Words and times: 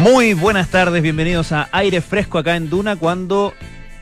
Muy 0.00 0.32
buenas 0.32 0.68
tardes, 0.68 1.02
bienvenidos 1.02 1.52
a 1.52 1.68
Aire 1.72 2.00
Fresco 2.00 2.38
acá 2.38 2.56
en 2.56 2.70
Duna 2.70 2.96
cuando 2.96 3.52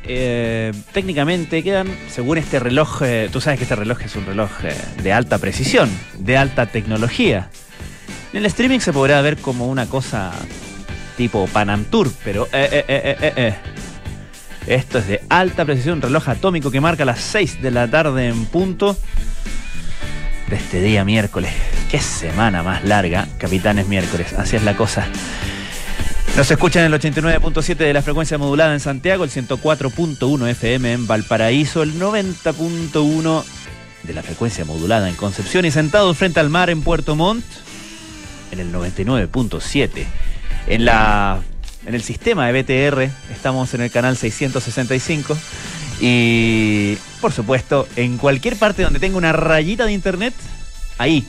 eh, 0.04 0.72
técnicamente 0.92 1.64
quedan, 1.64 1.88
según 2.08 2.38
este 2.38 2.60
reloj, 2.60 3.02
eh, 3.02 3.28
tú 3.32 3.40
sabes 3.40 3.58
que 3.58 3.64
este 3.64 3.74
reloj 3.74 4.02
es 4.02 4.14
un 4.14 4.24
reloj 4.24 4.48
eh, 4.62 4.76
de 5.02 5.12
alta 5.12 5.38
precisión, 5.38 5.90
de 6.16 6.36
alta 6.36 6.66
tecnología. 6.66 7.50
En 8.32 8.38
el 8.38 8.46
streaming 8.46 8.78
se 8.78 8.92
podrá 8.92 9.20
ver 9.22 9.38
como 9.38 9.66
una 9.66 9.86
cosa 9.86 10.30
tipo 11.16 11.48
Panam 11.48 11.82
Tour, 11.86 12.12
pero 12.22 12.46
esto 14.68 14.98
es 14.98 15.08
de 15.08 15.20
alta 15.28 15.64
precisión, 15.64 16.00
reloj 16.00 16.28
atómico 16.28 16.70
que 16.70 16.80
marca 16.80 17.04
las 17.04 17.18
6 17.22 17.60
de 17.60 17.72
la 17.72 17.90
tarde 17.90 18.28
en 18.28 18.44
punto 18.46 18.96
de 20.48 20.54
este 20.54 20.80
día 20.80 21.04
miércoles. 21.04 21.50
Qué 21.90 21.98
semana 21.98 22.62
más 22.62 22.84
larga, 22.84 23.26
capitanes 23.38 23.88
miércoles, 23.88 24.32
así 24.34 24.54
es 24.54 24.62
la 24.62 24.76
cosa. 24.76 25.08
Nos 26.38 26.52
escuchan 26.52 26.84
en 26.84 26.94
el 26.94 27.00
89.7 27.00 27.74
de 27.74 27.92
la 27.92 28.00
frecuencia 28.00 28.38
modulada 28.38 28.72
en 28.72 28.78
Santiago, 28.78 29.24
el 29.24 29.30
104.1 29.30 30.48
FM 30.50 30.92
en 30.92 31.06
Valparaíso, 31.08 31.82
el 31.82 31.98
90.1 31.98 33.44
de 34.04 34.14
la 34.14 34.22
frecuencia 34.22 34.64
modulada 34.64 35.08
en 35.08 35.16
Concepción 35.16 35.64
y 35.64 35.72
sentados 35.72 36.16
frente 36.16 36.38
al 36.38 36.48
mar 36.48 36.70
en 36.70 36.82
Puerto 36.82 37.16
Montt, 37.16 37.44
en 38.52 38.60
el 38.60 38.72
99.7. 38.72 40.06
En 40.68 40.84
la 40.84 41.40
en 41.84 41.96
el 41.96 42.04
sistema 42.04 42.46
de 42.46 42.62
BTR 42.62 43.10
estamos 43.32 43.74
en 43.74 43.80
el 43.80 43.90
canal 43.90 44.16
665 44.16 45.36
y 46.00 46.96
por 47.20 47.32
supuesto 47.32 47.88
en 47.96 48.16
cualquier 48.16 48.54
parte 48.54 48.84
donde 48.84 49.00
tenga 49.00 49.18
una 49.18 49.32
rayita 49.32 49.86
de 49.86 49.92
internet, 49.92 50.34
ahí 50.98 51.26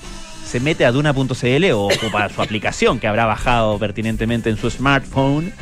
se 0.50 0.60
mete 0.60 0.84
a 0.84 0.92
duna.cl 0.92 1.72
o 1.74 1.82
ocupa 1.84 2.28
su 2.30 2.42
aplicación 2.42 3.00
que 3.00 3.08
habrá 3.08 3.28
bajado 3.28 3.78
pertinentemente 3.78 4.50
en 4.50 4.58
su 4.58 4.72
smartphone 4.72 5.54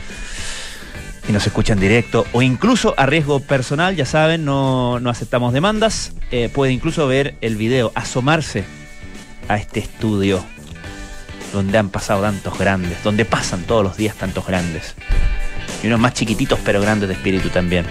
y 1.27 1.33
nos 1.33 1.45
escucha 1.45 1.73
en 1.73 1.81
directo 1.81 2.25
o 2.31 2.41
incluso 2.41 2.93
a 2.95 3.05
riesgo 3.05 3.41
personal, 3.41 3.97
ya 3.97 4.05
saben, 4.05 4.45
no, 4.45 5.01
no 5.01 5.09
aceptamos 5.09 5.51
demandas, 5.51 6.13
eh, 6.31 6.49
puede 6.53 6.71
incluso 6.71 7.05
ver 7.05 7.35
el 7.41 7.57
video, 7.57 7.91
asomarse 7.95 8.63
a 9.49 9.57
este 9.57 9.81
estudio 9.81 10.41
donde 11.51 11.77
han 11.77 11.89
pasado 11.89 12.21
tantos 12.21 12.57
grandes, 12.57 13.03
donde 13.03 13.25
pasan 13.25 13.63
todos 13.63 13.83
los 13.83 13.97
días 13.97 14.15
tantos 14.15 14.47
grandes 14.47 14.95
y 15.83 15.87
unos 15.87 15.99
más 15.99 16.13
chiquititos 16.13 16.59
pero 16.63 16.79
grandes 16.79 17.09
de 17.09 17.15
espíritu 17.15 17.49
también. 17.49 17.85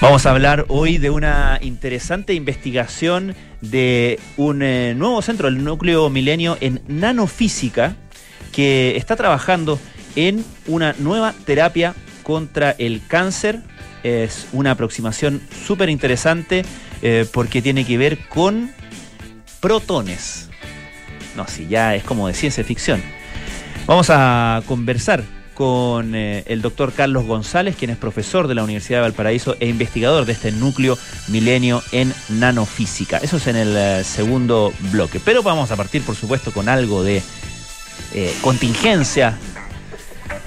Vamos 0.00 0.26
a 0.26 0.30
hablar 0.30 0.64
hoy 0.68 0.96
de 0.98 1.10
una 1.10 1.58
interesante 1.60 2.32
investigación 2.32 3.34
de 3.60 4.20
un 4.36 4.62
eh, 4.62 4.94
nuevo 4.96 5.20
centro, 5.22 5.48
el 5.48 5.64
Núcleo 5.64 6.08
Milenio 6.08 6.56
en 6.60 6.80
Nanofísica, 6.86 7.96
que 8.52 8.96
está 8.96 9.16
trabajando 9.16 9.80
en 10.14 10.44
una 10.68 10.94
nueva 11.00 11.34
terapia 11.44 11.96
contra 12.22 12.76
el 12.78 13.02
cáncer. 13.08 13.60
Es 14.04 14.46
una 14.52 14.70
aproximación 14.70 15.40
súper 15.66 15.88
interesante 15.88 16.64
eh, 17.02 17.26
porque 17.32 17.60
tiene 17.60 17.84
que 17.84 17.98
ver 17.98 18.28
con 18.28 18.70
protones. 19.58 20.48
No, 21.36 21.48
si 21.48 21.66
ya 21.66 21.96
es 21.96 22.04
como 22.04 22.28
de 22.28 22.34
ciencia 22.34 22.62
ficción. 22.62 23.02
Vamos 23.84 24.10
a 24.10 24.62
conversar 24.66 25.24
con 25.58 26.14
eh, 26.14 26.44
el 26.46 26.62
doctor 26.62 26.92
Carlos 26.92 27.24
González, 27.24 27.74
quien 27.74 27.90
es 27.90 27.96
profesor 27.96 28.46
de 28.46 28.54
la 28.54 28.62
Universidad 28.62 28.98
de 28.98 29.02
Valparaíso 29.02 29.56
e 29.58 29.66
investigador 29.66 30.24
de 30.24 30.30
este 30.30 30.52
núcleo 30.52 30.96
milenio 31.26 31.82
en 31.90 32.14
nanofísica. 32.28 33.16
Eso 33.16 33.38
es 33.38 33.48
en 33.48 33.56
el 33.56 33.76
eh, 33.76 34.04
segundo 34.04 34.72
bloque. 34.92 35.18
Pero 35.18 35.42
vamos 35.42 35.72
a 35.72 35.76
partir, 35.76 36.02
por 36.02 36.14
supuesto, 36.14 36.52
con 36.52 36.68
algo 36.68 37.02
de 37.02 37.24
eh, 38.14 38.36
contingencia. 38.40 39.36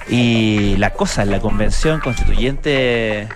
Y 0.08 0.78
la 0.78 0.94
cosa 0.94 1.24
en 1.24 1.32
la 1.32 1.42
convención 1.42 2.00
constituyente. 2.00 3.28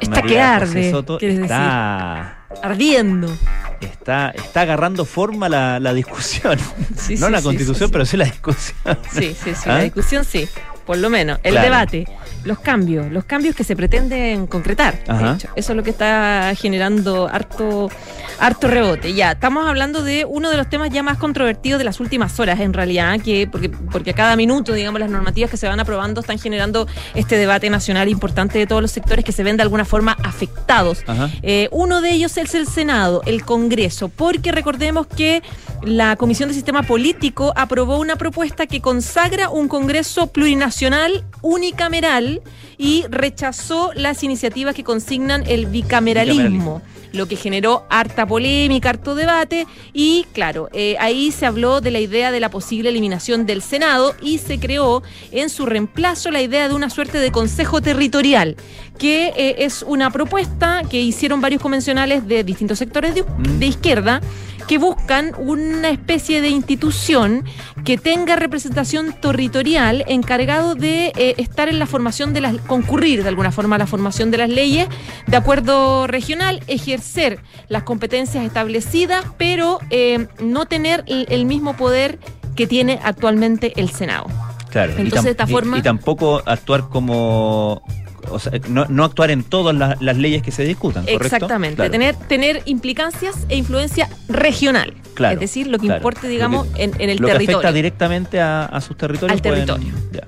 Está 0.00 0.22
que 0.22 0.40
arde, 0.40 0.92
Soto, 0.92 1.18
está, 1.18 2.46
Ardiendo. 2.62 3.36
está, 3.80 4.30
está 4.30 4.60
agarrando 4.60 5.04
forma 5.04 5.48
la, 5.48 5.80
la 5.80 5.92
discusión. 5.94 6.60
Sí, 6.96 7.16
no 7.16 7.26
sí, 7.26 7.32
la 7.32 7.42
constitución, 7.42 7.88
sí. 7.88 7.92
pero 7.92 8.06
sí 8.06 8.16
la 8.16 8.26
discusión. 8.26 8.98
Sí, 9.10 9.34
sí, 9.42 9.52
sí. 9.52 9.62
¿Ah? 9.64 9.78
La 9.78 9.82
discusión 9.82 10.24
sí, 10.24 10.48
por 10.86 10.96
lo 10.98 11.10
menos. 11.10 11.38
El 11.42 11.52
Claro. 11.52 11.64
debate, 11.66 12.06
los 12.46 12.60
cambios, 12.60 13.10
los 13.10 13.24
cambios 13.24 13.54
que 13.54 13.64
se 13.64 13.76
pretenden 13.76 14.46
concretar. 14.46 15.02
de 15.04 15.34
hecho. 15.34 15.48
Eso 15.56 15.72
es 15.72 15.76
lo 15.76 15.82
que 15.82 15.90
está 15.90 16.52
generando 16.56 17.28
harto, 17.28 17.90
harto 18.38 18.68
rebote. 18.68 19.14
Ya, 19.14 19.32
estamos 19.32 19.66
hablando 19.66 20.02
de 20.02 20.24
uno 20.24 20.50
de 20.50 20.56
los 20.56 20.68
temas 20.70 20.90
ya 20.90 21.02
más 21.02 21.18
controvertidos 21.18 21.78
de 21.78 21.84
las 21.84 22.00
últimas 22.00 22.38
horas, 22.40 22.60
en 22.60 22.72
realidad, 22.72 23.20
que 23.20 23.48
porque, 23.50 23.68
porque 23.68 24.10
a 24.10 24.14
cada 24.14 24.36
minuto, 24.36 24.72
digamos, 24.72 25.00
las 25.00 25.10
normativas 25.10 25.50
que 25.50 25.56
se 25.56 25.66
van 25.66 25.80
aprobando 25.80 26.20
están 26.20 26.38
generando 26.38 26.86
este 27.14 27.36
debate 27.36 27.68
nacional 27.68 28.08
importante 28.08 28.58
de 28.58 28.66
todos 28.66 28.82
los 28.82 28.90
sectores 28.90 29.24
que 29.24 29.32
se 29.32 29.42
ven 29.42 29.56
de 29.56 29.62
alguna 29.62 29.84
forma 29.84 30.16
afectados. 30.22 31.04
Eh, 31.42 31.68
uno 31.72 32.00
de 32.00 32.12
ellos 32.12 32.36
es 32.36 32.54
el 32.54 32.66
Senado, 32.66 33.22
el 33.26 33.44
Congreso, 33.44 34.08
porque 34.08 34.52
recordemos 34.52 35.06
que 35.06 35.42
la 35.82 36.16
Comisión 36.16 36.48
de 36.48 36.54
Sistema 36.54 36.82
Político 36.82 37.52
aprobó 37.56 37.98
una 37.98 38.16
propuesta 38.16 38.66
que 38.66 38.80
consagra 38.80 39.50
un 39.50 39.68
Congreso 39.68 40.28
plurinacional 40.28 41.24
unicameral 41.42 42.35
y 42.78 43.04
rechazó 43.08 43.92
las 43.94 44.22
iniciativas 44.22 44.74
que 44.74 44.84
consignan 44.84 45.44
el 45.46 45.66
bicameralismo. 45.66 46.36
Bicameralismo. 46.36 46.82
Lo 47.12 47.26
que 47.26 47.36
generó 47.36 47.84
harta 47.88 48.26
polémica, 48.26 48.90
harto 48.90 49.14
debate, 49.14 49.66
y 49.94 50.26
claro, 50.34 50.68
eh, 50.72 50.96
ahí 50.98 51.30
se 51.30 51.46
habló 51.46 51.80
de 51.80 51.90
la 51.90 52.00
idea 52.00 52.30
de 52.30 52.40
la 52.40 52.50
posible 52.50 52.90
eliminación 52.90 53.46
del 53.46 53.62
Senado 53.62 54.14
y 54.20 54.38
se 54.38 54.58
creó 54.58 55.02
en 55.30 55.48
su 55.48 55.64
reemplazo 55.64 56.30
la 56.30 56.42
idea 56.42 56.68
de 56.68 56.74
una 56.74 56.90
suerte 56.90 57.18
de 57.18 57.30
consejo 57.30 57.80
territorial, 57.80 58.56
que 58.98 59.32
eh, 59.36 59.56
es 59.60 59.82
una 59.82 60.10
propuesta 60.10 60.82
que 60.90 61.00
hicieron 61.00 61.40
varios 61.40 61.62
convencionales 61.62 62.26
de 62.26 62.44
distintos 62.44 62.78
sectores 62.78 63.14
de, 63.14 63.22
Mm. 63.22 63.58
de 63.60 63.66
izquierda 63.66 64.20
que 64.66 64.78
buscan 64.78 65.32
una 65.38 65.90
especie 65.90 66.40
de 66.40 66.48
institución 66.48 67.44
que 67.84 67.96
tenga 67.98 68.34
representación 68.36 69.12
territorial 69.12 70.04
encargado 70.08 70.74
de 70.74 71.12
eh, 71.16 71.34
estar 71.38 71.68
en 71.68 71.78
la 71.78 71.86
formación 71.86 72.32
de 72.32 72.40
las, 72.40 72.56
concurrir 72.62 73.22
de 73.22 73.28
alguna 73.28 73.52
forma 73.52 73.76
a 73.76 73.78
la 73.78 73.86
formación 73.86 74.30
de 74.30 74.38
las 74.38 74.50
leyes 74.50 74.88
de 75.26 75.36
acuerdo 75.36 76.06
regional, 76.08 76.62
ejercer 76.66 77.38
las 77.68 77.84
competencias 77.84 78.44
establecidas, 78.44 79.24
pero 79.38 79.78
eh, 79.90 80.26
no 80.40 80.66
tener 80.66 81.04
el, 81.06 81.26
el 81.30 81.44
mismo 81.44 81.76
poder 81.76 82.18
que 82.56 82.66
tiene 82.66 82.98
actualmente 83.04 83.72
el 83.76 83.90
Senado. 83.90 84.26
Claro. 84.70 84.94
y 84.96 85.02
Entonces, 85.02 85.24
de 85.24 85.30
esta 85.30 85.44
y- 85.44 85.52
forma- 85.52 85.78
Y, 85.78 85.82
tampoco 85.82 86.42
actuar 86.44 86.88
como. 86.88 87.82
O 88.30 88.38
sea, 88.38 88.52
no, 88.68 88.86
no 88.88 89.04
actuar 89.04 89.30
en 89.30 89.42
todas 89.44 89.74
las, 89.76 90.00
las 90.00 90.16
leyes 90.16 90.42
que 90.42 90.50
se 90.52 90.64
discutan, 90.64 91.04
¿correcto? 91.04 91.24
Exactamente, 91.24 91.76
Claro. 91.76 91.90
tener, 91.90 92.14
tener 92.16 92.62
implicancias 92.66 93.34
e 93.48 93.56
influencia 93.56 94.08
regional. 94.28 94.94
Claro, 95.14 95.34
es 95.34 95.40
decir, 95.40 95.66
lo 95.66 95.78
que 95.78 95.86
claro. 95.86 95.98
importe, 96.00 96.28
digamos, 96.28 96.66
que- 96.68 96.84
en, 96.84 96.92
en 97.00 97.08
el 97.10 97.18
Lo 97.18 97.26
que 97.28 97.32
afecta 97.32 97.52
territorio. 97.52 97.72
directamente 97.72 98.40
a, 98.40 98.64
a 98.66 98.80
sus 98.80 98.96
territorios. 98.96 99.36
Al 99.38 99.42
pueden- 99.42 99.66
territorio. 99.66 99.94
ya. 100.12 100.26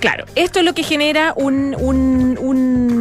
Claro, 0.00 0.26
esto 0.36 0.60
es 0.60 0.64
lo 0.64 0.74
que 0.74 0.84
genera 0.84 1.34
un, 1.36 1.74
un- 1.76 2.38
un- 2.40 2.97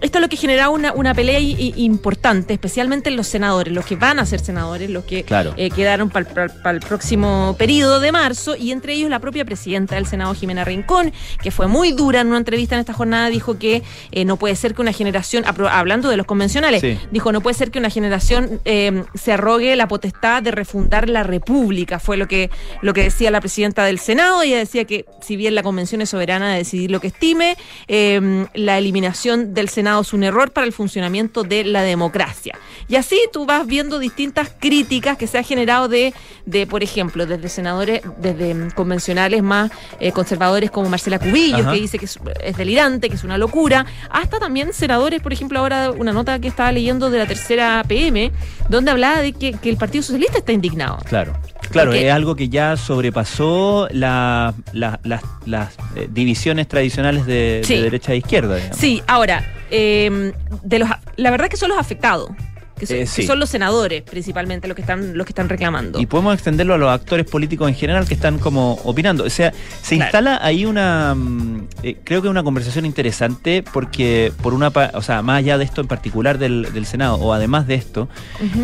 esto 0.00 0.18
es 0.18 0.22
lo 0.22 0.28
que 0.28 0.36
genera 0.36 0.68
una, 0.68 0.92
una 0.92 1.14
pelea 1.14 1.38
importante, 1.40 2.52
especialmente 2.54 3.08
en 3.10 3.16
los 3.16 3.26
senadores, 3.26 3.72
los 3.72 3.84
que 3.86 3.96
van 3.96 4.18
a 4.18 4.26
ser 4.26 4.40
senadores, 4.40 4.90
los 4.90 5.04
que 5.04 5.22
Claro. 5.24 5.54
eh, 5.56 5.70
quedaron 5.70 6.10
para 6.10 6.44
el 6.70 6.80
próximo 6.80 7.54
periodo 7.58 8.00
de 8.00 8.12
marzo, 8.12 8.56
y 8.56 8.72
entre 8.72 8.94
ellos 8.94 9.10
la 9.10 9.18
propia 9.20 9.44
presidenta 9.44 9.94
del 9.96 10.06
Senado, 10.06 10.34
Jimena 10.34 10.64
Rincón, 10.64 11.12
que 11.42 11.50
fue 11.50 11.66
muy 11.68 11.92
dura 11.92 12.20
en 12.20 12.28
una 12.28 12.38
entrevista 12.38 12.74
en 12.74 12.80
esta 12.80 12.92
jornada, 12.92 13.28
dijo 13.30 13.58
que 13.58 13.82
eh, 14.10 14.24
no 14.24 14.36
puede 14.36 14.56
ser 14.56 14.74
que 14.74 14.82
una 14.82 14.92
generación, 14.92 15.44
hablando 15.70 16.08
de 16.08 16.16
los 16.16 16.26
convencionales, 16.26 16.80
Sí. 16.80 16.98
dijo 17.10 17.32
no 17.32 17.40
puede 17.40 17.54
ser 17.54 17.70
que 17.70 17.78
una 17.78 17.90
generación 17.90 18.60
eh, 18.64 19.04
se 19.14 19.32
arrogue 19.32 19.74
la 19.76 19.88
potestad 19.88 20.42
de 20.42 20.50
refundar 20.50 21.08
la 21.08 21.22
república, 21.22 21.98
fue 21.98 22.16
lo 22.16 22.26
que, 22.28 22.50
lo 22.80 22.92
que 22.94 23.04
decía 23.04 23.30
la 23.30 23.40
presidenta 23.40 23.84
del 23.84 23.98
Senado, 23.98 24.42
ella 24.42 24.58
decía 24.58 24.84
que 24.84 25.04
si 25.20 25.36
bien 25.36 25.54
la 25.54 25.62
convención 25.62 26.00
es 26.00 26.10
soberana 26.10 26.50
de 26.52 26.58
decidir 26.58 26.90
lo 26.90 27.00
que 27.00 27.08
estime, 27.08 27.56
eh, 27.88 28.46
la 28.54 28.78
eliminación 28.78 29.54
del 29.62 29.70
Senado 29.70 30.02
es 30.02 30.12
un 30.12 30.24
error 30.24 30.50
para 30.50 30.66
el 30.66 30.72
funcionamiento 30.72 31.42
de 31.42 31.64
la 31.64 31.82
democracia. 31.82 32.58
Y 32.88 32.96
así 32.96 33.18
tú 33.32 33.46
vas 33.46 33.66
viendo 33.66 33.98
distintas 33.98 34.50
críticas 34.58 35.16
que 35.16 35.26
se 35.26 35.38
ha 35.38 35.42
generado 35.42 35.88
de, 35.88 36.12
de 36.44 36.66
por 36.66 36.82
ejemplo, 36.82 37.26
desde 37.26 37.48
senadores, 37.48 38.02
desde 38.18 38.54
convencionales 38.74 39.42
más 39.42 39.70
eh, 40.00 40.12
conservadores 40.12 40.70
como 40.70 40.88
Marcela 40.88 41.18
Cubillos, 41.18 41.60
Ajá. 41.60 41.72
que 41.72 41.80
dice 41.80 41.98
que 41.98 42.04
es, 42.04 42.18
es 42.42 42.56
delirante, 42.56 43.08
que 43.08 43.14
es 43.16 43.24
una 43.24 43.38
locura, 43.38 43.86
hasta 44.10 44.38
también 44.38 44.72
senadores, 44.72 45.22
por 45.22 45.32
ejemplo, 45.32 45.58
ahora 45.58 45.90
una 45.90 46.12
nota 46.12 46.38
que 46.38 46.48
estaba 46.48 46.72
leyendo 46.72 47.10
de 47.10 47.18
la 47.18 47.26
tercera 47.26 47.82
PM, 47.86 48.32
donde 48.68 48.90
hablaba 48.90 49.22
de 49.22 49.32
que, 49.32 49.52
que 49.52 49.70
el 49.70 49.76
Partido 49.76 50.02
Socialista 50.02 50.38
está 50.38 50.52
indignado. 50.52 50.98
Claro. 51.08 51.34
Claro, 51.72 51.90
Porque- 51.90 52.06
es 52.06 52.12
algo 52.12 52.36
que 52.36 52.48
ya 52.48 52.76
sobrepasó 52.76 53.88
la- 53.90 54.54
la- 54.72 55.00
las, 55.02 55.22
las, 55.46 55.74
eh, 55.96 56.08
divisiones 56.10 56.68
tradicionales 56.68 57.26
de, 57.26 57.64
derecha 57.66 58.12
e 58.12 58.16
izquierda. 58.18 58.56
digamos. 58.56 58.76
Sí, 58.76 59.02
ahora, 59.06 59.44
eh, 59.70 60.32
de 60.62 60.78
los, 60.78 60.88
la 61.16 61.30
verdad 61.30 61.48
que 61.48 61.56
son 61.56 61.70
los 61.70 61.78
afectados. 61.78 62.30
que 62.78 62.86
son, 62.86 63.14
que 63.14 63.26
son 63.28 63.38
los 63.38 63.48
senadores 63.48 64.02
principalmente 64.02 64.66
los 64.66 64.74
que 64.74 64.80
están 64.80 65.16
los 65.16 65.24
que 65.24 65.30
están 65.30 65.48
reclamando. 65.48 66.00
Y 66.00 66.06
podemos 66.06 66.34
extenderlo 66.34 66.74
a 66.74 66.78
los 66.78 66.90
actores 66.90 67.26
políticos 67.30 67.68
en 67.68 67.76
general 67.76 68.08
que 68.08 68.14
están 68.14 68.40
como 68.40 68.72
opinando. 68.82 69.22
O 69.22 69.30
sea, 69.30 69.52
se 69.82 69.94
instala 69.94 70.40
ahí 70.42 70.64
una, 70.64 71.14
mm, 71.14 71.68
eh, 71.84 71.98
creo 72.02 72.22
que 72.22 72.28
una 72.28 72.42
conversación 72.42 72.84
interesante 72.84 73.62
porque 73.72 74.32
por 74.42 74.52
una, 74.52 74.72
o 74.94 75.02
sea, 75.02 75.22
más 75.22 75.38
allá 75.38 75.58
de 75.58 75.64
esto 75.64 75.80
en 75.80 75.86
particular 75.86 76.38
del, 76.38 76.84
Senado 76.86 77.16
o 77.16 77.32
además 77.32 77.68
de 77.68 77.74
esto, 77.76 78.08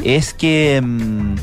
es 0.02 0.34
que 0.34 0.81
mm, 0.82 1.34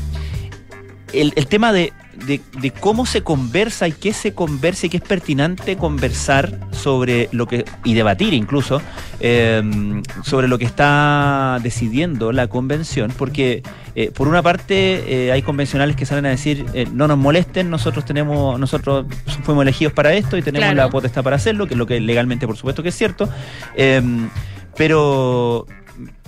el, 1.12 1.32
el 1.36 1.46
tema 1.46 1.72
de 1.72 1.92
de, 2.24 2.72
cómo 2.80 3.06
se 3.06 3.22
conversa 3.22 3.88
y 3.88 3.92
qué 3.92 4.12
se 4.12 4.32
conversa 4.34 4.86
y 4.86 4.90
qué 4.90 4.96
es 4.98 5.02
pertinente 5.02 5.76
conversar 5.76 6.58
sobre 6.72 7.28
lo 7.32 7.46
que, 7.46 7.64
y 7.84 7.94
debatir 7.94 8.34
incluso, 8.34 8.80
em, 9.20 10.02
sobre 10.22 10.48
lo 10.48 10.58
que 10.58 10.64
está 10.64 11.58
decidiendo 11.62 12.32
la 12.32 12.48
convención, 12.48 13.12
porque 13.16 13.62
eh, 13.94 14.10
por 14.10 14.28
una 14.28 14.42
parte 14.42 15.26
eh, 15.26 15.32
hay 15.32 15.42
convencionales 15.42 15.96
que 15.96 16.06
salen 16.06 16.26
a 16.26 16.30
decir 16.30 16.64
eh, 16.74 16.86
no 16.92 17.06
nos 17.06 17.18
molesten, 17.18 17.70
nosotros 17.70 18.04
tenemos, 18.04 18.58
nosotros 18.58 19.06
fuimos 19.42 19.62
elegidos 19.62 19.92
para 19.92 20.14
esto 20.14 20.36
y 20.36 20.42
tenemos 20.42 20.74
la 20.74 20.88
potestad 20.88 21.22
para 21.22 21.36
hacerlo, 21.36 21.66
que 21.66 21.74
es 21.74 21.78
lo 21.78 21.86
que 21.86 22.00
legalmente 22.00 22.46
por 22.46 22.56
supuesto 22.56 22.82
que 22.82 22.90
es 22.90 22.96
cierto, 22.96 23.28
em, 23.76 24.28
pero 24.76 25.66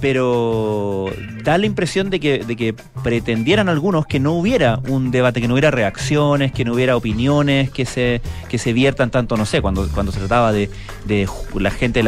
pero 0.01 1.11
da 1.43 1.59
la 1.59 1.67
impresión 1.67 2.11
de 2.11 2.21
que, 2.21 2.45
de 2.45 2.57
que 2.57 2.75
pretendieran 3.03 3.69
algunos 3.69 4.07
que 4.07 4.21
no 4.21 4.35
hubiera 4.35 4.81
un 4.89 5.11
debate, 5.11 5.41
que 5.41 5.49
no 5.49 5.55
hubiera 5.55 5.71
reacciones, 5.71 6.53
que 6.53 6.65
no 6.65 6.75
hubiera 6.75 6.97
opiniones, 6.97 7.71
que 7.71 7.85
se, 7.85 8.21
que 8.49 8.59
se 8.59 8.73
viertan 8.73 9.11
tanto, 9.11 9.37
no 9.37 9.45
sé, 9.45 9.61
cuando, 9.61 9.89
cuando 9.89 10.13
se 10.13 10.21
trataba 10.21 10.53
de, 10.53 10.71
de 11.07 11.29
la 11.55 11.71
gente, 11.71 12.03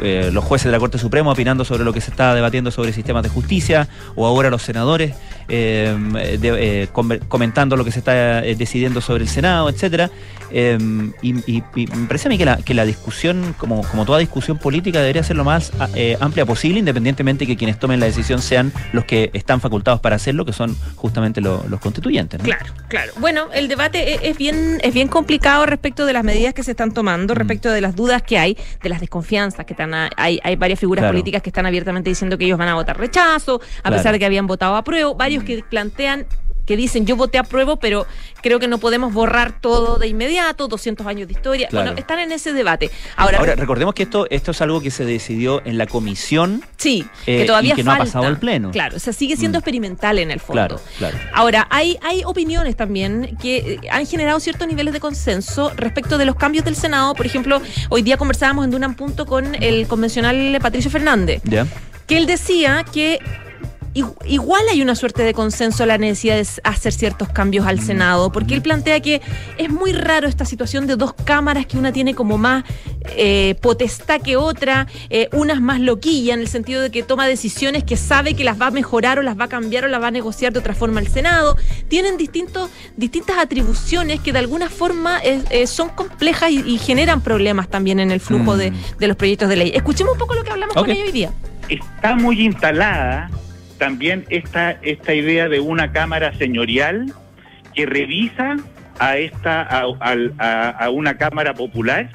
eh, 0.00 0.30
los 0.32 0.44
jueces 0.44 0.66
de 0.66 0.72
la 0.72 0.78
Corte 0.78 0.98
Suprema 0.98 1.32
opinando 1.32 1.64
sobre 1.64 1.84
lo 1.84 1.92
que 1.92 2.00
se 2.00 2.10
estaba 2.10 2.34
debatiendo 2.34 2.70
sobre 2.70 2.92
sistemas 2.92 3.22
de 3.22 3.28
justicia, 3.28 3.88
o 4.14 4.26
ahora 4.26 4.50
los 4.50 4.62
senadores 4.62 5.14
eh, 5.48 5.96
eh, 6.42 6.88
comentando 7.28 7.76
lo 7.76 7.84
que 7.84 7.92
se 7.92 7.98
está 7.98 8.40
decidiendo 8.40 9.00
sobre 9.00 9.24
el 9.24 9.28
Senado, 9.28 9.68
etcétera. 9.68 10.10
Y, 11.22 11.32
me 11.32 12.06
parece 12.06 12.28
a 12.28 12.30
mí 12.30 12.38
que 12.38 12.44
la, 12.44 12.56
que 12.58 12.74
la 12.74 12.84
discusión, 12.84 13.54
como, 13.58 13.82
como 13.82 14.04
toda 14.04 14.18
discusión 14.18 14.58
política, 14.58 15.00
debería 15.00 15.22
ser 15.22 15.36
lo 15.36 15.44
más 15.44 15.72
amplia 16.20 16.46
posible, 16.46 16.78
independientemente 16.78 17.46
que 17.46 17.56
quienes 17.56 17.78
tomen 17.78 18.00
la 18.00 18.06
decisión 18.06 18.40
sean 18.40 18.72
los 18.92 19.04
que 19.04 19.30
están 19.32 19.60
facultados 19.60 20.00
para 20.00 20.16
hacerlo, 20.16 20.44
que 20.44 20.52
son 20.52 20.76
justamente 20.96 21.40
los 21.40 21.80
constituyentes. 21.80 22.40
Claro, 22.42 22.72
claro. 22.88 23.12
Bueno, 23.18 23.48
el 23.52 23.68
debate 23.68 24.14
e-, 24.14 24.30
es 24.30 24.38
bien, 24.38 24.80
es 24.82 24.94
bien 24.94 25.08
complicado 25.08 25.66
respecto 25.66 26.06
de 26.06 26.12
las 26.12 26.24
medidas 26.24 26.54
que 26.54 26.62
se 26.62 26.72
están 26.72 26.92
tomando, 26.92 27.34
mm. 27.34 27.36
respecto 27.36 27.70
de 27.70 27.80
las 27.80 27.96
dudas 27.96 28.22
que 28.22 28.38
hay, 28.38 28.56
de 28.82 28.88
las 28.88 29.00
desconfianzas 29.00 29.66
que 29.66 29.72
están 29.72 29.92
hay, 29.94 30.40
hay 30.42 30.56
varias 30.56 30.80
figuras 30.80 31.06
políticas 31.06 31.42
que 31.42 31.50
están 31.50 31.66
abiertamente 31.66 32.10
diciendo 32.10 32.38
que 32.38 32.44
ellos 32.44 32.58
van 32.58 32.68
a 32.68 32.74
votar 32.74 32.98
rechazo, 32.98 33.60
a 33.82 33.90
pesar 33.90 34.12
de 34.12 34.18
que 34.18 34.26
habían 34.26 34.46
votado 34.46 34.76
a 34.76 34.84
prueba, 34.84 35.12
varios 35.14 35.44
que 35.44 35.62
plantean 35.68 36.26
que 36.66 36.76
dicen 36.76 37.06
yo 37.06 37.16
voté 37.16 37.38
a 37.38 37.44
prueba, 37.44 37.76
pero 37.76 38.06
creo 38.42 38.58
que 38.58 38.68
no 38.68 38.78
podemos 38.78 39.12
borrar 39.12 39.60
todo 39.60 39.98
de 39.98 40.08
inmediato, 40.08 40.68
200 40.68 41.06
años 41.06 41.28
de 41.28 41.34
historia. 41.34 41.68
Bueno, 41.72 41.92
están 41.92 42.18
en 42.18 42.32
ese 42.32 42.52
debate. 42.52 42.90
Ahora, 43.16 43.38
recordemos 43.56 43.94
que 43.94 44.04
esto, 44.04 44.26
esto 44.30 44.50
es 44.50 44.60
algo 44.60 44.80
que 44.80 44.90
se 44.90 45.04
decidió 45.04 45.62
en 45.64 45.78
la 45.78 45.86
comisión. 45.86 46.62
Sí, 46.76 47.06
que 47.24 47.42
eh, 47.42 47.46
todavía 47.46 47.72
y 47.72 47.76
que 47.76 47.84
no 47.84 47.92
ha 47.92 47.98
pasado 47.98 48.26
al 48.26 48.38
pleno. 48.38 48.70
Claro, 48.70 48.96
o 48.96 49.00
sea, 49.00 49.12
sigue 49.12 49.36
siendo 49.36 49.58
mm. 49.58 49.60
experimental 49.60 50.18
en 50.18 50.30
el 50.30 50.40
fondo. 50.40 50.54
Claro, 50.54 50.80
claro. 50.98 51.18
Ahora, 51.32 51.66
hay, 51.70 51.98
hay 52.02 52.22
opiniones 52.24 52.76
también 52.76 53.36
que 53.40 53.56
eh, 53.56 53.80
han 53.90 54.06
generado 54.06 54.40
ciertos 54.40 54.66
niveles 54.66 54.92
de 54.92 55.00
consenso 55.00 55.72
respecto 55.76 56.18
de 56.18 56.24
los 56.24 56.36
cambios 56.36 56.64
del 56.64 56.76
Senado. 56.76 57.14
Por 57.14 57.26
ejemplo, 57.26 57.60
hoy 57.88 58.02
día 58.02 58.16
conversábamos 58.16 58.66
en 58.66 58.74
un 58.74 58.94
punto 58.94 59.26
con 59.26 59.54
el 59.62 59.86
convencional 59.86 60.58
Patricio 60.60 60.90
Fernández. 60.90 61.42
Ya. 61.44 61.66
Que 62.06 62.18
él 62.18 62.26
decía 62.26 62.84
que 62.92 63.18
igual 63.94 64.62
hay 64.70 64.82
una 64.82 64.94
suerte 64.94 65.22
de 65.22 65.32
consenso 65.32 65.84
a 65.84 65.86
la 65.86 65.98
necesidad 65.98 66.36
de 66.36 66.46
hacer 66.64 66.92
ciertos 66.92 67.28
cambios 67.28 67.66
al 67.66 67.80
Senado, 67.80 68.32
porque 68.32 68.54
él 68.54 68.62
plantea 68.62 69.00
que 69.00 69.22
es 69.56 69.70
muy 69.70 69.92
raro 69.92 70.26
esta 70.26 70.44
situación 70.44 70.86
de 70.86 70.96
dos 70.96 71.12
cámaras 71.12 71.66
que 71.66 71.78
una 71.78 71.92
tiene 71.92 72.14
como 72.14 72.36
más 72.36 72.64
eh, 73.16 73.54
potestad 73.60 74.20
que 74.20 74.36
otra, 74.36 74.88
eh, 75.10 75.28
una 75.32 75.54
es 75.54 75.60
más 75.60 75.80
loquilla 75.80 76.34
en 76.34 76.40
el 76.40 76.48
sentido 76.48 76.82
de 76.82 76.90
que 76.90 77.02
toma 77.02 77.26
decisiones 77.26 77.84
que 77.84 77.96
sabe 77.96 78.34
que 78.34 78.42
las 78.42 78.60
va 78.60 78.68
a 78.68 78.70
mejorar 78.70 79.18
o 79.18 79.22
las 79.22 79.38
va 79.38 79.44
a 79.44 79.48
cambiar 79.48 79.84
o 79.84 79.88
las 79.88 80.02
va 80.02 80.08
a 80.08 80.10
negociar 80.10 80.52
de 80.52 80.58
otra 80.58 80.74
forma 80.74 81.00
el 81.00 81.08
Senado. 81.08 81.56
Tienen 81.88 82.16
distintos, 82.16 82.70
distintas 82.96 83.38
atribuciones 83.38 84.20
que 84.20 84.32
de 84.32 84.40
alguna 84.40 84.70
forma 84.70 85.20
eh, 85.22 85.66
son 85.66 85.90
complejas 85.90 86.50
y, 86.50 86.78
generan 86.84 87.22
problemas 87.22 87.68
también 87.68 88.00
en 88.00 88.10
el 88.10 88.20
flujo 88.20 88.56
de, 88.56 88.70
mm. 88.72 88.76
los 88.98 89.16
proyectos 89.16 89.48
de 89.48 89.56
ley. 89.56 89.72
Escuchemos 89.74 90.14
un 90.14 90.18
poco 90.18 90.34
lo 90.34 90.42
que 90.42 90.50
hablamos 90.50 90.74
con 90.74 90.90
ellos 90.90 91.06
hoy 91.06 91.12
día. 91.12 91.30
Está 91.68 92.14
muy 92.14 92.40
instalada 92.44 93.30
también 93.84 94.24
esta, 94.30 94.78
esta 94.80 95.12
idea 95.12 95.46
de 95.50 95.60
una 95.60 95.92
cámara 95.92 96.32
señorial 96.38 97.12
que 97.74 97.84
revisa 97.84 98.56
a 98.98 99.18
esta 99.18 99.60
a, 99.60 100.88
una 100.88 101.18
cámara 101.18 101.52
popular 101.52 102.08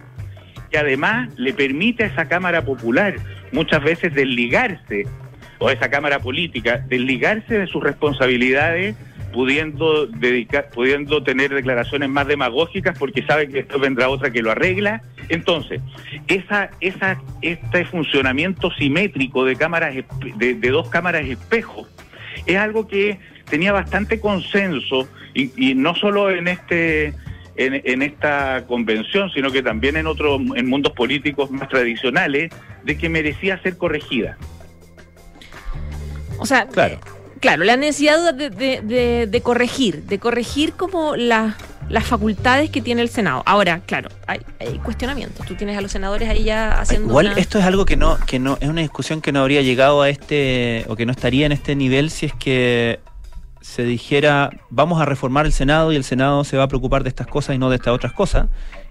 que 0.71 0.79
además 0.79 1.29
le 1.37 1.53
permite 1.53 2.05
a 2.05 2.07
esa 2.07 2.27
cámara 2.27 2.63
popular 2.63 3.17
muchas 3.51 3.83
veces 3.83 4.15
desligarse 4.15 5.05
o 5.59 5.67
a 5.67 5.73
esa 5.73 5.91
cámara 5.91 6.17
política 6.17 6.83
desligarse 6.87 7.59
de 7.59 7.67
sus 7.67 7.83
responsabilidades 7.83 8.95
pudiendo 9.31 10.07
dedicar, 10.07 10.69
pudiendo 10.69 11.23
tener 11.23 11.53
declaraciones 11.53 12.09
más 12.09 12.27
demagógicas 12.27 12.97
porque 12.97 13.23
sabe 13.23 13.47
que 13.47 13.59
esto 13.59 13.79
vendrá 13.79 14.09
otra 14.09 14.31
que 14.31 14.41
lo 14.41 14.51
arregla. 14.51 15.01
Entonces, 15.29 15.81
esa, 16.27 16.71
esa, 16.79 17.21
este 17.41 17.85
funcionamiento 17.85 18.71
simétrico 18.71 19.45
de 19.45 19.55
cámaras, 19.55 19.95
de, 20.37 20.55
dos 20.55 20.89
cámaras 20.89 21.25
espejo, 21.25 21.87
es 22.45 22.57
algo 22.57 22.87
que 22.87 23.19
tenía 23.49 23.71
bastante 23.71 24.19
consenso 24.19 25.07
y, 25.33 25.75
no 25.75 25.95
solo 25.95 26.31
en 26.31 26.47
este 26.47 27.13
en, 27.55 27.81
en, 27.83 28.01
esta 28.01 28.65
convención, 28.67 29.29
sino 29.31 29.51
que 29.51 29.61
también 29.61 29.97
en 29.97 30.07
otros 30.07 30.41
en 30.55 30.67
mundos 30.67 30.93
políticos 30.93 31.51
más 31.51 31.67
tradicionales, 31.69 32.51
de 32.83 32.97
que 32.97 33.09
merecía 33.09 33.61
ser 33.61 33.77
corregida. 33.77 34.37
O 36.39 36.45
sea, 36.45 36.65
claro. 36.67 36.99
Claro, 37.39 37.63
la 37.63 37.77
necesidad 37.77 38.33
de, 38.33 39.41
corregir, 39.43 40.03
de 40.03 40.19
corregir 40.19 40.73
como 40.73 41.15
las 41.15 41.55
facultades 42.03 42.69
que 42.69 42.81
tiene 42.81 43.01
el 43.01 43.09
Senado. 43.09 43.43
Ahora, 43.45 43.81
claro, 43.85 44.09
hay, 44.27 44.41
cuestionamientos. 44.83 45.45
Tú 45.45 45.55
tienes 45.55 45.77
a 45.77 45.81
los 45.81 45.91
senadores 45.91 46.29
ahí 46.29 46.43
ya 46.43 46.79
haciendo. 46.79 47.07
Igual 47.07 47.37
esto 47.37 47.59
es 47.59 47.65
algo 47.65 47.85
que 47.85 47.95
no, 47.95 48.17
que 48.25 48.39
no, 48.39 48.57
es 48.59 48.67
una 48.67 48.81
discusión 48.81 49.21
que 49.21 49.31
no 49.31 49.41
habría 49.41 49.61
llegado 49.61 50.01
a 50.01 50.09
este, 50.09 50.85
o 50.87 50.95
que 50.95 51.05
no 51.05 51.11
estaría 51.11 51.45
en 51.45 51.51
este 51.51 51.75
nivel 51.75 52.09
si 52.09 52.25
es 52.25 52.33
que 52.33 52.99
se 53.61 53.83
dijera 53.83 54.49
vamos 54.69 55.01
a 55.01 55.05
reformar 55.05 55.45
el 55.45 55.51
Senado 55.51 55.91
y 55.91 55.95
el 55.95 56.03
Senado 56.03 56.43
se 56.43 56.57
va 56.57 56.63
a 56.63 56.67
preocupar 56.67 57.03
de 57.03 57.09
estas 57.09 57.27
cosas 57.27 57.55
y 57.55 57.59
no 57.59 57.69
de 57.69 57.75
estas 57.75 57.93
otras 57.93 58.13
cosas 58.13 58.47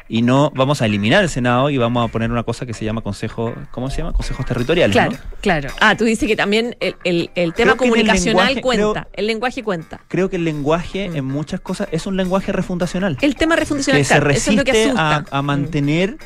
y 0.08 0.22
no 0.22 0.50
vamos 0.54 0.80
a 0.80 0.86
eliminar 0.86 1.22
el 1.22 1.28
Senado 1.28 1.70
y 1.70 1.76
vamos 1.76 2.08
a 2.08 2.10
poner 2.10 2.30
una 2.30 2.42
cosa 2.42 2.64
que 2.64 2.72
se 2.72 2.84
llama 2.84 3.02
Consejo, 3.02 3.54
¿cómo 3.70 3.90
se 3.90 3.98
llama? 3.98 4.12
Consejos 4.12 4.46
territoriales. 4.46 4.94
Claro, 4.94 5.16
claro. 5.40 5.68
Ah, 5.80 5.96
tú 5.96 6.04
dices 6.04 6.26
que 6.26 6.36
también 6.36 6.76
el, 6.80 7.30
el, 7.34 7.52
tema 7.52 7.76
comunicacional 7.76 8.60
cuenta, 8.60 9.08
el 9.12 9.26
lenguaje 9.26 9.62
cuenta. 9.62 10.00
Creo 10.08 10.30
que 10.30 10.36
el 10.36 10.44
lenguaje 10.44 11.10
mm. 11.10 11.16
en 11.16 11.24
muchas 11.26 11.60
cosas 11.60 11.88
es 11.92 12.06
un 12.06 12.16
lenguaje 12.16 12.52
refundacional. 12.52 13.18
El 13.20 13.36
tema 13.36 13.56
refundacional, 13.56 14.00
que 14.00 14.04
se 14.04 14.20
resiste 14.20 14.92
a, 14.96 15.24
a, 15.30 15.42
mantener 15.42 16.16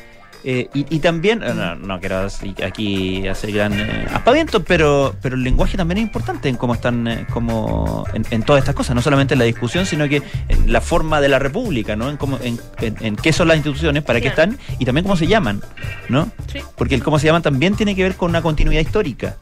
eh, 0.45 0.69
y, 0.73 0.99
también, 0.99 1.41
eh, 1.41 1.53
no, 1.53 1.99
quiero 1.99 2.27
aquí 2.65 3.27
hacer 3.27 3.53
gran 3.53 3.79
eh, 3.79 4.07
aspaviento, 4.11 4.63
pero, 4.63 5.15
pero 5.21 5.35
el 5.35 5.43
lenguaje 5.43 5.77
también 5.77 5.99
es 5.99 6.03
importante 6.03 6.49
en 6.49 6.57
cómo 6.57 6.73
están, 6.73 7.25
como 7.31 8.05
en, 8.13 8.43
todas 8.43 8.61
estas 8.61 8.75
cosas, 8.75 8.93
no 8.93 9.01
solamente 9.01 9.35
en 9.35 9.39
la 9.39 9.45
discusión, 9.45 9.85
sino 9.85 10.07
que 10.09 10.21
en 10.49 10.73
la 10.73 10.81
forma 10.81 11.21
de 11.21 11.29
la 11.29 11.39
república, 11.39 11.95
¿no? 11.95 12.09
En, 12.09 12.17
cómo, 12.17 12.39
en, 12.43 12.59
en 12.79 13.15
qué 13.15 13.31
son 13.31 13.47
las 13.47 13.57
instituciones, 13.57 14.03
para 14.03 14.19
qué 14.19 14.27
están 14.27 14.57
y 14.79 14.85
también 14.85 15.03
cómo 15.03 15.15
se 15.15 15.27
llaman, 15.27 15.61
¿no? 16.09 16.29
Porque 16.75 16.95
el 16.95 17.03
cómo 17.03 17.19
se 17.19 17.27
llaman 17.27 17.41
también 17.41 17.75
tiene 17.75 17.95
que 17.95 18.03
ver 18.03 18.15
con 18.15 18.29
una 18.29 18.41
continuidad 18.41 18.81
histórica. 18.81 19.37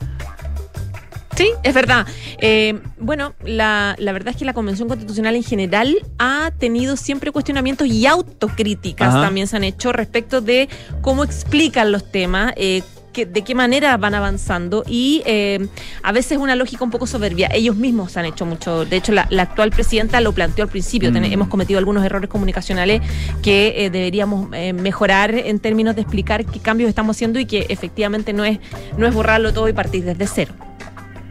Sí, 1.35 1.49
es 1.63 1.73
verdad. 1.73 2.05
Eh, 2.39 2.79
bueno, 2.99 3.33
la, 3.43 3.95
la, 3.97 4.11
verdad 4.11 4.29
es 4.29 4.37
que 4.37 4.45
la 4.45 4.53
Convención 4.53 4.87
Constitucional 4.87 5.35
en 5.35 5.43
general 5.43 5.95
ha 6.19 6.51
tenido 6.57 6.97
siempre 6.97 7.31
cuestionamientos 7.31 7.87
y 7.87 8.05
autocríticas 8.05 9.13
también 9.13 9.47
se 9.47 9.55
han 9.55 9.63
hecho 9.63 9.91
respecto 9.93 10.41
de 10.41 10.69
cómo 11.01 11.23
explican 11.23 11.91
los 11.91 12.11
temas. 12.11 12.53
Eh, 12.57 12.83
de 13.13 13.41
qué 13.41 13.55
manera 13.55 13.97
van 13.97 14.15
avanzando 14.15 14.85
y 14.87 15.21
eh, 15.25 15.67
a 16.01 16.13
veces 16.13 16.37
una 16.37 16.55
lógica 16.55 16.85
un 16.85 16.91
poco 16.91 17.05
soberbia. 17.05 17.49
Ellos 17.53 17.75
mismos 17.75 18.15
han 18.15 18.23
hecho 18.23 18.45
mucho. 18.45 18.85
De 18.85 18.95
hecho, 18.95 19.11
la, 19.11 19.27
actual 19.37 19.69
presidenta 19.69 20.21
lo 20.21 20.31
planteó 20.31 20.63
al 20.63 20.69
principio. 20.69 21.11
Mm. 21.11 21.17
hemos 21.25 21.49
cometido 21.49 21.77
algunos 21.77 22.05
errores 22.05 22.29
comunicacionales 22.29 23.01
que 23.43 23.89
deberíamos 23.91 24.47
mejorar 24.49 25.35
en 25.35 25.59
términos 25.59 25.95
de 25.95 26.03
explicar 26.03 26.45
qué 26.45 26.61
cambios 26.61 26.87
estamos 26.87 27.17
haciendo 27.17 27.37
y 27.37 27.45
que 27.45 27.65
efectivamente 27.67 28.31
no 28.31 28.45
es, 28.45 28.59
no 28.97 29.05
es 29.05 29.13
borrarlo 29.13 29.51
todo 29.51 29.67
y 29.67 29.73
partir 29.73 30.05
desde 30.05 30.25
cero. 30.27 30.53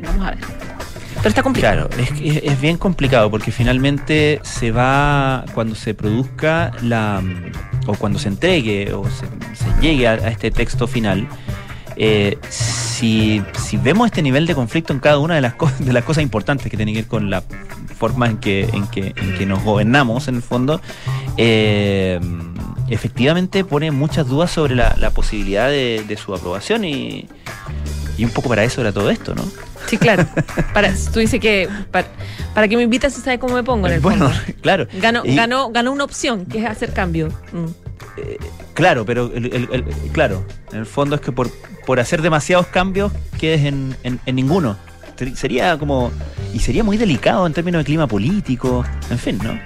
Vamos 0.03 0.27
a 0.27 0.31
ver. 0.31 0.39
Pero 1.17 1.29
está 1.29 1.43
complicado. 1.43 1.89
Claro, 1.89 2.03
es, 2.03 2.43
es 2.43 2.61
bien 2.61 2.79
complicado 2.79 3.31
porque 3.31 3.53
finalmente 3.53 4.41
se 4.43 4.73
va, 4.73 5.45
cuando 5.55 5.75
se 5.75 5.93
produzca 5.93 6.73
la, 6.83 7.23
o 7.87 7.95
cuando 7.95 8.19
se 8.19 8.29
entregue 8.29 8.93
o 8.95 9.05
se, 9.05 9.27
llegue 9.83 10.09
a, 10.09 10.15
este 10.29 10.51
texto 10.51 10.87
final, 10.87 11.29
eh, 11.97 12.39
si, 12.49 13.43
si 13.59 13.77
vemos 13.77 14.07
este 14.07 14.23
nivel 14.23 14.47
de 14.47 14.55
conflicto 14.55 14.95
en 14.95 15.01
cada 15.01 15.19
una 15.19 15.35
de 15.35 15.43
las, 15.43 15.55
de 15.79 15.93
las 15.93 16.05
cosas 16.05 16.23
importantes 16.23 16.71
que 16.71 16.77
tienen 16.77 16.95
que 16.95 17.03
ver 17.03 17.09
con 17.09 17.29
la 17.29 17.43
forma 17.99 18.27
en 18.27 18.39
que, 18.39 18.63
en 18.73 18.87
que, 18.87 19.13
en 19.15 19.37
que 19.37 19.45
nos 19.45 19.63
gobernamos, 19.63 20.27
en 20.29 20.37
el 20.37 20.43
fondo, 20.43 20.81
eh, 21.37 22.19
efectivamente 22.89 23.63
pone 23.63 23.91
muchas 23.91 24.27
dudas 24.27 24.51
sobre 24.51 24.75
la, 24.75 24.97
la 24.99 25.11
posibilidad 25.11 25.69
de, 25.69 26.03
de 26.09 26.17
su 26.17 26.35
aprobación 26.35 26.85
y, 26.87 27.29
y 28.17 28.25
un 28.25 28.31
poco 28.31 28.49
para 28.49 28.65
eso 28.65 28.81
era 28.81 28.91
todo 28.91 29.11
esto, 29.11 29.35
¿no? 29.35 29.45
Sí, 29.87 29.97
claro. 29.99 30.27
Para, 30.73 30.93
tú 31.13 31.19
dices 31.21 31.41
que 31.41 31.69
para, 31.91 32.07
para 32.55 32.69
que 32.69 32.77
me 32.77 32.83
invitas 32.83 33.13
se 33.13 33.21
sabe 33.21 33.39
cómo 33.39 33.55
me 33.55 33.63
pongo 33.65 33.87
en 33.89 33.95
el 33.95 34.01
bueno, 34.01 34.31
fondo. 34.31 34.43
claro. 34.63 34.87
Ganó, 35.01 35.23
Y- 35.25 35.35
ganó, 35.35 35.71
ganó 35.71 35.93
una 35.93 36.05
opción, 36.05 36.47
que 36.47 36.59
es 36.59 36.67
hacer 36.67 36.93
cambio. 36.93 37.29
Mm. 37.53 37.65
Eh, 38.17 38.39
claro, 38.75 39.05
pero 39.05 39.31
el, 39.35 39.47
el- 39.47 39.69
el- 39.73 39.85
claro, 40.13 40.45
en 40.73 40.79
el 40.81 40.87
fondo 40.87 41.15
es 41.17 41.21
que 41.21 41.33
por, 41.33 41.51
por 41.87 42.01
hacer 42.01 42.23
demasiados 42.23 42.67
cambios 42.69 43.13
quedes 43.39 43.65
en, 43.65 43.97
en- 44.05 44.21
en 44.27 44.37
ninguno. 44.37 44.77
Sería 45.35 45.77
como. 45.79 46.11
Y 46.55 46.61
sería 46.61 46.83
muy 46.83 46.97
delicado 46.97 47.47
en 47.47 47.53
términos 47.53 47.81
de 47.81 47.85
clima 47.85 48.07
político. 48.07 48.85
En 49.11 49.19
fin, 49.19 49.39
¿no? 49.43 49.59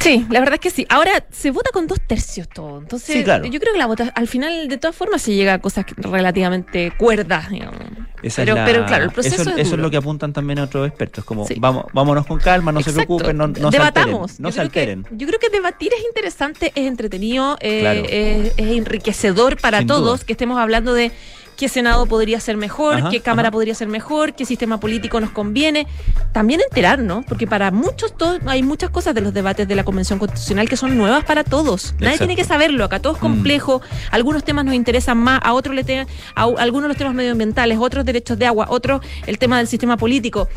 Sí, 0.00 0.26
la 0.30 0.40
verdad 0.40 0.54
es 0.54 0.60
que 0.60 0.70
sí. 0.70 0.86
Ahora 0.88 1.24
se 1.30 1.50
vota 1.50 1.70
con 1.72 1.86
dos 1.86 2.00
tercios 2.00 2.48
todo. 2.48 2.78
Entonces, 2.78 3.14
Sí, 3.16 3.22
claro. 3.22 3.44
yo 3.44 3.60
creo 3.60 3.72
que 3.74 3.78
la 3.78 3.86
vota, 3.86 4.10
al 4.14 4.26
final, 4.28 4.66
de 4.66 4.78
todas 4.78 4.96
formas, 4.96 5.20
se 5.22 5.34
llega 5.34 5.54
a 5.54 5.58
cosas 5.60 5.84
relativamente 5.96 6.92
cuerdas, 6.96 7.50
digamos. 7.50 7.76
Esa 8.22 8.42
pero, 8.42 8.54
la- 8.54 8.64
pero 8.64 8.86
claro, 8.86 9.04
el 9.04 9.10
proceso 9.10 9.42
eso, 9.42 9.50
es, 9.50 9.58
eso 9.66 9.74
es 9.76 9.80
lo 9.80 9.90
que 9.90 9.96
apuntan 9.96 10.32
también 10.32 10.58
otros 10.58 10.86
expertos. 10.88 11.24
Como 11.24 11.46
Sí. 11.46 11.54
vamos, 11.58 11.84
vámonos 11.92 12.26
con 12.26 12.38
calma, 12.38 12.72
no 12.72 12.80
se 12.82 12.92
preocupen, 12.92 13.36
no, 13.36 13.46
no 13.48 13.54
se 13.54 13.60
alteren. 13.60 13.72
Debatamos. 14.06 14.40
No 14.40 14.48
yo, 14.48 14.52
se 14.52 14.58
creo 14.60 14.70
que, 14.70 14.80
alteren. 14.80 15.06
yo 15.18 15.26
creo 15.26 15.38
que 15.38 15.48
debatir 15.50 15.90
es 15.96 16.04
interesante, 16.04 16.72
es 16.74 16.86
entretenido, 16.86 17.56
eh, 17.60 17.80
Claro. 17.80 18.00
es, 18.08 18.52
es 18.56 18.76
enriquecedor 18.76 19.58
para 19.60 19.78
Sin 19.78 19.86
todos 19.86 20.18
duda. 20.18 20.26
que 20.26 20.32
estemos 20.32 20.58
hablando 20.58 20.92
de 20.94 21.12
qué 21.60 21.68
Senado 21.68 22.06
podría 22.06 22.40
ser 22.40 22.56
mejor, 22.56 22.94
Ajá, 22.96 23.10
qué 23.10 23.20
Cámara 23.20 23.48
ajá. 23.48 23.52
podría 23.52 23.74
ser 23.74 23.86
mejor, 23.86 24.32
qué 24.34 24.46
sistema 24.46 24.80
político 24.80 25.20
nos 25.20 25.28
conviene. 25.30 25.86
También 26.32 26.60
enterarnos, 26.62 27.24
porque 27.26 27.46
para 27.46 27.70
muchos 27.70 28.16
todo, 28.16 28.38
hay 28.46 28.62
muchas 28.62 28.88
cosas 28.88 29.14
de 29.14 29.20
los 29.20 29.34
debates 29.34 29.68
de 29.68 29.74
la 29.74 29.84
Convención 29.84 30.18
Constitucional 30.18 30.70
que 30.70 30.78
son 30.78 30.96
nuevas 30.96 31.22
para 31.24 31.44
todos. 31.44 31.94
Nadie 32.00 32.16
tiene 32.16 32.34
que 32.34 32.44
saberlo. 32.44 32.82
Acá 32.84 32.98
todo 32.98 33.12
es 33.12 33.18
Mm. 33.18 33.22
complejo. 33.22 33.82
Algunos 34.10 34.42
temas 34.42 34.64
nos 34.64 34.74
interesan 34.74 35.18
más, 35.18 35.38
a 35.42 35.52
otros 35.52 35.74
le 35.76 35.84
te- 35.84 36.06
a 36.34 36.44
algunos 36.58 36.88
los 36.88 36.96
temas 36.96 37.12
medioambientales, 37.14 37.76
otros 37.78 38.06
derechos 38.06 38.38
de 38.38 38.46
agua, 38.46 38.66
otros 38.70 39.02
el 39.26 39.38
tema 39.38 39.58
del 39.58 39.66
sistema 39.66 39.98
político. 39.98 40.48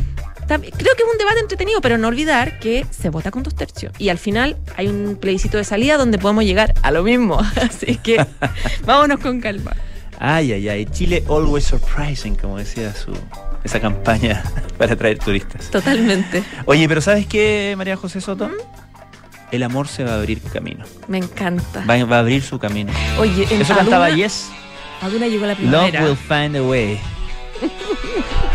Creo 0.48 0.60
que 0.62 0.68
es 1.04 1.12
un 1.12 1.18
debate 1.18 1.40
entretenido, 1.42 1.82
pero 1.82 1.98
no 1.98 2.08
olvidar 2.08 2.60
que 2.60 2.86
se 2.92 3.10
vota 3.10 3.30
con 3.32 3.44
dos 3.44 3.56
tercios. 3.56 3.92
Y 3.98 4.08
al 4.10 4.18
final 4.18 4.58
hay 4.78 4.88
un 4.88 5.18
plebiscito 5.20 5.58
de 5.58 5.64
salida 5.66 5.98
donde 5.98 6.18
podemos 6.18 6.44
llegar 6.46 6.74
a 6.82 6.92
lo 6.92 7.04
mismo. 7.04 7.40
Así 7.62 7.98
que 7.98 8.26
vámonos 8.86 9.20
con 9.20 9.42
calma. 9.42 9.74
Ay, 10.26 10.54
ay, 10.54 10.70
ay. 10.70 10.86
Chile 10.86 11.22
always 11.28 11.66
surprising, 11.66 12.36
como 12.36 12.58
decía 12.58 12.94
su 12.96 13.12
esa 13.62 13.82
campaña 13.82 14.42
para 14.78 14.94
atraer 14.94 15.20
turistas. 15.20 15.70
Totalmente. 15.70 16.44
Oye, 16.66 16.88
pero 16.88 17.02
¿sabes 17.02 17.28
qué, 17.28 17.74
María 17.78 17.98
José 17.98 18.22
Soto? 18.22 18.50
El 19.52 19.64
amor 19.64 19.90
se 19.90 20.06
va 20.06 20.14
a 20.14 20.16
abrir 20.16 20.42
camino. 20.42 20.86
Me 21.10 21.18
encanta. 21.18 21.84
Va, 21.86 22.02
va 22.06 22.16
a 22.16 22.20
abrir 22.20 22.42
su 22.42 22.58
camino. 22.58 22.94
Oye, 23.20 23.46
en 23.52 23.62
Eso 23.62 23.76
cantaba 23.76 24.06
Aduna, 24.06 24.18
Yes. 24.18 24.50
Aduna 25.02 25.28
llegó 25.28 25.46
la 25.46 25.54
Love 25.54 25.58
primavera. 25.60 26.04
will 26.06 26.16
find 26.16 26.56
a 26.56 26.64
way. 26.64 26.98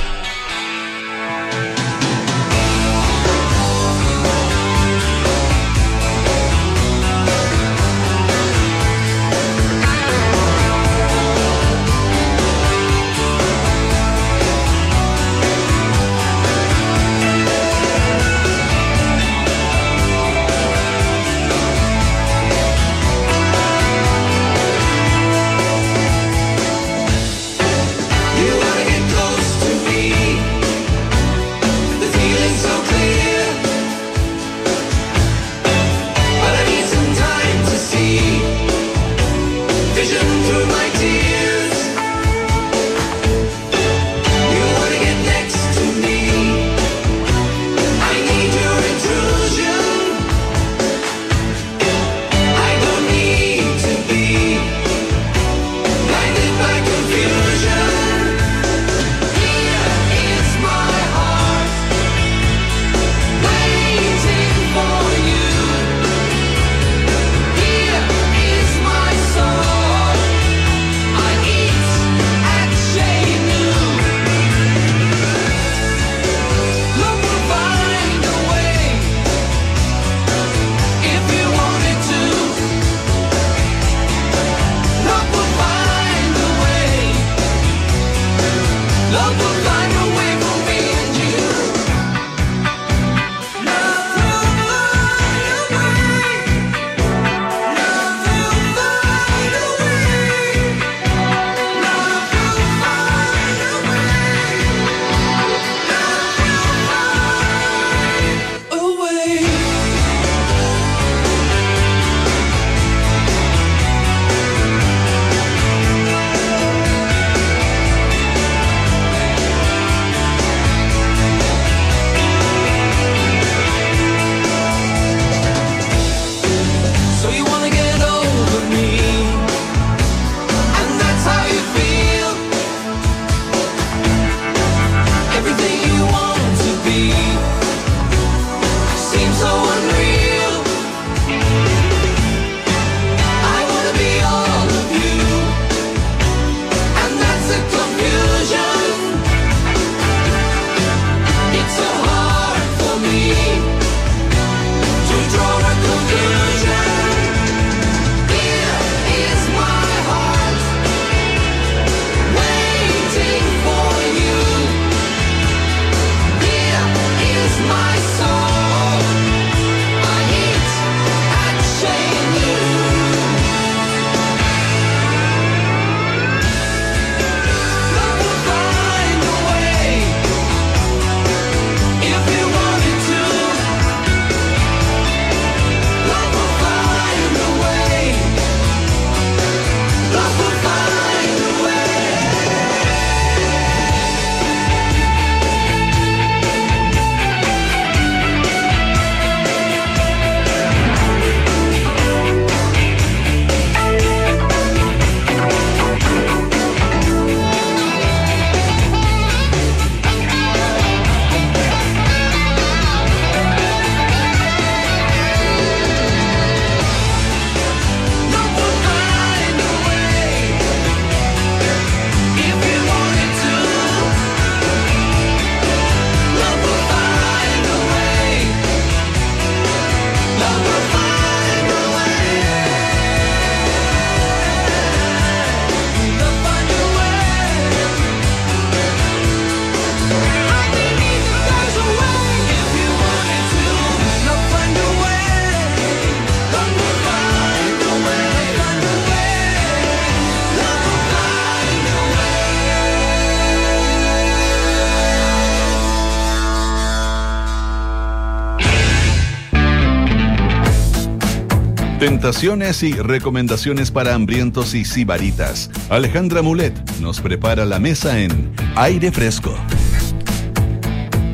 Tentaciones 262.20 262.82
y 262.82 262.94
recomendaciones 262.94 263.92
para 263.92 264.12
hambrientos 264.12 264.75
y 264.75 264.84
sibaritas. 264.84 265.70
Alejandra 265.88 266.42
Mulet 266.42 266.75
nos 266.98 267.20
prepara 267.20 267.64
la 267.64 267.78
mesa 267.78 268.18
en 268.18 268.50
Aire 268.75 269.12
Fresco. 269.12 269.54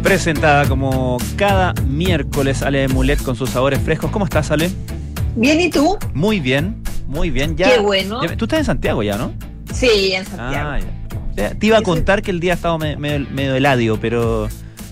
Presentada 0.02 0.68
como 0.68 1.16
cada 1.36 1.72
miércoles 1.88 2.60
Ale 2.60 2.86
Mulet 2.88 3.22
con 3.22 3.34
sus 3.34 3.48
sabores 3.48 3.80
frescos. 3.80 4.10
¿Cómo 4.10 4.26
estás, 4.26 4.50
Ale? 4.50 4.70
Bien, 5.36 5.58
¿y 5.58 5.70
tú? 5.70 5.96
Muy 6.12 6.38
bien, 6.38 6.82
muy 7.08 7.30
bien. 7.30 7.56
Ya, 7.56 7.72
Qué 7.72 7.78
bueno. 7.80 8.22
ya- 8.22 8.36
tú 8.36 8.44
estás 8.44 8.58
en 8.58 8.66
Santiago 8.66 9.02
ya, 9.02 9.16
¿no? 9.16 9.32
Sí, 9.72 10.12
en 10.12 10.26
Santiago. 10.26 10.68
Ah, 10.70 10.80
ya. 11.34 11.54
Te 11.54 11.66
iba 11.66 11.78
a 11.78 11.82
contar 11.82 12.20
que 12.20 12.30
el 12.30 12.40
día 12.40 12.52
ha 12.52 12.56
estado 12.56 12.76
me- 12.78 12.98
medio, 12.98 13.26
medio 13.32 13.54
heladio, 13.54 13.98
pero, 13.98 14.50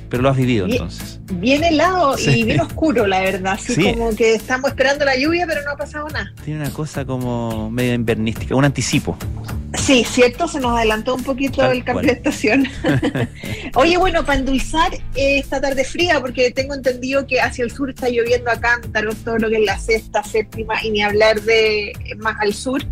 pero 0.09 0.23
lo 0.23 0.31
has 0.31 0.39
vivido 0.39 0.65
Bien. 0.65 0.79
entonces. 0.79 1.12
Bien 1.35 1.65
helado 1.65 2.17
Sí. 2.19 2.41
y 2.41 2.45
bien 2.45 2.61
oscuro, 2.61 3.07
la 3.07 3.21
verdad. 3.21 3.53
Así 3.55 3.75
Sí. 3.75 3.93
como 3.93 4.15
que 4.15 4.35
estamos 4.35 4.71
esperando 4.71 5.05
la 5.05 5.17
lluvia, 5.17 5.47
pero 5.47 5.63
no 5.65 5.71
ha 5.73 5.77
pasado 5.77 6.09
nada. 6.09 6.33
Tiene 6.45 6.61
una 6.61 6.71
cosa 6.71 7.05
como 7.05 7.71
medio 7.71 7.95
invernística, 7.95 8.55
un 8.55 8.65
anticipo. 8.65 9.17
Sí, 9.75 10.05
cierto, 10.05 10.47
se 10.49 10.61
nos 10.61 10.77
adelantó 10.77 11.15
un 11.15 11.25
poquito 11.25 11.63
el 11.71 11.83
cambio 11.85 12.09
de 12.09 12.13
estación. 12.13 12.69
Oye, 13.75 13.97
bueno, 13.97 14.25
para 14.25 14.39
endulzar 14.39 14.93
eh, 14.95 15.39
esta 15.39 15.61
tarde 15.61 15.85
fría, 15.85 16.21
porque 16.21 16.51
tengo 16.51 16.75
entendido 16.75 17.27
que 17.27 17.41
hacia 17.41 17.65
el 17.65 17.71
sur 17.71 17.89
está 17.91 18.09
lloviendo 18.09 18.51
a 18.51 18.61
cántaros, 18.61 19.17
todo 19.25 19.39
lo 19.39 19.49
que 19.49 19.57
es 19.57 19.65
la 19.65 19.79
sexta, 19.79 20.23
séptima, 20.23 20.83
y 20.85 20.91
ni 20.91 21.03
hablar 21.03 21.41
de 21.43 21.93
más 22.19 22.37
al 22.41 22.53
sur. 22.53 22.83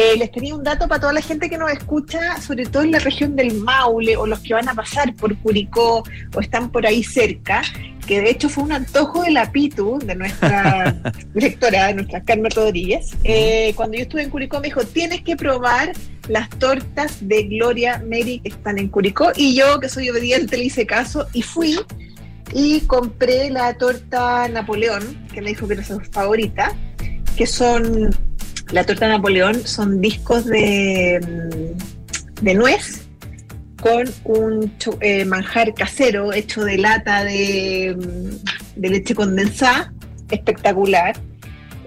Eh, 0.00 0.16
les 0.16 0.30
tenía 0.30 0.54
un 0.54 0.62
dato 0.62 0.86
para 0.86 1.00
toda 1.00 1.12
la 1.12 1.20
gente 1.20 1.50
que 1.50 1.58
nos 1.58 1.72
escucha, 1.72 2.40
sobre 2.40 2.66
todo 2.66 2.84
en 2.84 2.92
la 2.92 3.00
región 3.00 3.34
del 3.34 3.54
Maule 3.54 4.16
o 4.16 4.28
los 4.28 4.38
que 4.38 4.54
van 4.54 4.68
a 4.68 4.74
pasar 4.74 5.12
por 5.16 5.36
Curicó 5.38 6.04
o 6.36 6.40
están 6.40 6.70
por 6.70 6.86
ahí 6.86 7.02
cerca, 7.02 7.62
que 8.06 8.20
de 8.20 8.30
hecho 8.30 8.48
fue 8.48 8.62
un 8.62 8.70
antojo 8.70 9.24
de 9.24 9.32
la 9.32 9.50
Pitu, 9.50 9.98
de 9.98 10.14
nuestra 10.14 10.94
directora, 11.34 11.88
de 11.88 11.94
nuestra 11.94 12.22
Carmen 12.22 12.52
Rodríguez. 12.52 13.10
Eh, 13.24 13.72
cuando 13.74 13.96
yo 13.96 14.04
estuve 14.04 14.22
en 14.22 14.30
Curicó 14.30 14.60
me 14.60 14.68
dijo, 14.68 14.84
tienes 14.84 15.22
que 15.22 15.34
probar 15.34 15.90
las 16.28 16.48
tortas 16.48 17.16
de 17.26 17.42
Gloria 17.48 18.00
Mary 18.08 18.38
que 18.38 18.50
están 18.50 18.78
en 18.78 18.86
Curicó. 18.90 19.32
Y 19.34 19.56
yo, 19.56 19.80
que 19.80 19.88
soy 19.88 20.10
obediente, 20.10 20.56
le 20.56 20.66
hice 20.66 20.86
caso 20.86 21.26
y 21.32 21.42
fui 21.42 21.76
y 22.54 22.82
compré 22.82 23.50
la 23.50 23.74
torta 23.74 24.46
Napoleón, 24.46 25.26
que 25.34 25.42
me 25.42 25.48
dijo 25.48 25.66
que 25.66 25.74
era 25.74 25.82
su 25.82 25.98
favorita, 25.98 26.72
que 27.36 27.48
son, 27.48 28.10
la 28.72 28.84
torta 28.84 29.08
Napoleón 29.08 29.66
son 29.66 30.00
discos 30.00 30.44
de, 30.44 31.20
mm, 31.20 32.44
de 32.44 32.54
nuez 32.54 33.08
con 33.80 34.04
un 34.24 34.72
eh, 35.00 35.24
manjar 35.24 35.72
casero 35.74 36.32
hecho 36.32 36.64
de 36.64 36.78
lata 36.78 37.24
de, 37.24 37.96
mm, 37.96 38.80
de 38.80 38.90
leche 38.90 39.14
condensada, 39.14 39.92
espectacular. 40.30 41.16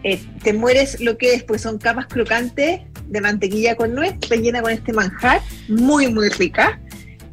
Eh, 0.03 0.19
te 0.41 0.53
mueres 0.53 0.99
lo 0.99 1.17
que 1.17 1.33
es, 1.35 1.43
pues 1.43 1.61
son 1.61 1.77
capas 1.77 2.07
crocantes 2.07 2.81
de 3.07 3.21
mantequilla 3.21 3.75
con 3.75 3.93
nuez, 3.93 4.15
rellena 4.29 4.61
con 4.61 4.71
este 4.71 4.93
manjar, 4.93 5.41
muy, 5.67 6.07
muy 6.11 6.29
rica. 6.29 6.79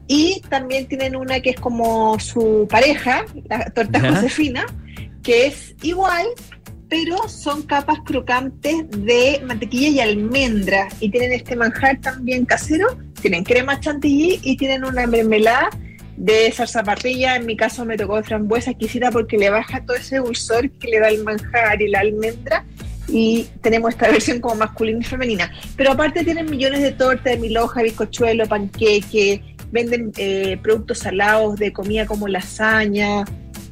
Y 0.07 0.43
también 0.49 0.89
tienen 0.89 1.17
una 1.17 1.41
que 1.41 1.51
es 1.51 1.61
como 1.61 2.19
su 2.19 2.67
pareja, 2.69 3.25
la 3.49 3.71
torta 3.71 4.01
Ya. 4.01 4.15
Josefina, 4.15 4.67
que 5.23 5.47
es 5.47 5.75
igual, 5.83 6.27
pero 6.89 7.29
son 7.29 7.63
capas 7.63 7.99
crocantes 8.05 8.87
de 8.91 9.43
mantequilla 9.45 9.89
y 9.89 10.01
almendra. 10.01 10.89
Y 11.01 11.11
tienen 11.11 11.33
este 11.33 11.57
manjar 11.57 12.01
también 12.01 12.45
casero, 12.47 12.87
tienen 13.21 13.45
crema 13.45 13.79
chantilly 13.79 14.41
y 14.43 14.57
tienen 14.57 14.85
una 14.85 15.07
mermelada 15.07 15.71
de 16.17 16.51
zarzaparrilla. 16.53 17.37
En 17.37 17.47
mi 17.47 17.57
caso 17.57 17.85
me 17.85 17.97
tocó 17.97 18.23
frambuesa 18.23 18.71
exquisita 18.71 19.11
porque 19.11 19.37
le 19.37 19.51
baja 19.51 19.85
todo 19.85 19.97
ese 19.97 20.17
dulzor 20.17 20.71
que 20.71 20.89
le 20.89 21.01
da 21.01 21.09
el 21.09 21.23
manjar 21.25 21.81
y 21.83 21.89
la 21.89 22.01
almendra. 22.01 22.65
Y 23.09 23.49
tenemos 23.61 23.91
esta 23.91 24.09
versión 24.11 24.41
como 24.41 24.55
masculina 24.57 25.01
y 25.01 25.05
femenina. 25.05 25.53
Pero 25.77 25.93
aparte 25.93 26.25
tienen 26.25 26.51
millones 26.51 26.83
de 26.83 26.93
tortas 26.93 27.35
de 27.35 27.39
mil 27.39 27.57
hojas, 27.59 27.83
bizcochuelo, 27.83 28.47
panqueque, 28.47 29.43
venden 29.71 30.13
eh, 30.17 30.59
productos 30.63 31.01
salados 31.01 31.57
de 31.57 31.73
comida 31.73 32.07
como 32.07 32.29
lasaña, 32.29 33.25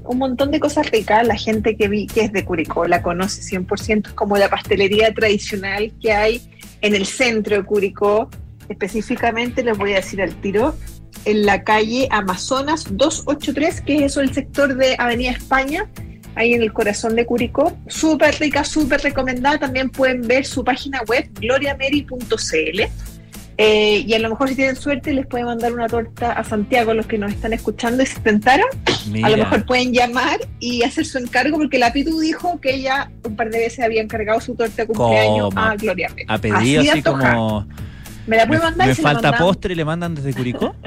un 0.09 0.19
montón 0.19 0.51
de 0.51 0.61
cosas 0.61 0.90
ricas. 0.90 1.27
La 1.27 1.37
gente 1.37 1.77
que 1.77 1.88
vi 1.88 2.07
que 2.07 2.23
es 2.23 2.33
de 2.33 2.45
Curicó 2.45 2.87
la 2.87 3.03
conoce 3.03 3.42
100%, 3.42 4.09
es 4.09 4.12
como 4.12 4.37
la 4.37 4.49
pastelería 4.49 5.12
tradicional 5.14 5.92
que 6.01 6.12
hay 6.12 6.42
en 6.81 6.95
el 6.95 7.07
centro 7.07 7.57
de 7.57 7.64
Curicó. 7.64 8.31
Específicamente 8.69 9.62
les 9.62 9.77
voy 9.79 9.92
a 9.92 9.97
decir 9.97 10.21
al 10.23 10.35
tiro, 10.40 10.75
en 11.25 11.45
la 11.45 11.64
calle 11.64 12.09
Amazonas 12.11 12.87
283, 12.90 13.81
que 13.81 13.97
es 13.97 14.03
eso 14.03 14.21
el 14.21 14.33
sector 14.33 14.77
de 14.77 14.97
Avenida 14.99 15.33
España, 15.33 15.88
ahí 16.35 16.55
en 16.55 16.62
el 16.62 16.73
corazón 16.73 17.16
de 17.16 17.27
Curicó. 17.27 17.77
Súper 17.88 18.38
rica, 18.38 18.64
súper 18.64 19.01
recomendada. 19.01 19.59
También 19.59 19.90
pueden 19.90 20.23
ver 20.23 20.45
su 20.45 20.64
página 20.64 21.03
web, 21.09 21.29
gloriamary.cl. 21.40 22.83
Eh, 23.59 24.05
y 24.07 24.12
a 24.12 24.19
lo 24.19 24.29
mejor 24.29 24.51
si 24.51 24.55
tienen 24.55 24.77
suerte 24.77 25.14
les 25.14 25.27
pueden 25.27 25.47
mandar 25.47 25.73
una 25.73 25.87
torta 25.88 26.33
a 26.33 26.45
Santiago 26.45 26.92
los 26.92 27.07
que 27.07 27.16
nos 27.16 27.33
están 27.33 27.53
escuchando 27.55 28.03
y 28.03 28.07
se 28.07 28.21
tentaron. 28.21 28.66
Mira, 29.11 29.29
A 29.29 29.31
lo 29.31 29.37
mejor 29.38 29.64
pueden 29.64 29.95
llamar 29.95 30.40
y 30.61 30.83
hacer 30.83 31.07
su 31.07 31.16
encargo 31.19 31.57
porque 31.57 31.79
la 31.79 31.92
Pitu 31.92 32.21
dijo 32.21 32.61
que 32.61 32.75
ella 32.75 33.11
un 33.25 33.35
par 33.35 33.49
de 33.51 33.59
veces 33.59 33.83
había 33.85 34.03
encargado 34.03 34.40
su 34.40 34.55
torta 34.55 34.83
de 34.83 34.87
cumpleaños 34.88 35.55
¿Cómo? 35.55 35.61
a 35.61 35.75
Gloria 35.77 36.11
ha 36.29 36.38
pedido 36.38 36.83
así 36.83 37.03
como. 37.03 37.66
Me 38.27 38.37
la 38.37 38.42
Me, 38.45 38.49
puede 38.49 38.61
mandar 38.62 38.88
me 38.88 38.92
y 38.92 38.97
la 38.97 39.03
falta 39.03 39.31
mandamos. 39.31 39.49
postre 39.49 39.73
y 39.73 39.77
le 39.77 39.85
mandan 39.85 40.14
desde 40.14 40.35
Curicó. 40.35 40.75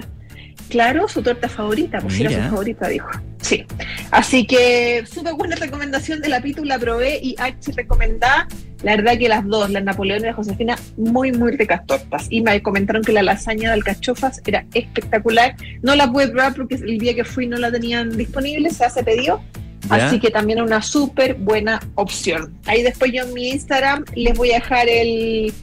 Claro, 0.69 1.07
su 1.07 1.23
torta 1.23 1.49
favorita, 1.49 1.99
pues 1.99 2.19
era 2.19 2.29
su 2.29 2.49
favorita, 2.51 2.87
dijo. 2.87 3.09
Sí. 3.41 3.65
Así 4.11 4.45
que 4.45 5.03
súper 5.11 5.33
buena 5.33 5.55
recomendación 5.55 6.21
de 6.21 6.29
la 6.29 6.41
Pitu, 6.41 6.63
la 6.63 6.77
probé 6.77 7.19
y 7.23 7.35
H 7.39 7.71
recomendada. 7.75 8.47
La 8.83 8.95
verdad 8.95 9.17
que 9.17 9.27
las 9.27 9.45
dos, 9.45 9.69
la 9.69 9.81
Napoleón 9.81 10.21
y 10.21 10.25
la 10.27 10.33
Josefina, 10.33 10.77
muy, 10.97 11.31
muy 11.31 11.51
ricas 11.51 11.85
tortas. 11.85 12.27
Y 12.29 12.41
me 12.41 12.61
comentaron 12.61 13.03
que 13.03 13.11
la 13.11 13.23
lasaña 13.23 13.69
de 13.69 13.75
alcachofas 13.75 14.41
era 14.45 14.65
espectacular. 14.73 15.55
No 15.81 15.95
la 15.95 16.11
pude 16.11 16.29
probar 16.29 16.53
porque 16.55 16.75
el 16.75 16.97
día 16.97 17.13
que 17.13 17.23
fui 17.23 17.47
no 17.47 17.57
la 17.57 17.71
tenían 17.71 18.15
disponible, 18.15 18.69
se 18.69 18.85
hace 18.85 19.03
pedido. 19.03 19.41
¿Ya? 19.89 20.07
Así 20.07 20.19
que 20.19 20.29
también 20.29 20.61
una 20.61 20.81
súper 20.81 21.35
buena 21.35 21.79
opción. 21.95 22.53
Ahí 22.65 22.83
después 22.83 23.11
yo 23.11 23.23
en 23.23 23.33
mi 23.33 23.49
Instagram 23.49 24.05
les 24.13 24.37
voy 24.37 24.51
a 24.51 24.55
dejar 24.55 24.87
el, 24.87 25.53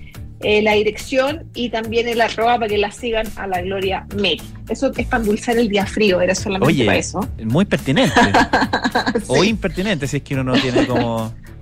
eh, 0.40 0.60
la 0.60 0.72
dirección 0.72 1.46
y 1.54 1.70
también 1.70 2.08
el 2.08 2.20
arroba 2.20 2.58
para 2.58 2.68
que 2.68 2.76
la 2.76 2.90
sigan 2.90 3.26
a 3.36 3.46
la 3.46 3.62
Gloria 3.62 4.06
Mary. 4.16 4.42
Eso 4.68 4.92
es 4.94 5.06
para 5.06 5.22
endulzar 5.22 5.56
el 5.56 5.68
día 5.68 5.86
frío, 5.86 6.20
era 6.20 6.34
solamente 6.34 6.74
Oye, 6.74 6.84
para 6.84 6.98
eso. 6.98 7.26
muy 7.44 7.64
pertinente. 7.64 8.20
O 9.28 9.42
impertinente, 9.42 10.06
si 10.06 10.18
es 10.18 10.22
que 10.22 10.34
uno 10.34 10.44
no 10.44 10.60
tiene 10.60 10.86
como 10.86 11.32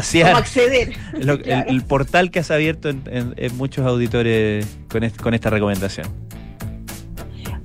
¿Cómo 0.00 0.02
saciar 0.02 0.36
acceder? 0.36 0.92
lo- 1.20 1.34
el, 1.34 1.42
Claro. 1.42 1.70
el 1.70 1.82
portal 1.82 2.30
que 2.30 2.40
has 2.40 2.50
abierto 2.50 2.88
en, 2.88 3.02
en- 3.10 3.34
en 3.36 3.56
muchos 3.56 3.86
auditores 3.86 4.66
con, 4.88 5.04
est- 5.04 5.20
con 5.20 5.34
esta 5.34 5.50
recomendación. 5.50 6.06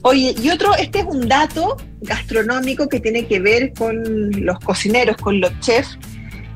Oye, 0.01 0.33
y 0.41 0.49
otro, 0.49 0.75
este 0.75 0.99
es 0.99 1.05
un 1.05 1.27
dato 1.27 1.75
gastronómico 2.01 2.87
que 2.87 2.99
tiene 3.01 3.27
que 3.27 3.39
ver 3.41 3.73
con 3.73 4.31
los 4.45 4.57
cocineros, 4.59 5.17
con 5.17 5.41
los 5.41 5.51
chefs. 5.59 5.97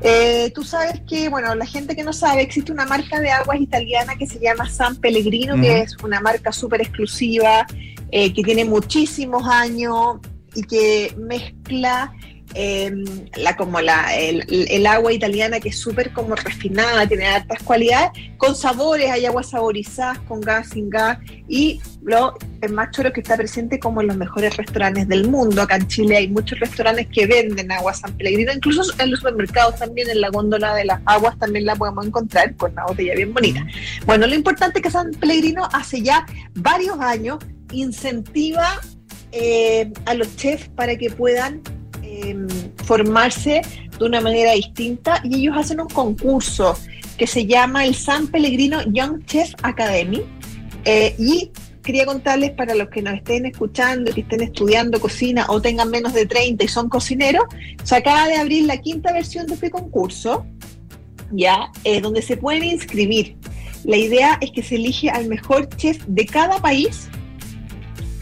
Eh, 0.00 0.50
tú 0.54 0.62
sabes 0.64 1.00
que, 1.08 1.28
bueno, 1.28 1.54
la 1.54 1.66
gente 1.66 1.94
que 1.94 2.02
no 2.04 2.12
sabe, 2.12 2.42
existe 2.42 2.72
una 2.72 2.86
marca 2.86 3.20
de 3.20 3.30
aguas 3.30 3.60
italiana 3.60 4.14
que 4.16 4.26
se 4.26 4.38
llama 4.38 4.68
San 4.68 4.96
Pellegrino, 4.96 5.60
que 5.60 5.80
es 5.82 5.96
una 6.02 6.20
marca 6.20 6.52
súper 6.52 6.80
exclusiva, 6.82 7.66
eh, 8.10 8.32
que 8.32 8.42
tiene 8.42 8.64
muchísimos 8.64 9.46
años 9.46 10.18
y 10.54 10.62
que 10.62 11.14
mezcla 11.18 12.12
eh, 12.54 12.92
la, 13.36 13.56
como 13.56 13.80
la, 13.80 14.16
el, 14.16 14.44
el 14.48 14.86
agua 14.86 15.12
italiana 15.12 15.60
que 15.60 15.70
es 15.70 15.78
súper 15.78 16.12
como 16.12 16.34
refinada, 16.34 17.06
tiene 17.06 17.26
altas 17.26 17.62
cualidades, 17.62 18.10
con 18.36 18.54
sabores, 18.54 19.10
hay 19.10 19.26
aguas 19.26 19.50
saborizadas, 19.50 20.18
con 20.20 20.40
gas, 20.40 20.68
sin 20.70 20.88
gas, 20.88 21.18
y 21.48 21.80
lo 22.02 22.34
es 22.60 22.70
más 22.70 22.90
choro 22.92 23.12
que 23.12 23.20
está 23.20 23.36
presente 23.36 23.78
como 23.78 24.00
en 24.00 24.08
los 24.08 24.16
mejores 24.16 24.56
restaurantes 24.56 25.08
del 25.08 25.28
mundo. 25.28 25.62
Acá 25.62 25.76
en 25.76 25.88
Chile 25.88 26.16
hay 26.16 26.28
muchos 26.28 26.58
restaurantes 26.60 27.06
que 27.08 27.26
venden 27.26 27.72
agua 27.72 27.92
San 27.92 28.12
Pellegrino, 28.16 28.52
incluso 28.52 28.82
en 28.98 29.10
los 29.10 29.20
supermercados 29.20 29.76
también, 29.76 30.08
en 30.10 30.20
la 30.20 30.30
góndola 30.30 30.74
de 30.74 30.84
las 30.84 31.00
aguas 31.06 31.38
también 31.38 31.66
la 31.66 31.76
podemos 31.76 32.06
encontrar 32.06 32.54
con 32.56 32.72
una 32.72 32.84
botella 32.84 33.14
bien 33.14 33.34
bonita. 33.34 33.66
Bueno, 34.06 34.26
lo 34.26 34.34
importante 34.34 34.78
es 34.78 34.82
que 34.82 34.90
San 34.90 35.10
Pellegrino 35.12 35.68
hace 35.72 36.02
ya 36.02 36.24
varios 36.54 36.98
años 37.00 37.38
incentiva 37.72 38.80
eh, 39.32 39.92
a 40.06 40.14
los 40.14 40.36
chefs 40.36 40.68
para 40.68 40.96
que 40.96 41.10
puedan 41.10 41.60
eh, 42.14 42.36
formarse 42.84 43.62
de 43.98 44.04
una 44.04 44.20
manera 44.20 44.52
distinta 44.52 45.20
y 45.24 45.40
ellos 45.40 45.56
hacen 45.56 45.80
un 45.80 45.88
concurso 45.88 46.76
que 47.16 47.26
se 47.26 47.46
llama 47.46 47.84
el 47.84 47.94
San 47.94 48.28
Pellegrino 48.28 48.82
Young 48.92 49.24
Chef 49.24 49.52
Academy 49.62 50.22
eh, 50.84 51.14
y 51.18 51.50
quería 51.82 52.06
contarles 52.06 52.52
para 52.52 52.74
los 52.74 52.88
que 52.88 53.02
nos 53.02 53.14
estén 53.14 53.46
escuchando, 53.46 54.12
que 54.12 54.22
estén 54.22 54.42
estudiando 54.42 55.00
cocina 55.00 55.46
o 55.48 55.60
tengan 55.60 55.90
menos 55.90 56.14
de 56.14 56.26
30 56.26 56.64
y 56.64 56.68
son 56.68 56.88
cocineros, 56.88 57.44
se 57.82 57.96
acaba 57.96 58.26
de 58.26 58.36
abrir 58.36 58.64
la 58.64 58.78
quinta 58.78 59.12
versión 59.12 59.46
de 59.46 59.54
este 59.54 59.70
concurso, 59.70 60.46
ya, 61.30 61.70
eh, 61.84 62.00
donde 62.00 62.22
se 62.22 62.36
pueden 62.36 62.64
inscribir. 62.64 63.36
La 63.84 63.98
idea 63.98 64.38
es 64.40 64.50
que 64.50 64.62
se 64.62 64.76
elige 64.76 65.10
al 65.10 65.26
mejor 65.28 65.68
chef 65.76 66.02
de 66.06 66.24
cada 66.24 66.58
país, 66.58 67.08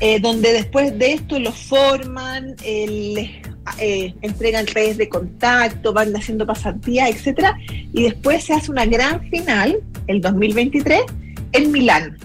eh, 0.01 0.19
donde 0.19 0.53
después 0.53 0.99
de 0.99 1.13
esto 1.13 1.39
los 1.39 1.57
forman, 1.57 2.57
eh, 2.65 3.43
eh, 3.79 4.14
entregan 4.22 4.66
redes 4.66 4.96
de 4.98 5.09
contacto, 5.09 5.92
van 5.92 6.14
haciendo 6.14 6.46
pasantías, 6.46 7.11
etcétera, 7.11 7.57
y 7.92 8.05
después 8.05 8.44
se 8.44 8.55
hace 8.55 8.70
una 8.70 8.87
gran 8.87 9.29
final, 9.29 9.81
el 10.07 10.20
2023, 10.20 11.03
en 11.53 11.72
Milán 11.72 12.16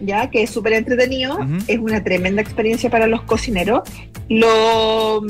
ya 0.00 0.30
que 0.30 0.42
es 0.42 0.50
súper 0.50 0.74
entretenido, 0.74 1.38
es 1.66 1.78
una 1.78 2.02
tremenda 2.02 2.42
experiencia 2.42 2.90
para 2.90 3.06
los 3.06 3.22
cocineros. 3.22 3.88
Los 4.28 5.22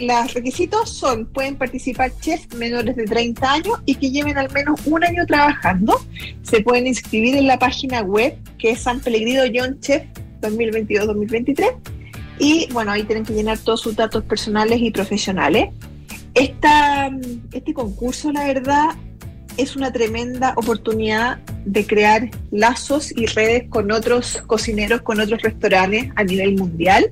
las, 0.00 0.34
requisitos 0.34 0.90
son, 0.90 1.26
pueden 1.26 1.56
participar 1.56 2.10
chefs 2.20 2.54
menores 2.56 2.96
de 2.96 3.04
30 3.04 3.52
años 3.52 3.74
y 3.84 3.94
que 3.96 4.10
lleven 4.10 4.38
al 4.38 4.50
menos 4.50 4.80
un 4.86 5.04
año 5.04 5.26
trabajando. 5.26 6.00
Se 6.42 6.60
pueden 6.60 6.86
inscribir 6.86 7.36
en 7.36 7.46
la 7.46 7.58
página 7.58 8.00
web 8.02 8.36
que 8.58 8.70
es 8.70 8.80
San 8.80 9.00
Pellegrino 9.00 9.42
John 9.54 9.78
Chef 9.80 10.02
2022-2023. 10.40 11.74
Y 12.40 12.68
bueno, 12.72 12.90
ahí 12.90 13.04
tienen 13.04 13.24
que 13.24 13.34
llenar 13.34 13.58
todos 13.58 13.82
sus 13.82 13.94
datos 13.94 14.24
personales 14.24 14.80
y 14.80 14.90
profesionales. 14.90 15.68
Esta, 16.32 17.10
este 17.52 17.74
concurso, 17.74 18.32
la 18.32 18.46
verdad, 18.46 18.94
es 19.58 19.76
una 19.76 19.92
tremenda 19.92 20.54
oportunidad 20.56 21.38
de 21.66 21.86
crear 21.86 22.30
lazos 22.50 23.12
y 23.14 23.26
redes 23.26 23.68
con 23.68 23.92
otros 23.92 24.42
cocineros, 24.46 25.02
con 25.02 25.20
otros 25.20 25.42
restaurantes 25.42 26.10
a 26.16 26.24
nivel 26.24 26.56
mundial. 26.56 27.10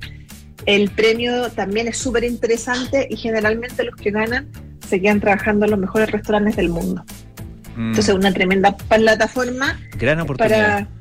El 0.65 0.91
premio 0.91 1.51
también 1.51 1.89
es 1.89 1.99
súper 1.99 2.25
interesante 2.25 3.07
y 3.11 3.17
generalmente 3.17 3.85
los 3.85 3.97
que 3.97 4.11
ganan 4.11 4.49
se 4.89 4.99
quedan 4.99 5.21
trabajando 5.21 5.67
en 5.67 5.73
los 5.73 5.81
mejores 5.81 6.11
restaurantes 6.11 6.57
del 6.57 6.71
mundo. 6.71 7.05
Mm. 7.77 7.89
Entonces, 7.89 8.15
una 8.15 8.33
tremenda 8.33 8.75
plataforma. 8.77 9.79
Gran 9.99 10.21
oportunidad. 10.21 10.87
Para, 10.87 10.98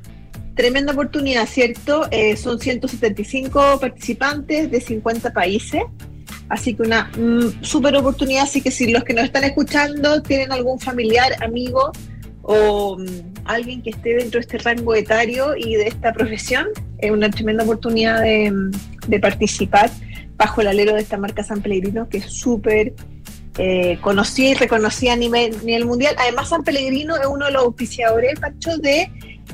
tremenda 0.58 0.92
oportunidad, 0.92 1.46
¿cierto? 1.46 2.08
Eh, 2.10 2.36
son 2.36 2.58
175 2.58 3.78
participantes 3.80 4.68
de 4.68 4.80
50 4.80 5.32
países. 5.32 5.82
Así 6.48 6.74
que 6.74 6.82
una 6.82 7.12
mm, 7.16 7.62
súper 7.62 7.94
oportunidad. 7.94 8.42
Así 8.42 8.60
que 8.60 8.72
si 8.72 8.90
los 8.90 9.04
que 9.04 9.14
nos 9.14 9.24
están 9.24 9.44
escuchando 9.44 10.20
tienen 10.20 10.50
algún 10.50 10.80
familiar, 10.80 11.32
amigo 11.44 11.92
o 12.42 12.98
mm, 12.98 13.04
alguien 13.44 13.82
que 13.82 13.90
esté 13.90 14.16
dentro 14.16 14.40
de 14.40 14.46
este 14.46 14.58
rango 14.58 14.96
etario 14.96 15.54
y 15.56 15.76
de 15.76 15.86
esta 15.86 16.12
profesión, 16.12 16.66
es 16.98 17.10
una 17.12 17.30
tremenda 17.30 17.62
oportunidad 17.62 18.20
de, 18.20 18.50
mm, 18.50 19.20
participar 19.20 19.90
bajo 20.36 20.60
el 20.60 20.66
alero 20.66 20.94
de 20.94 21.02
esta 21.02 21.18
marca 21.18 21.44
San 21.44 21.62
Pellegrino, 21.62 22.08
que 22.08 22.18
es 22.18 22.24
súper 22.24 22.94
eh, 23.58 23.98
conocida 24.00 24.48
y 24.50 24.54
reconocida 24.54 25.12
a 25.12 25.16
nivel, 25.16 25.54
nivel, 25.64 25.84
mundial. 25.84 26.16
Además, 26.18 26.48
San 26.48 26.64
Pellegrino 26.64 27.16
es 27.16 27.26
uno 27.26 27.46
de 27.46 27.52
los 27.52 27.62
auspiciadores, 27.62 28.38
Pacho, 28.40 28.76
de 28.78 29.10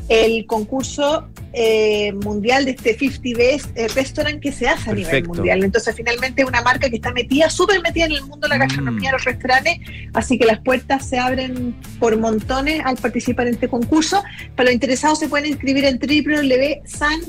el 0.09 0.47
concurso 0.47 1.29
eh, 1.53 2.13
mundial 2.13 2.65
de 2.65 2.73
este 2.73 2.99
50 2.99 3.39
Best 3.39 3.71
eh, 3.77 3.87
Restaurant 3.89 4.41
que 4.41 4.51
se 4.53 4.69
hace 4.69 4.91
a 4.91 4.95
nivel 4.95 5.27
mundial. 5.27 5.65
Entonces, 5.65 5.95
finalmente 5.95 6.43
es 6.43 6.49
una 6.49 6.63
marca 6.63 6.91
que 6.91 6.97
está 6.97 7.13
metida, 7.13 7.49
súper 7.49 7.81
metida 7.81 8.07
en 8.07 8.13
el 8.13 8.23
mundo 8.23 8.49
de 8.49 8.49
la 8.49 8.59
gastronomía, 8.59 9.11
de 9.11 9.13
los 9.13 9.25
restaurantes, 9.25 9.79
así 10.13 10.37
que 10.39 10.47
las 10.47 10.59
puertas 10.61 11.09
se 11.09 11.19
abren 11.19 11.75
por 11.99 12.19
montones 12.19 12.83
al 12.85 12.97
participar 12.97 13.47
en 13.47 13.55
este 13.55 13.69
concurso. 13.69 14.23
Para 14.57 14.67
los 14.67 14.75
interesados 14.75 15.21
se 15.21 15.29
pueden 15.29 15.47
inscribir 15.47 15.85
en 15.85 15.99
www.san 15.99 17.21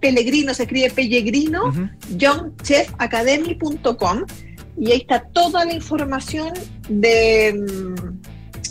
Pellegrino, 0.00 0.54
se 0.54 0.64
escribe 0.64 0.90
Pellegrino, 0.90 1.72
johnchefacademy.com 2.18 4.24
y 4.78 4.92
ahí 4.92 4.98
está 4.98 5.20
toda 5.20 5.64
la 5.64 5.72
información 5.74 6.52
de 6.88 7.52
mm, 7.52 8.19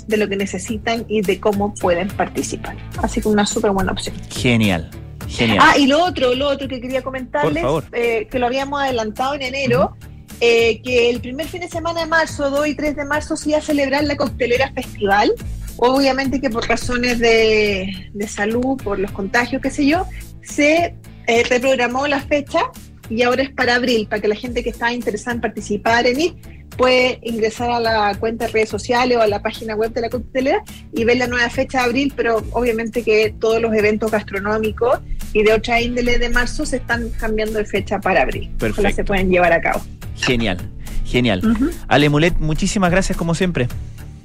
de 0.10 0.18
lo 0.18 0.28
que 0.28 0.36
necesitan 0.36 1.06
y 1.08 1.22
de 1.22 1.40
cómo 1.40 1.74
pueden 1.76 2.08
participar. 2.10 2.76
Así 3.02 3.22
que 3.22 3.28
una 3.28 3.46
súper 3.46 3.72
buena 3.72 3.92
opción. 3.92 4.16
Genial. 4.30 4.90
Genial. 5.28 5.60
Ah, 5.62 5.78
y 5.78 5.86
lo 5.86 6.04
otro, 6.04 6.34
lo 6.34 6.50
otro 6.50 6.68
que 6.68 6.82
quería 6.82 7.04
comentarles, 7.04 7.64
eh, 7.94 8.28
que 8.30 8.40
lo 8.40 8.48
habíamos 8.48 8.82
adelantado 8.82 9.36
en 9.36 9.44
enero, 9.44 9.96
eh, 10.42 10.82
que 10.82 11.12
el 11.12 11.22
primer 11.22 11.48
fin 11.48 11.62
de 11.62 11.70
semana 11.70 12.02
de 12.02 12.08
marzo, 12.08 12.50
2 12.50 12.68
y 12.68 12.76
3 12.76 12.96
de 12.96 13.06
marzo, 13.06 13.38
se 13.38 13.50
iba 13.50 13.60
a 13.60 13.62
celebrar 13.62 14.04
la 14.06 14.18
Coctelera 14.18 14.72
Festival. 14.74 15.32
Obviamente 15.78 16.42
que 16.42 16.50
por 16.50 16.68
razones 16.68 17.20
de, 17.20 18.10
de 18.12 18.28
salud, 18.28 18.82
por 18.84 18.98
los 18.98 19.12
contagios, 19.12 19.62
qué 19.62 19.70
sé 19.70 19.86
yo, 19.86 20.08
se 20.42 20.96
eh, 21.28 21.44
reprogramó 21.48 22.08
la 22.08 22.22
fecha 22.22 22.72
y 23.10 23.22
ahora 23.22 23.44
es 23.44 23.52
para 23.52 23.76
abril, 23.76 24.08
para 24.08 24.22
que 24.22 24.28
la 24.28 24.36
gente 24.36 24.64
que 24.64 24.72
está 24.72 24.92
interesada 24.92 25.36
en 25.36 25.42
participar 25.42 26.08
en 26.08 26.20
ir 26.20 26.59
puede 26.80 27.20
ingresar 27.24 27.70
a 27.70 27.80
la 27.82 28.16
cuenta 28.16 28.46
de 28.46 28.54
redes 28.54 28.70
sociales 28.70 29.18
o 29.18 29.22
a 29.22 29.28
la 29.28 29.42
página 29.42 29.76
web 29.76 29.92
de 29.92 30.00
la 30.00 30.10
coctelera 30.10 30.64
y 30.94 31.04
ver 31.04 31.18
la 31.18 31.28
nueva 31.28 31.50
fecha 31.50 31.80
de 31.80 31.84
abril, 31.84 32.14
pero 32.16 32.42
obviamente 32.52 33.04
que 33.04 33.36
todos 33.38 33.62
los 33.62 33.74
eventos 33.74 34.10
gastronómicos 34.10 34.98
y 35.34 35.44
de 35.44 35.52
otra 35.52 35.82
índole 35.82 36.18
de 36.18 36.30
marzo 36.30 36.66
se 36.66 36.78
están 36.78 37.10
cambiando 37.20 37.60
de 37.60 37.66
fecha 37.66 38.00
para 38.00 38.22
abril. 38.22 38.50
Perfecto. 38.58 38.96
se 38.96 39.04
pueden 39.04 39.30
llevar 39.30 39.52
a 39.52 39.60
cabo. 39.60 39.82
Genial, 40.16 40.58
genial. 41.04 41.42
Ale 41.90 42.08
Mulet, 42.08 42.40
muchísimas 42.40 42.92
gracias 42.92 43.18
como 43.18 43.36
siempre. 43.36 43.68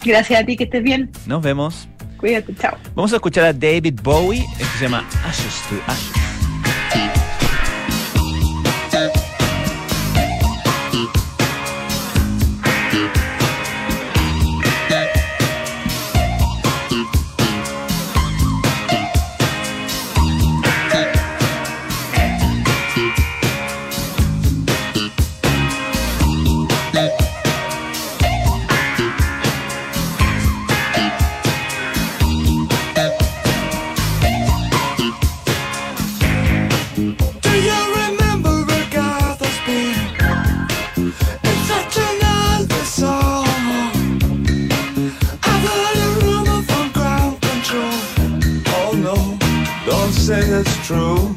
Gracias 0.04 0.40
a 0.40 0.46
ti, 0.46 0.56
que 0.56 0.64
estés 0.64 0.84
bien. 0.84 1.10
Nos 1.26 1.42
vemos. 1.42 1.88
Cuídate, 2.18 2.54
chao. 2.54 2.78
Vamos 2.94 3.12
a 3.12 3.16
escuchar 3.16 3.46
a 3.46 3.52
David 3.52 3.98
Bowie, 4.00 4.46
esto 4.60 4.78
se 4.78 4.84
llama 4.84 5.04
Ashes 5.24 5.60
to 5.68 5.74
Ashes. 5.88 6.23
true. 50.84 51.33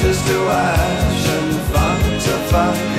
ashes 0.00 0.22
to 0.22 0.48
ash 0.48 1.28
and 1.28 1.60
fun 1.72 2.00
to 2.20 2.50
fun. 2.50 2.89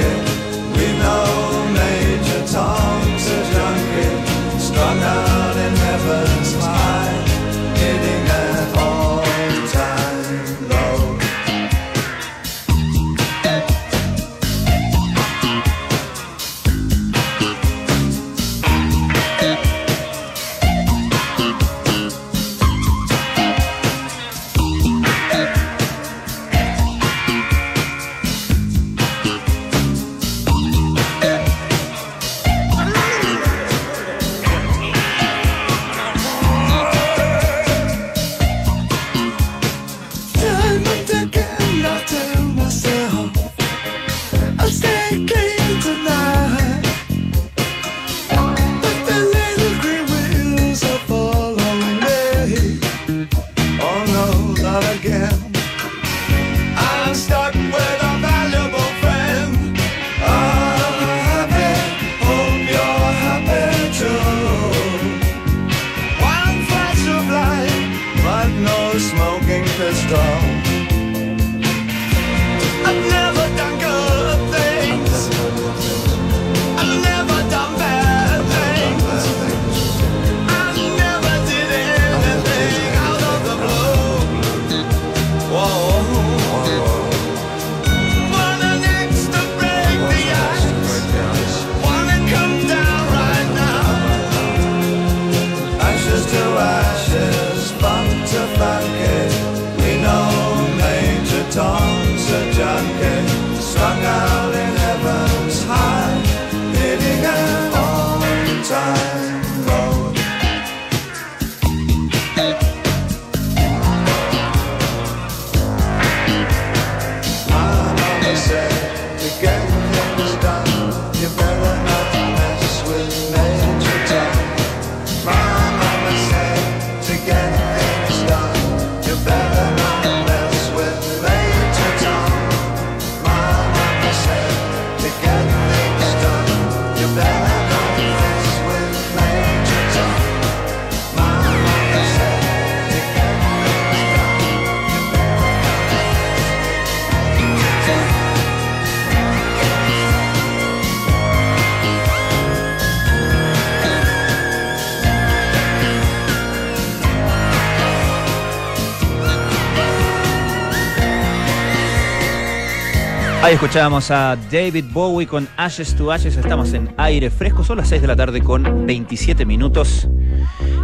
Ahí 163.51 163.55
escuchábamos 163.55 164.09
a 164.11 164.37
David 164.49 164.85
Bowie 164.93 165.27
con 165.27 165.45
Ashes 165.57 165.93
to 165.97 166.09
Ashes. 166.09 166.37
Estamos 166.37 166.71
en 166.71 166.93
aire 166.95 167.29
fresco. 167.29 167.65
Son 167.65 167.75
las 167.75 167.89
6 167.89 168.01
de 168.01 168.07
la 168.07 168.15
tarde 168.15 168.41
con 168.41 168.87
27 168.87 169.45
minutos. 169.45 170.07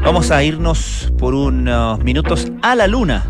Vamos 0.04 0.32
a 0.32 0.44
irnos 0.44 1.14
por 1.18 1.34
unos 1.34 2.04
minutos 2.04 2.52
a 2.62 2.76
la 2.76 2.88
luna. 2.88 3.26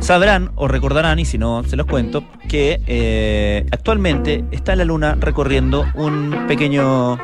Sabrán 0.00 0.50
o 0.56 0.66
recordarán, 0.66 1.20
y 1.20 1.24
si 1.26 1.38
no 1.38 1.62
se 1.62 1.76
los 1.76 1.86
cuento, 1.86 2.24
que 2.48 2.80
eh, 2.88 3.64
actualmente 3.70 4.44
está 4.50 4.74
la 4.74 4.84
luna 4.84 5.16
recorriendo 5.20 5.86
un 5.94 6.46
pequeño 6.48 7.18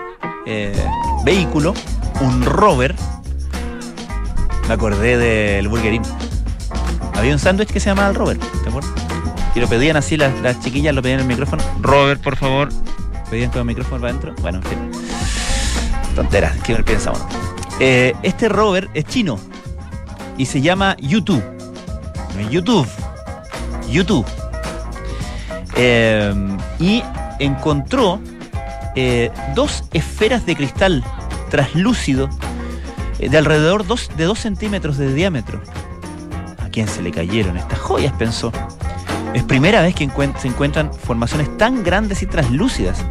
eh, 0.47 0.73
vehículo, 1.25 1.75
un 2.21 2.45
rover. 2.45 2.95
Me 4.69 4.75
acordé 4.75 5.19
del 5.19 5.67
Burgerín. 5.67 6.03
Había 7.15 7.33
un 7.33 7.41
sándwich 7.41 7.73
que 7.73 7.81
se 7.81 7.91
llamaba 7.91 8.11
el 8.11 8.15
rover, 8.15 8.39
¿te 8.39 8.69
acuerdas? 8.69 9.02
Y 9.55 9.61
lo 9.61 9.69
pedían 9.69 9.97
así, 9.97 10.17
las, 10.17 10.39
las 10.41 10.61
chiquillas 10.61 10.95
lo 10.95 11.03
pedían 11.03 11.21
en 11.21 11.25
el 11.25 11.29
micrófono. 11.29 11.63
Robert, 11.81 12.23
por 12.23 12.37
favor. 12.37 12.71
Pedían 13.31 13.51
todo 13.51 13.61
el 13.61 13.67
micrófono 13.67 14.01
para 14.01 14.11
adentro. 14.11 14.35
Bueno, 14.41 14.59
en 14.59 14.65
fin. 14.65 14.79
Tonteras, 16.15 16.59
¿qué 16.63 16.75
piensa 16.83 17.13
uno? 17.13 17.27
Eh, 17.81 18.15
este 18.23 18.49
Robert 18.49 18.91
es 18.95 19.05
chino 19.07 19.39
y 20.37 20.47
se 20.47 20.61
llama 20.61 20.97
YouTube. 21.01 21.43
YouTube. 22.51 22.89
YouTube. 23.89 24.27
Eh, 25.77 26.35
y 26.79 27.03
encontró 27.39 28.21
eh, 28.95 29.31
dos 29.55 29.85
esferas 29.93 30.45
de 30.45 30.55
cristal 30.55 31.03
traslúcido 31.51 32.29
eh, 33.19 33.29
de 33.29 33.39
alrededor 33.39 33.87
dos, 33.87 34.11
de 34.17 34.25
2 34.25 34.39
centímetros 34.39 34.99
de 34.99 35.15
diámetro. 35.15 35.63
¿A 36.59 36.69
quién 36.69 36.89
se 36.89 37.03
le 37.03 37.11
cayeron 37.11 37.57
estas 37.57 37.79
joyas? 37.79 38.13
pensó. 38.15 38.53
Es 39.35 39.45
primera 39.45 39.81
vez 39.81 39.95
que 39.95 40.09
se 40.39 40.49
encuentran 40.49 40.93
formaciones 40.93 41.57
tan 41.57 41.83
grandes 41.83 42.23
y 42.23 42.27
translúcidas. 42.27 43.05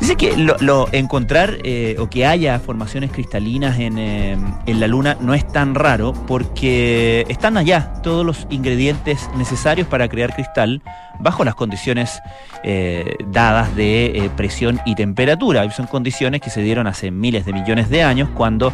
Dice 0.00 0.16
que 0.16 0.36
lo, 0.36 0.88
encontrar 0.92 1.58
eh, 1.64 1.96
o 1.98 2.08
que 2.08 2.24
haya 2.24 2.58
formaciones 2.60 3.10
cristalinas 3.10 3.78
en, 3.78 3.98
eh, 3.98 4.38
en 4.66 4.80
la 4.80 4.86
Luna 4.86 5.16
no 5.20 5.34
es 5.34 5.46
tan 5.46 5.74
raro 5.74 6.12
porque 6.26 7.26
están 7.28 7.56
allá 7.56 7.92
todos 8.02 8.24
los 8.24 8.46
ingredientes 8.48 9.28
necesarios 9.36 9.88
para 9.88 10.08
crear 10.08 10.34
cristal 10.34 10.82
bajo 11.18 11.44
las 11.44 11.56
condiciones 11.56 12.20
eh, 12.62 13.16
dadas 13.26 13.74
de 13.74 14.30
presión 14.36 14.80
y 14.86 14.94
temperatura. 14.94 15.68
Son 15.72 15.86
condiciones 15.86 16.40
que 16.40 16.50
se 16.50 16.62
dieron 16.62 16.86
hace 16.86 17.10
miles 17.10 17.44
de 17.44 17.52
millones 17.52 17.90
de 17.90 18.02
años 18.02 18.28
cuando 18.34 18.72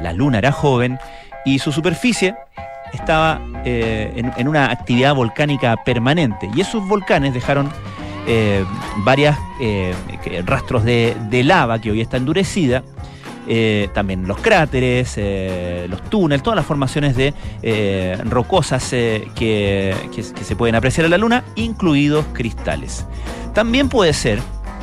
la 0.00 0.12
Luna 0.12 0.38
era 0.38 0.52
joven 0.52 0.98
y 1.44 1.58
su 1.58 1.70
superficie 1.70 2.34
estaba 2.92 3.40
eh, 3.64 4.12
en, 4.36 4.48
una 4.48 4.70
actividad 4.70 5.14
volcánica 5.14 5.76
permanente. 5.84 6.50
Y 6.54 6.60
esos 6.60 6.86
volcanes 6.86 7.34
dejaron 7.34 7.70
eh, 8.26 8.64
varias 8.98 9.38
eh, 9.60 9.94
rastros 10.44 10.84
de, 10.84 11.42
lava 11.44 11.80
que 11.80 11.90
hoy 11.90 12.00
está 12.00 12.16
endurecida. 12.16 12.82
también 13.92 14.28
los 14.28 14.38
cráteres, 14.38 15.18
los 15.88 16.02
túneles, 16.10 16.42
todas 16.42 16.56
las 16.56 16.66
formaciones 16.66 17.16
de 17.16 17.34
rocosas 18.24 18.88
que, 18.90 19.94
se 20.42 20.56
pueden 20.56 20.74
apreciar 20.74 21.04
en 21.04 21.10
la 21.10 21.18
Luna, 21.18 21.44
incluidos 21.56 22.24
cristales. 22.32 23.06
También 23.54 23.88
puede 23.88 24.12
ser 24.12 24.38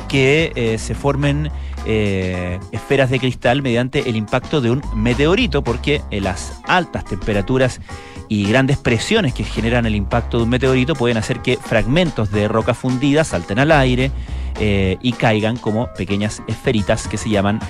que 0.08 0.76
se 0.78 0.94
formen 0.94 1.50
eh, 1.86 2.60
esferas 2.72 3.10
de 3.10 3.18
cristal 3.18 3.62
mediante 3.62 4.08
el 4.08 4.16
impacto 4.16 4.60
de 4.60 4.70
un 4.70 4.82
meteorito, 4.94 5.62
porque 5.62 6.02
eh, 6.10 6.20
las 6.20 6.60
altas 6.66 7.04
temperaturas 7.04 7.80
y 8.28 8.44
grandes 8.48 8.76
presiones 8.76 9.34
que 9.34 9.44
generan 9.44 9.86
el 9.86 9.94
impacto 9.94 10.38
de 10.38 10.44
un 10.44 10.50
meteorito 10.50 10.94
pueden 10.94 11.16
hacer 11.16 11.40
que 11.40 11.56
fragmentos 11.56 12.30
de 12.30 12.48
roca 12.48 12.74
fundida 12.74 13.24
salten 13.24 13.58
al 13.58 13.72
aire 13.72 14.12
eh, 14.60 14.98
y 15.00 15.12
caigan 15.12 15.56
como 15.56 15.92
pequeñas 15.94 16.42
esferitas 16.46 17.08
que 17.08 17.16
se 17.16 17.30
llaman 17.30 17.60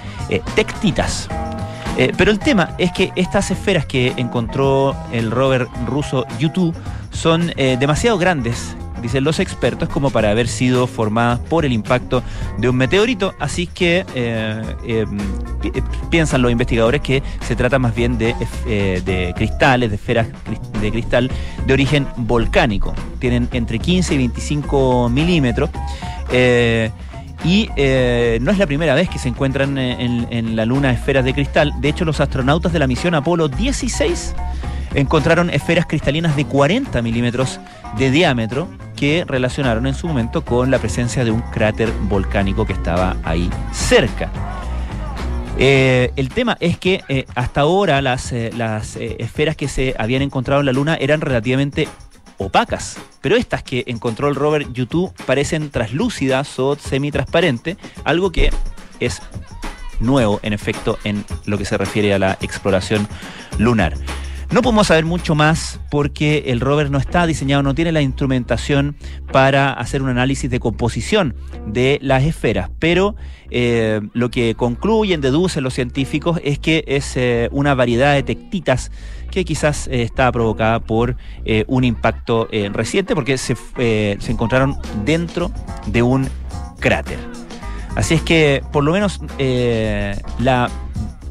tectitas. 0.55 1.29
Pero 2.17 2.31
el 2.31 2.39
tema 2.39 2.75
es 2.79 2.93
que 2.93 3.13
estas 3.15 3.51
esferas 3.51 3.85
que 3.85 4.15
encontró 4.17 4.97
el 5.13 5.31
rover 5.31 5.67
ruso 5.87 6.25
YouTube 6.39 6.75
son 7.11 7.53
demasiado 7.57 8.17
grandes, 8.17 8.75
dicen 9.01 9.25
los 9.25 9.41
expertos, 9.41 9.89
como 9.89 10.11
para 10.11 10.31
haber 10.31 10.49
sido 10.49 10.87
formadas 10.87 11.39
por 11.39 11.65
el 11.65 11.73
impacto 11.73 12.23
de 12.59 12.69
un 12.69 12.77
meteorito. 12.77 13.35
Así 13.39 13.67
que 13.67 14.05
eh, 14.15 14.63
eh, 14.87 15.05
eh, 15.65 15.83
piensan 16.11 16.43
los 16.43 16.53
investigadores 16.53 17.01
que 17.01 17.23
se 17.41 17.57
trata 17.57 17.79
más 17.79 17.95
bien 17.95 18.19
de, 18.19 18.35
cristales, 19.35 19.91
de 19.91 19.97
esferas 19.97 20.29
de 20.81 20.91
cristal 20.91 21.31
de 21.67 21.73
origen 21.73 22.07
volcánico. 22.17 22.95
Tienen 23.19 23.49
entre 23.53 23.79
15 23.79 24.15
y 24.15 24.19
25 24.19 25.09
milímetros. 25.09 25.71
Y 27.43 27.69
no 28.41 28.51
es 28.51 28.59
la 28.59 28.67
primera 28.67 28.95
vez 28.95 29.09
que 29.09 29.19
se 29.19 29.29
encuentran 29.29 29.79
en, 29.79 30.27
en 30.31 30.57
la 30.57 30.67
Luna 30.67 30.93
esferas 30.93 31.25
de 31.25 31.33
cristal. 31.33 31.73
De 31.81 31.89
hecho, 31.89 32.05
los 32.05 32.21
astronautas 32.21 32.73
de 32.73 32.79
la 32.79 32.87
misión 32.87 33.15
Apolo 33.15 33.49
16 33.49 34.35
encontraron 34.95 35.51
esferas 35.51 35.87
cristalinas 35.87 36.37
de 36.37 36.45
40 36.45 37.01
milímetros 37.03 37.61
de 37.97 38.11
diámetro 38.11 38.69
que 39.01 39.25
relacionaron 39.27 39.87
en 39.87 39.95
su 39.95 40.07
momento 40.07 40.45
con 40.45 40.71
la 40.71 40.79
presencia 40.79 41.25
de 41.25 41.31
un 41.31 41.41
cráter 41.41 41.91
volcánico 42.03 42.67
que 42.67 42.75
estaba 42.75 43.17
ahí 43.25 43.49
cerca. 43.73 44.31
Eh, 45.57 46.13
el 46.17 46.29
tema 46.29 46.59
es 46.61 46.77
que 46.77 47.03
eh, 47.09 47.25
hasta 47.35 47.63
ahora 47.63 48.03
las, 48.03 48.31
eh, 48.35 48.51
esferas 49.19 49.57
que 49.57 49.69
se 49.69 49.95
habían 49.99 50.21
encontrado 50.21 50.61
en 50.61 50.67
la 50.67 50.73
Luna 50.73 50.97
eran 50.97 51.23
relativamente 51.23 51.89
opacas, 52.37 52.99
pero 53.23 53.37
estas 53.37 53.63
que 53.63 53.85
encontró 53.87 54.29
el 54.29 54.35
rover 54.35 54.71
YouTube 54.71 55.15
parecen 55.25 55.71
traslúcidas 55.71 56.59
o 56.59 56.77
semitransparentes, 56.77 57.79
algo 58.05 58.31
que 58.31 58.51
es 59.01 59.23
nuevo 59.99 60.41
en 60.43 60.53
efecto 60.53 60.99
en 61.05 61.25
lo 61.47 61.57
que 61.57 61.65
se 61.65 61.79
refiere 61.79 62.13
a 62.13 62.19
la 62.19 62.37
exploración 62.43 63.09
lunar. 63.57 63.95
No 64.53 64.63
podemos 64.63 64.89
saber 64.89 65.05
mucho 65.05 65.37
más 65.37 65.79
porque 65.91 66.45
el 66.47 66.59
rover 66.59 66.91
no 66.91 66.99
está 66.99 67.25
diseñado, 67.25 67.63
no 67.63 67.73
tiene 67.73 67.93
la 67.93 68.03
instrumentación 68.03 68.97
para 69.31 69.73
hacer 69.73 70.03
un 70.03 70.09
análisis 70.09 70.51
de 70.51 70.59
composición 70.59 71.37
de 71.67 72.01
las 72.03 72.25
esferas, 72.25 72.69
pero 72.81 73.15
eh, 73.53 74.01
lo 74.13 74.29
que 74.33 74.57
concluyen, 74.57 75.21
deducen 75.21 75.63
los 75.63 75.75
científicos 75.75 76.41
es 76.43 76.59
que 76.59 76.83
es 76.89 77.17
eh, 77.17 77.49
una 77.53 77.77
variedad 77.77 78.15
de 78.15 78.25
tectitas 78.25 78.91
que 79.31 79.45
quizás 79.45 79.87
eh, 79.87 80.03
está 80.03 80.33
provocada 80.33 80.81
por 80.81 81.17
un 81.69 81.85
impacto 81.85 82.49
reciente 82.73 83.15
porque 83.15 83.39
se, 83.39 83.55
se 83.77 84.33
encontraron 84.33 84.77
dentro 85.05 85.53
de 85.87 86.03
un 86.03 86.29
cráter. 86.81 87.19
Así 87.95 88.15
es 88.15 88.23
que 88.23 88.65
por 88.73 88.83
lo 88.83 88.93
menos 88.93 89.21
la 90.41 90.69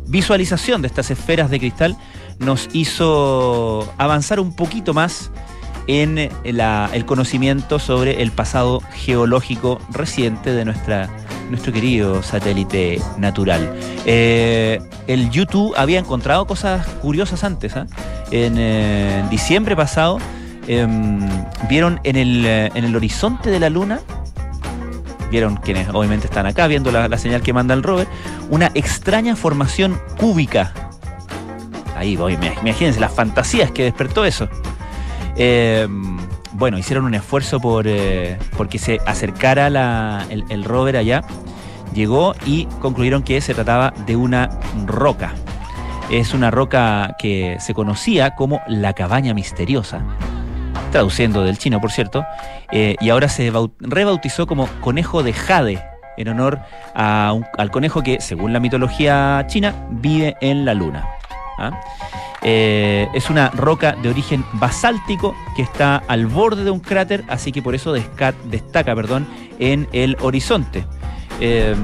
visualización 0.07 0.81
de 0.81 0.87
estas 0.87 1.11
esferas 1.11 1.49
de 1.49 1.59
cristal 1.59 1.97
nos 2.39 2.69
hizo 2.73 3.91
avanzar 3.97 4.39
un 4.39 4.53
poquito 4.53 4.93
más 4.93 5.31
en 5.87 6.29
el 6.43 7.05
conocimiento 7.05 7.79
sobre 7.79 8.21
el 8.21 8.31
pasado 8.31 8.81
geológico 8.93 9.79
reciente 9.91 10.51
de 10.53 10.63
nuestra, 10.63 11.09
nuestro 11.49 11.73
querido 11.73 12.21
satélite 12.21 13.01
natural. 13.17 13.73
Eh, 14.05 14.79
el 15.07 15.31
YouTube 15.31 15.73
había 15.75 15.97
encontrado 15.97 16.45
cosas 16.45 16.85
curiosas 17.01 17.43
antes. 17.43 17.75
¿ah? 17.75 17.87
En 18.29 18.55
eh, 18.57 19.23
diciembre 19.31 19.75
pasado 19.75 20.19
em, 20.67 21.27
vieron 21.67 21.99
en 22.03 22.15
el, 22.15 22.45
eh, 22.45 22.69
en 22.75 22.85
el 22.85 22.95
horizonte 22.95 23.49
de 23.49 23.59
la 23.59 23.69
luna 23.69 23.99
vieron 25.31 25.57
quienes 25.57 25.87
obviamente 25.89 26.25
están 26.25 26.47
acá 26.47 26.65
viendo 26.65 26.91
la, 26.91 27.07
la 27.07 27.17
señal 27.19 27.41
que 27.41 27.53
manda 27.53 27.75
el 27.75 27.83
rover, 27.83 28.07
una 28.49 28.71
extraña 28.73 29.35
formación 29.35 29.99
cúbica. 30.17 30.73
Ahí 31.99 32.15
voy, 32.15 32.33
imagínense 32.63 32.99
las 32.99 33.13
fantasías 33.13 33.71
que 33.71 33.83
despertó 33.83 34.23
eso. 34.25 34.47
Eh, 35.35 35.87
bueno, 36.53 36.77
hicieron 36.77 37.05
un 37.05 37.13
esfuerzo 37.13 37.59
por 37.59 37.85
eh, 37.87 38.37
porque 38.57 38.79
se 38.79 38.99
acercara 39.05 39.69
la- 39.69 40.25
el, 40.29 40.63
rover 40.63 40.95
allá. 40.97 41.23
Llegó 41.93 42.35
y 42.45 42.65
concluyeron 42.81 43.23
que 43.23 43.41
se 43.41 43.53
trataba 43.53 43.93
de 44.05 44.15
una 44.15 44.49
roca. 44.85 45.33
Es 46.09 46.33
una 46.33 46.49
roca 46.51 47.15
que 47.19 47.57
se 47.59 47.73
conocía 47.73 48.35
como 48.35 48.61
la 48.67 48.93
cabaña 48.93 49.33
misteriosa, 49.33 50.01
traduciendo 50.91 51.43
del 51.43 51.57
chino, 51.57 51.79
por 51.81 51.91
cierto, 51.91 52.25
eh, 52.71 52.95
y 53.01 53.09
ahora 53.09 53.27
se 53.29 53.51
bau- 53.51 53.71
rebautizó 53.79 54.47
como 54.47 54.67
conejo 54.81 55.21
de 55.21 55.33
jade, 55.33 55.83
en 56.17 56.27
honor 56.29 56.59
al 56.95 57.71
conejo 57.71 58.01
que, 58.03 58.19
según 58.21 58.53
la 58.53 58.59
mitología 58.59 59.43
china, 59.47 59.73
vive 59.91 60.35
en 60.41 60.65
la 60.65 60.73
luna. 60.73 61.05
¿Ah? 61.59 61.81
Eh, 62.41 63.07
es 63.13 63.29
una 63.29 63.49
roca 63.49 63.93
de 64.01 64.09
origen 64.09 64.45
basáltico 64.53 65.35
que 65.55 65.61
está 65.61 65.97
al 66.07 66.27
borde 66.27 66.63
de 66.63 66.71
un 66.71 66.79
cráter, 66.79 67.23
así 67.27 67.51
que 67.51 67.61
por 67.61 67.75
eso 67.75 67.93
destaca 67.93 68.95
perdón, 68.95 69.27
en 69.59 69.87
el 69.91 70.17
horizonte. 70.21 70.85
Eh, 71.41 71.75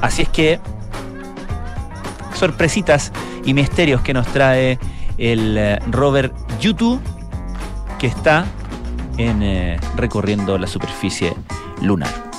así 0.00 0.22
es 0.22 0.28
que 0.28 0.60
sorpresitas 2.34 3.12
y 3.44 3.54
misterios 3.54 4.00
que 4.00 4.14
nos 4.14 4.26
trae 4.28 4.78
el 5.18 5.56
eh, 5.58 5.78
rover 5.90 6.32
YouTube 6.60 7.00
que 7.98 8.06
está 8.06 8.46
eh, 9.18 9.78
recorriendo 9.96 10.56
la 10.56 10.66
superficie 10.66 11.34
lunar. 11.82 12.29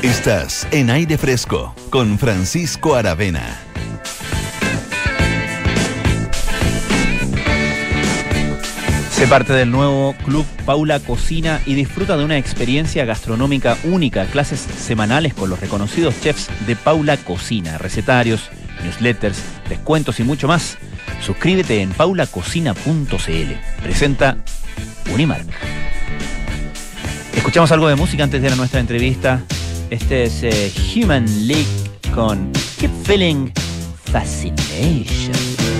Estás 0.02 0.66
en 0.70 0.88
aire 0.88 1.18
fresco 1.18 1.74
con 1.90 2.18
Francisco 2.18 2.94
Aravena. 2.94 3.60
Sé 9.10 9.26
parte 9.26 9.52
del 9.52 9.70
nuevo 9.70 10.14
Club 10.24 10.46
Paula 10.64 11.00
Cocina 11.00 11.60
y 11.66 11.74
disfruta 11.74 12.16
de 12.16 12.24
una 12.24 12.38
experiencia 12.38 13.04
gastronómica 13.04 13.76
única, 13.84 14.24
clases 14.24 14.60
semanales 14.60 15.34
con 15.34 15.50
los 15.50 15.60
reconocidos 15.60 16.18
chefs 16.22 16.48
de 16.66 16.76
Paula 16.76 17.18
Cocina, 17.18 17.76
recetarios, 17.76 18.48
newsletters, 18.82 19.42
descuentos 19.68 20.18
y 20.18 20.22
mucho 20.24 20.48
más. 20.48 20.78
Suscríbete 21.20 21.82
en 21.82 21.90
paulacocina.cl. 21.90 23.82
Presenta 23.82 24.38
Unimark. 25.12 25.46
Escuchamos 27.36 27.70
algo 27.70 27.86
de 27.88 27.96
música 27.96 28.24
antes 28.24 28.40
de 28.40 28.56
nuestra 28.56 28.80
entrevista. 28.80 29.42
Este 29.90 30.22
es 30.22 30.42
eh, 30.44 30.72
Human 30.94 31.26
League 31.48 31.66
con 32.14 32.52
Keep 32.78 32.92
Feeling 33.04 33.50
Fascination. 34.04 35.79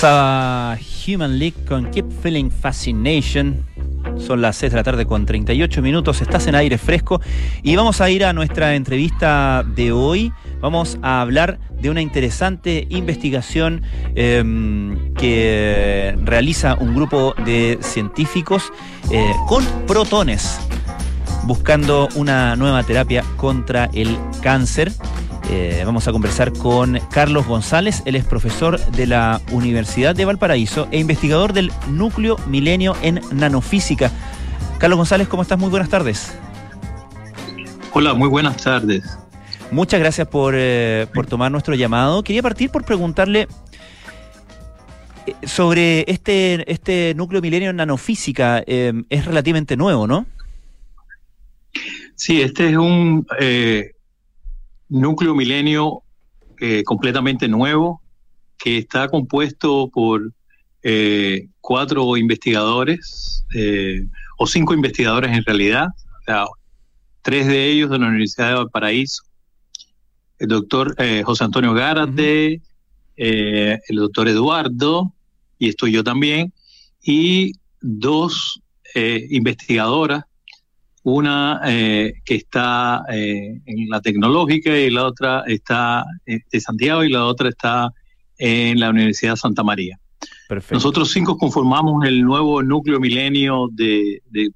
Human 0.00 1.40
League 1.40 1.56
con 1.66 1.90
Keep 1.90 2.06
Feeling 2.22 2.50
Fascination. 2.50 3.64
Son 4.18 4.40
las 4.40 4.56
6 4.56 4.72
de 4.72 4.76
la 4.76 4.84
tarde 4.84 5.06
con 5.06 5.26
38 5.26 5.82
minutos. 5.82 6.20
Estás 6.20 6.46
en 6.46 6.54
aire 6.54 6.78
fresco 6.78 7.20
y 7.64 7.74
vamos 7.74 8.00
a 8.00 8.08
ir 8.08 8.24
a 8.24 8.32
nuestra 8.32 8.76
entrevista 8.76 9.64
de 9.74 9.90
hoy. 9.90 10.32
Vamos 10.60 10.98
a 11.02 11.20
hablar 11.20 11.58
de 11.80 11.90
una 11.90 12.00
interesante 12.00 12.86
investigación 12.90 13.82
em, 14.14 15.12
que 15.14 16.16
realiza 16.22 16.76
un 16.76 16.94
grupo 16.94 17.34
de 17.44 17.78
científicos 17.80 18.72
eh, 19.10 19.32
con 19.48 19.64
protones 19.86 20.60
buscando 21.44 22.08
una 22.14 22.54
nueva 22.56 22.82
terapia 22.84 23.24
contra 23.36 23.86
el 23.94 24.16
cáncer. 24.42 24.92
Eh, 25.50 25.82
vamos 25.86 26.06
a 26.06 26.12
conversar 26.12 26.52
con 26.52 27.00
Carlos 27.10 27.46
González, 27.46 28.02
él 28.04 28.16
es 28.16 28.24
profesor 28.26 28.78
de 28.78 29.06
la 29.06 29.40
Universidad 29.50 30.14
de 30.14 30.26
Valparaíso 30.26 30.88
e 30.90 30.98
investigador 30.98 31.54
del 31.54 31.72
Núcleo 31.88 32.36
Milenio 32.46 32.94
en 33.00 33.22
Nanofísica. 33.32 34.12
Carlos 34.78 34.98
González, 34.98 35.26
¿cómo 35.26 35.40
estás? 35.40 35.58
Muy 35.58 35.70
buenas 35.70 35.88
tardes. 35.88 36.36
Hola, 37.92 38.12
muy 38.12 38.28
buenas 38.28 38.62
tardes. 38.62 39.18
Muchas 39.70 40.00
gracias 40.00 40.28
por, 40.28 40.54
eh, 40.54 41.06
por 41.14 41.26
tomar 41.26 41.50
nuestro 41.50 41.74
llamado. 41.74 42.22
Quería 42.22 42.42
partir 42.42 42.68
por 42.70 42.84
preguntarle 42.84 43.48
eh, 45.26 45.34
sobre 45.46 46.04
este, 46.08 46.70
este 46.70 47.14
núcleo 47.16 47.40
milenio 47.40 47.70
en 47.70 47.76
nanofísica. 47.76 48.62
eh, 48.66 48.92
es 49.08 49.24
relativamente 49.24 49.78
nuevo, 49.78 50.06
¿no? 50.06 50.26
Sí, 52.14 52.42
este 52.42 52.68
es 52.68 52.76
un 52.76 53.26
núcleo 54.88 55.34
milenio 55.34 56.02
eh, 56.60 56.82
completamente 56.84 57.48
nuevo 57.48 58.02
que 58.56 58.78
está 58.78 59.08
compuesto 59.08 59.88
por 59.92 60.32
eh, 60.82 61.48
cuatro 61.60 62.16
investigadores 62.16 63.44
eh, 63.54 64.04
o 64.38 64.46
cinco 64.46 64.74
investigadores 64.74 65.36
en 65.36 65.44
realidad, 65.44 65.86
o 65.86 66.22
sea, 66.24 66.46
tres 67.22 67.46
de 67.46 67.70
ellos 67.70 67.90
de 67.90 67.98
la 67.98 68.08
Universidad 68.08 68.48
de 68.48 68.54
Valparaíso, 68.54 69.22
el 70.38 70.48
doctor 70.48 70.96
José 71.24 71.44
Antonio 71.44 71.74
Gárate, 71.74 72.62
el 73.16 73.96
doctor 73.96 74.28
Eduardo, 74.28 75.12
y 75.58 75.68
estoy 75.68 75.90
yo 75.90 76.04
también, 76.04 76.52
y 77.02 77.52
dos 77.80 78.60
investigadoras 78.94 80.24
una 81.12 81.60
eh, 81.64 82.14
que 82.24 82.34
está 82.36 83.04
eh, 83.10 83.60
en 83.64 83.88
la 83.88 84.00
tecnológica 84.00 84.76
y 84.76 84.90
la 84.90 85.06
otra 85.06 85.44
está 85.46 86.04
eh, 86.26 86.40
de 86.50 86.60
Santiago 86.60 87.04
y 87.04 87.10
la 87.10 87.24
otra 87.24 87.48
está 87.48 87.92
en 88.36 88.78
la 88.78 88.90
Universidad 88.90 89.32
de 89.32 89.36
Santa 89.38 89.62
María. 89.62 89.98
Perfecto. 90.48 90.74
Nosotros 90.74 91.10
cinco 91.10 91.36
conformamos 91.36 92.04
el 92.04 92.22
nuevo 92.22 92.62
núcleo 92.62 93.00
milenio 93.00 93.68
de, 93.72 94.22
de, 94.30 94.50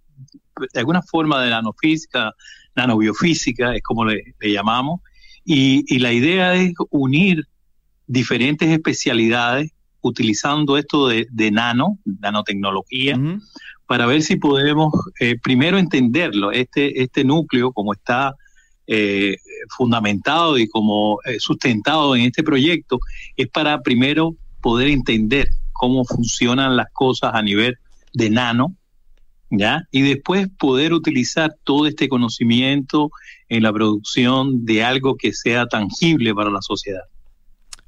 de 0.72 0.80
alguna 0.80 1.02
forma 1.02 1.42
de 1.42 1.50
nanofísica, 1.50 2.32
nanobiofísica, 2.74 3.74
es 3.74 3.82
como 3.82 4.04
le, 4.04 4.34
le 4.40 4.52
llamamos, 4.52 5.00
y, 5.44 5.84
y 5.86 5.98
la 5.98 6.12
idea 6.12 6.54
es 6.54 6.72
unir 6.90 7.46
diferentes 8.06 8.68
especialidades 8.68 9.72
utilizando 10.00 10.76
esto 10.76 11.08
de, 11.08 11.26
de 11.30 11.50
nano, 11.50 11.98
nanotecnología, 12.04 13.16
para 13.92 14.06
ver 14.06 14.22
si 14.22 14.36
podemos 14.36 14.90
eh, 15.20 15.36
primero 15.38 15.76
entenderlo, 15.76 16.50
este, 16.50 17.02
este 17.02 17.24
núcleo 17.24 17.72
como 17.72 17.92
está 17.92 18.34
eh, 18.86 19.36
fundamentado 19.76 20.56
y 20.56 20.66
como 20.66 21.18
eh, 21.26 21.38
sustentado 21.38 22.16
en 22.16 22.22
este 22.22 22.42
proyecto, 22.42 23.00
es 23.36 23.48
para 23.48 23.82
primero 23.82 24.34
poder 24.62 24.88
entender 24.88 25.50
cómo 25.74 26.06
funcionan 26.06 26.74
las 26.74 26.86
cosas 26.94 27.32
a 27.34 27.42
nivel 27.42 27.76
de 28.14 28.30
nano, 28.30 28.74
¿ya? 29.50 29.82
Y 29.90 30.00
después 30.00 30.48
poder 30.58 30.94
utilizar 30.94 31.54
todo 31.62 31.86
este 31.86 32.08
conocimiento 32.08 33.10
en 33.50 33.62
la 33.62 33.74
producción 33.74 34.64
de 34.64 34.84
algo 34.84 35.16
que 35.16 35.34
sea 35.34 35.66
tangible 35.66 36.34
para 36.34 36.48
la 36.48 36.62
sociedad. 36.62 37.02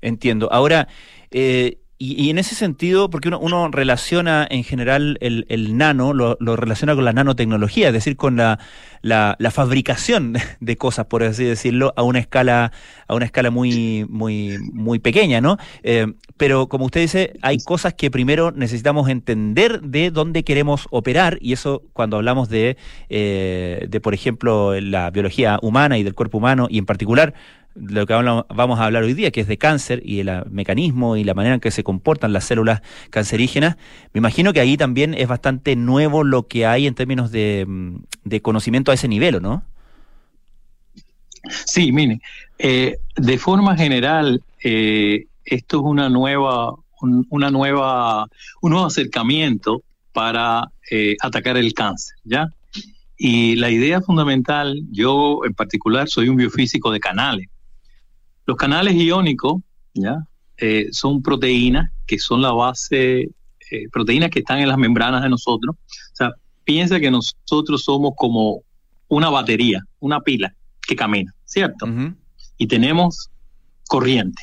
Entiendo. 0.03 0.53
Ahora, 0.53 0.87
eh, 1.31 1.79
y, 1.99 2.21
y 2.21 2.31
en 2.31 2.39
ese 2.39 2.55
sentido, 2.55 3.09
porque 3.09 3.29
uno, 3.29 3.39
uno 3.39 3.69
relaciona 3.69 4.47
en 4.51 4.65
general 4.65 5.17
el, 5.21 5.47
el 5.49 5.77
nano, 5.77 6.13
lo, 6.13 6.37
relaciona 6.57 6.95
con 6.95 7.05
la 7.05 7.13
nanotecnología, 7.13 7.89
es 7.89 7.95
decir, 7.95 8.17
con 8.17 8.37
la, 8.37 8.59
la, 9.01 9.37
la 9.39 9.51
fabricación 9.51 10.35
de 10.61 10.77
cosas, 10.77 11.07
por 11.07 11.23
así 11.23 11.45
decirlo, 11.45 11.93
a 11.97 12.03
una 12.03 12.19
escala, 12.19 12.73
a 13.07 13.15
una 13.15 13.25
escala 13.27 13.51
muy, 13.51 14.07
muy, 14.09 14.59
muy 14.73 14.99
pequeña, 14.99 15.41
¿no? 15.41 15.57
Eh, 15.83 16.07
pero 16.37 16.69
como 16.69 16.87
usted 16.87 17.01
dice, 17.01 17.35
hay 17.43 17.59
cosas 17.59 17.95
que 17.95 18.11
primero 18.11 18.51
necesitamos 18.51 19.09
entender 19.09 19.81
de 19.81 20.11
dónde 20.11 20.43
queremos 20.43 20.89
operar, 20.91 21.39
y 21.41 21.53
eso 21.53 21.83
cuando 21.93 22.17
hablamos 22.17 22.49
de, 22.49 22.77
eh, 23.09 23.87
de 23.89 24.01
por 24.01 24.15
ejemplo, 24.15 24.79
la 24.81 25.11
biología 25.11 25.59
humana 25.63 25.97
y 25.97 26.03
del 26.03 26.15
cuerpo 26.15 26.39
humano, 26.39 26.67
y 26.69 26.79
en 26.79 26.87
particular 26.87 27.35
lo 27.75 28.07
que 28.07 28.15
vamos 28.15 28.79
a 28.79 28.85
hablar 28.85 29.03
hoy 29.03 29.15
día, 29.15 29.31
que 29.31 29.41
es 29.41 29.49
de 29.49 29.59
cáncer 29.59 30.01
y 30.05 30.21
el 30.21 30.29
ah, 30.29 30.45
mecanismo 30.51 31.17
y 31.17 31.25
la 31.25 31.35
manera 31.35 31.55
en 31.55 31.61
que 31.61 31.71
se 31.71 31.83
comportan 31.83 32.33
las 32.33 32.45
células 32.45 32.83
cancerígenas, 33.11 33.77
me 34.13 34.19
imagino 34.19 34.53
que 34.53 34.61
ahí 34.61 34.77
también 34.77 35.15
es 35.15 35.29
bastante 35.29 35.77
nuevo 35.77 36.25
lo 36.25 36.47
que 36.47 36.67
hay 36.67 36.87
en 36.87 36.95
términos 36.95 37.31
de, 37.33 37.65
mm, 37.67 37.97
de 38.25 38.43
conocimiento 38.43 38.91
a 38.91 38.95
ese 38.95 39.09
nivel, 39.09 39.37
¿o 39.37 39.41
¿no? 39.41 39.65
Sí, 41.67 41.93
mire, 41.93 42.21
eh, 42.59 42.97
de 43.17 43.39
forma 43.39 43.77
general, 43.77 44.43
eh, 44.63 45.27
esto 45.45 45.79
es 45.79 45.83
una 45.85 46.09
nueva, 46.09 46.75
un, 47.01 47.27
una 47.29 47.51
nueva, 47.51 48.27
un 48.63 48.71
nuevo 48.71 48.87
acercamiento 48.87 49.83
para 50.13 50.71
eh, 50.91 51.17
atacar 51.21 51.57
el 51.57 51.75
cáncer, 51.75 52.17
¿ya? 52.25 52.49
Y 53.17 53.57
la 53.57 53.71
idea 53.71 54.01
fundamental, 54.01 54.81
yo 54.91 55.41
en 55.45 55.55
particular 55.55 56.09
soy 56.09 56.29
un 56.29 56.37
biofísico 56.37 56.91
de 56.91 57.01
canales. 57.01 57.49
Los 58.47 58.57
canales 58.57 58.95
iónicos, 58.95 59.63
¿ya? 59.95 60.27
Eh, 60.57 60.89
son 60.93 61.23
proteínas 61.23 61.91
que 62.07 62.19
son 62.19 62.43
la 62.43 62.53
base, 62.53 63.31
eh, 63.71 63.89
proteínas 63.91 64.31
que 64.31 64.41
están 64.41 64.59
en 64.59 64.69
las 64.69 64.79
membranas 64.79 65.23
de 65.23 65.29
nosotros. 65.29 65.77
O 65.77 66.17
sea, 66.17 66.33
piensa 66.65 67.01
que 67.01 67.11
nosotros 67.11 67.83
somos 67.83 68.13
como 68.17 68.63
una 69.09 69.31
batería, 69.31 69.83
una 70.01 70.21
pila 70.21 70.55
que 70.87 70.95
camina, 70.97 71.35
¿cierto? 71.45 71.87
Y 72.59 72.67
tenemos 72.67 73.31
corriente. 73.89 74.43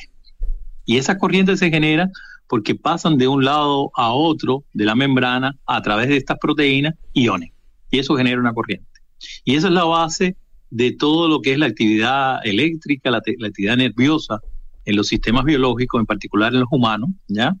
Y 0.84 0.96
esa 0.96 1.16
corriente 1.18 1.56
se 1.56 1.70
genera 1.70 2.10
porque 2.48 2.74
pasan 2.74 3.16
de 3.16 3.28
un 3.28 3.44
lado 3.44 3.90
a 3.94 4.12
otro 4.12 4.64
de 4.72 4.84
la 4.84 4.94
membrana 4.94 5.56
a 5.66 5.80
través 5.80 6.08
de 6.08 6.16
estas 6.16 6.38
proteínas 6.38 6.94
iones. 7.12 7.50
Y 7.90 7.98
eso 7.98 8.16
genera 8.16 8.40
una 8.40 8.52
corriente. 8.52 8.86
Y 9.44 9.54
esa 9.54 9.68
es 9.68 9.72
la 9.72 9.84
base 9.84 10.36
de 10.72 10.92
todo 10.92 11.28
lo 11.28 11.42
que 11.42 11.52
es 11.52 11.58
la 11.58 11.66
actividad 11.66 12.44
eléctrica, 12.46 13.10
la, 13.10 13.18
actividad 13.18 13.76
nerviosa 13.76 14.40
en 14.86 14.96
los 14.96 15.06
sistemas 15.06 15.44
biológicos, 15.44 16.00
en 16.00 16.06
particular 16.06 16.54
en 16.54 16.60
los 16.60 16.68
humanos, 16.70 17.10
¿ya? 17.28 17.54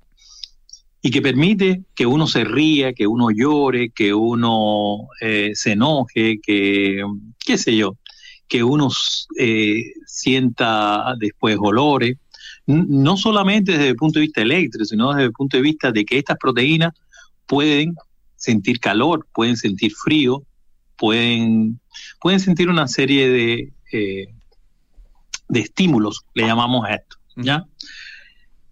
Y 1.02 1.10
que 1.10 1.20
permite 1.20 1.82
que 1.94 2.06
uno 2.06 2.26
se 2.26 2.44
ría, 2.44 2.94
que 2.94 3.06
uno 3.06 3.30
llore, 3.30 3.90
que 3.90 4.14
uno 4.14 5.08
eh, 5.20 5.50
se 5.52 5.72
enoje, 5.72 6.40
que, 6.42 7.04
qué 7.38 7.58
sé 7.58 7.76
yo, 7.76 7.98
que 8.48 8.64
uno 8.64 8.88
eh, 9.38 9.92
sienta 10.06 11.14
después 11.18 11.58
olores, 11.60 12.16
no 12.66 13.18
solamente 13.18 13.72
desde 13.72 13.88
el 13.88 13.96
punto 13.96 14.20
de 14.20 14.26
vista 14.26 14.40
eléctrico, 14.40 14.86
sino 14.86 15.12
desde 15.12 15.24
el 15.24 15.32
punto 15.32 15.58
de 15.58 15.62
vista 15.62 15.92
de 15.92 16.06
que 16.06 16.16
estas 16.16 16.38
proteínas 16.38 16.94
pueden 17.46 17.94
sentir 18.36 18.80
calor, 18.80 19.26
pueden 19.34 19.58
sentir 19.58 19.92
frío, 19.92 20.44
pueden, 20.96 21.80
pueden 22.20 22.40
sentir 22.40 22.68
una 22.68 22.86
serie 22.88 23.28
de, 23.28 23.72
eh, 23.92 24.26
de 25.48 25.60
estímulos, 25.60 26.22
le 26.34 26.46
llamamos 26.46 26.86
a 26.86 26.94
esto, 26.94 27.16
¿ya? 27.36 27.64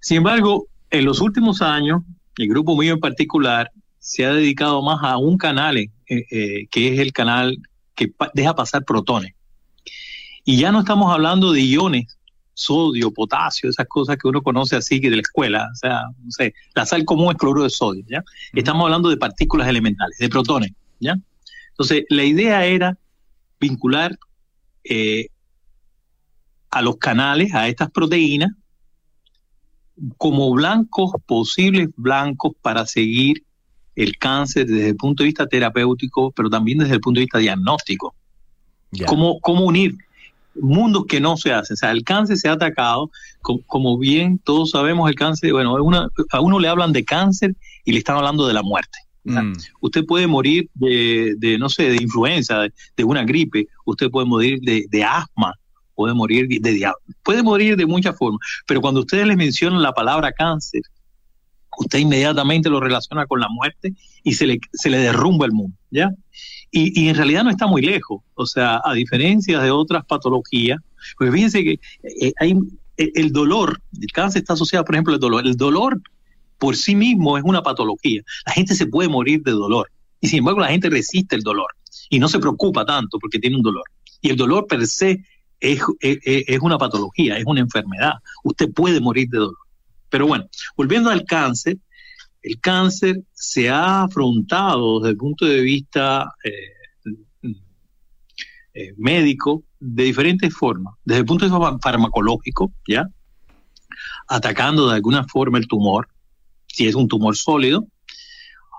Sin 0.00 0.18
embargo, 0.18 0.66
en 0.90 1.04
los 1.04 1.20
últimos 1.20 1.60
años, 1.62 2.02
el 2.38 2.48
grupo 2.48 2.76
mío 2.76 2.94
en 2.94 3.00
particular 3.00 3.70
se 3.98 4.24
ha 4.24 4.32
dedicado 4.32 4.80
más 4.82 4.98
a 5.02 5.18
un 5.18 5.36
canal, 5.36 5.76
eh, 5.76 5.90
eh, 6.08 6.66
que 6.70 6.94
es 6.94 7.00
el 7.00 7.12
canal 7.12 7.58
que 7.94 8.08
pa- 8.08 8.30
deja 8.34 8.54
pasar 8.54 8.84
protones. 8.84 9.34
Y 10.44 10.56
ya 10.56 10.72
no 10.72 10.80
estamos 10.80 11.12
hablando 11.12 11.52
de 11.52 11.60
iones, 11.60 12.16
sodio, 12.54 13.10
potasio, 13.10 13.68
esas 13.70 13.86
cosas 13.86 14.16
que 14.16 14.26
uno 14.28 14.42
conoce 14.42 14.76
así 14.76 15.00
que 15.00 15.10
de 15.10 15.16
la 15.16 15.22
escuela, 15.22 15.68
o 15.72 15.76
sea, 15.76 16.02
no 16.18 16.30
sé, 16.30 16.54
la 16.74 16.84
sal 16.86 17.04
común 17.04 17.30
es 17.32 17.36
cloruro 17.38 17.64
de 17.64 17.70
sodio, 17.70 18.04
¿ya? 18.08 18.22
Estamos 18.54 18.84
hablando 18.84 19.08
de 19.10 19.16
partículas 19.16 19.68
elementales, 19.68 20.16
de 20.18 20.28
protones, 20.28 20.72
¿ya? 20.98 21.14
Entonces, 21.70 22.04
la 22.08 22.24
idea 22.24 22.66
era 22.66 22.98
vincular 23.58 24.18
eh, 24.84 25.28
a 26.70 26.82
los 26.82 26.96
canales, 26.96 27.54
a 27.54 27.68
estas 27.68 27.90
proteínas, 27.90 28.50
como 30.16 30.50
blancos, 30.52 31.12
posibles 31.26 31.88
blancos 31.96 32.52
para 32.62 32.86
seguir 32.86 33.44
el 33.96 34.16
cáncer 34.16 34.66
desde 34.66 34.88
el 34.90 34.96
punto 34.96 35.22
de 35.22 35.26
vista 35.28 35.46
terapéutico, 35.46 36.30
pero 36.32 36.48
también 36.48 36.78
desde 36.78 36.94
el 36.94 37.00
punto 37.00 37.18
de 37.18 37.24
vista 37.24 37.38
diagnóstico. 37.38 38.14
¿Cómo, 39.06 39.40
¿Cómo 39.40 39.64
unir 39.64 39.94
mundos 40.54 41.04
que 41.06 41.20
no 41.20 41.36
se 41.36 41.52
hacen. 41.52 41.74
O 41.74 41.76
sea, 41.76 41.90
el 41.92 42.02
cáncer 42.02 42.36
se 42.36 42.48
ha 42.48 42.52
atacado, 42.52 43.10
co- 43.40 43.60
como 43.66 43.98
bien 43.98 44.38
todos 44.38 44.70
sabemos, 44.70 45.08
el 45.08 45.14
cáncer, 45.14 45.52
bueno, 45.52 45.74
una- 45.74 46.08
a 46.32 46.40
uno 46.40 46.58
le 46.58 46.68
hablan 46.68 46.92
de 46.92 47.04
cáncer 47.04 47.54
y 47.84 47.92
le 47.92 47.98
están 47.98 48.16
hablando 48.16 48.46
de 48.46 48.54
la 48.54 48.62
muerte. 48.62 48.98
Mm. 49.24 49.52
Usted 49.80 50.04
puede 50.06 50.26
morir 50.26 50.68
de, 50.74 51.34
de, 51.38 51.58
no 51.58 51.68
sé, 51.68 51.90
de 51.90 52.02
influenza, 52.02 52.60
de, 52.62 52.72
de 52.96 53.04
una 53.04 53.22
gripe, 53.24 53.66
usted 53.84 54.10
puede 54.10 54.26
morir 54.26 54.60
de, 54.62 54.86
de 54.90 55.04
asma, 55.04 55.54
puede 55.94 56.14
morir 56.14 56.48
de 56.48 56.72
dia- 56.72 56.94
puede 57.22 57.42
morir 57.42 57.76
de 57.76 57.84
muchas 57.86 58.16
formas, 58.16 58.40
pero 58.66 58.80
cuando 58.80 59.00
ustedes 59.00 59.26
le 59.26 59.36
mencionan 59.36 59.82
la 59.82 59.92
palabra 59.92 60.32
cáncer, 60.32 60.80
usted 61.78 61.98
inmediatamente 61.98 62.70
lo 62.70 62.80
relaciona 62.80 63.26
con 63.26 63.40
la 63.40 63.48
muerte 63.50 63.92
y 64.22 64.32
se 64.32 64.46
le, 64.46 64.58
se 64.72 64.88
le 64.88 64.98
derrumba 64.98 65.46
el 65.46 65.52
mundo, 65.52 65.76
¿ya? 65.90 66.10
Y, 66.70 66.98
y 67.00 67.08
en 67.08 67.16
realidad 67.16 67.44
no 67.44 67.50
está 67.50 67.66
muy 67.66 67.82
lejos, 67.82 68.22
o 68.34 68.46
sea, 68.46 68.80
a 68.84 68.94
diferencia 68.94 69.60
de 69.60 69.70
otras 69.70 70.04
patologías, 70.06 70.78
pues 71.18 71.32
fíjense 71.32 71.62
que 71.64 71.80
eh, 72.20 72.32
hay 72.38 72.54
el 72.96 73.32
dolor, 73.32 73.80
el 74.00 74.12
cáncer 74.12 74.42
está 74.42 74.52
asociado, 74.54 74.84
por 74.84 74.94
ejemplo, 74.94 75.14
al 75.14 75.20
dolor, 75.20 75.46
el 75.46 75.56
dolor 75.56 76.00
por 76.60 76.76
sí 76.76 76.94
mismo 76.94 77.36
es 77.36 77.44
una 77.44 77.62
patología, 77.62 78.22
la 78.46 78.52
gente 78.52 78.76
se 78.76 78.86
puede 78.86 79.08
morir 79.08 79.42
de 79.42 79.50
dolor, 79.52 79.90
y 80.20 80.28
sin 80.28 80.38
embargo 80.40 80.60
la 80.60 80.68
gente 80.68 80.88
resiste 80.88 81.34
el 81.34 81.42
dolor 81.42 81.74
y 82.08 82.20
no 82.20 82.28
se 82.28 82.38
preocupa 82.38 82.84
tanto 82.84 83.18
porque 83.18 83.40
tiene 83.40 83.56
un 83.56 83.62
dolor, 83.62 83.84
y 84.20 84.30
el 84.30 84.36
dolor 84.36 84.66
per 84.68 84.86
se 84.86 85.24
es, 85.58 85.80
es, 86.00 86.60
una 86.60 86.78
patología, 86.78 87.36
es 87.36 87.44
una 87.46 87.60
enfermedad, 87.60 88.14
usted 88.44 88.72
puede 88.72 89.00
morir 89.00 89.28
de 89.28 89.38
dolor. 89.38 89.58
Pero 90.08 90.26
bueno, 90.26 90.46
volviendo 90.76 91.10
al 91.10 91.24
cáncer, 91.24 91.76
el 92.42 92.58
cáncer 92.60 93.20
se 93.32 93.68
ha 93.68 94.04
afrontado 94.04 95.00
desde 95.00 95.10
el 95.10 95.16
punto 95.18 95.44
de 95.44 95.60
vista 95.60 96.32
eh, 96.42 97.52
eh, 98.72 98.94
médico 98.96 99.62
de 99.78 100.04
diferentes 100.04 100.54
formas. 100.54 100.94
Desde 101.04 101.20
el 101.20 101.26
punto 101.26 101.44
de 101.44 101.50
vista 101.50 101.62
far- 101.62 101.78
farmacológico, 101.82 102.72
¿ya? 102.88 103.06
Atacando 104.28 104.88
de 104.88 104.94
alguna 104.94 105.24
forma 105.24 105.58
el 105.58 105.68
tumor, 105.68 106.08
si 106.72 106.86
es 106.86 106.94
un 106.94 107.08
tumor 107.08 107.36
sólido, 107.36 107.86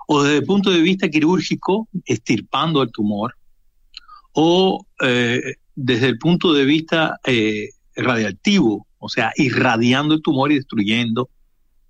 o 0.08 0.22
desde 0.22 0.38
el 0.38 0.44
punto 0.44 0.70
de 0.70 0.80
vista 0.80 1.08
quirúrgico, 1.08 1.88
estirpando 2.04 2.82
el 2.82 2.90
tumor, 2.90 3.34
o 4.32 4.86
eh, 5.02 5.54
desde 5.74 6.08
el 6.08 6.18
punto 6.18 6.52
de 6.52 6.64
vista 6.64 7.18
eh, 7.24 7.70
radiactivo, 7.96 8.86
o 8.98 9.08
sea, 9.08 9.32
irradiando 9.36 10.14
el 10.14 10.22
tumor 10.22 10.52
y 10.52 10.56
destruyendo 10.56 11.28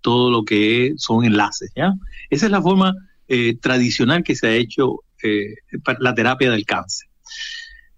todo 0.00 0.30
lo 0.30 0.44
que 0.44 0.94
son 0.96 1.24
enlaces, 1.24 1.70
¿ya? 1.76 1.94
Esa 2.30 2.46
es 2.46 2.52
la 2.52 2.62
forma 2.62 2.94
eh, 3.28 3.56
tradicional 3.60 4.22
que 4.22 4.34
se 4.34 4.48
ha 4.48 4.54
hecho 4.54 5.00
eh, 5.22 5.54
la 6.00 6.14
terapia 6.14 6.50
del 6.50 6.66
cáncer. 6.66 7.08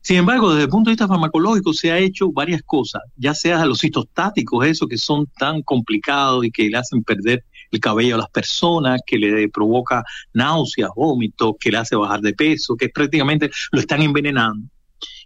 Sin 0.01 0.19
embargo, 0.19 0.51
desde 0.51 0.65
el 0.65 0.69
punto 0.69 0.91
de 0.91 0.93
vista 0.93 1.09
farmacológico 1.09 1.73
se 1.73 1.91
ha 1.91 1.99
hecho 1.99 2.31
varias 2.31 2.63
cosas, 2.63 3.03
ya 3.17 3.35
sea 3.35 3.65
los 3.65 3.81
citostáticos, 3.81 4.67
esos 4.67 4.87
que 4.87 4.99
son 4.99 5.27
tan 5.39 5.63
complicados 5.63 6.45
y 6.45 6.51
que 6.51 6.69
le 6.69 6.77
hacen 6.77 7.03
perder 7.03 7.43
el 7.75 7.81
cabello 7.81 8.15
a 8.15 8.19
las 8.19 8.31
personas, 8.31 9.01
que 9.07 9.19
le 9.19 9.49
provoca 9.49 10.03
náuseas, 10.33 10.91
vómitos, 10.97 11.55
que 11.61 11.71
le 11.71 11.79
hace 11.79 11.97
bajar 11.97 12.21
de 12.21 12.33
peso, 12.35 12.77
que 12.77 12.89
prácticamente 12.89 13.51
lo 13.73 13.81
están 13.81 14.03
envenenando. 14.03 14.67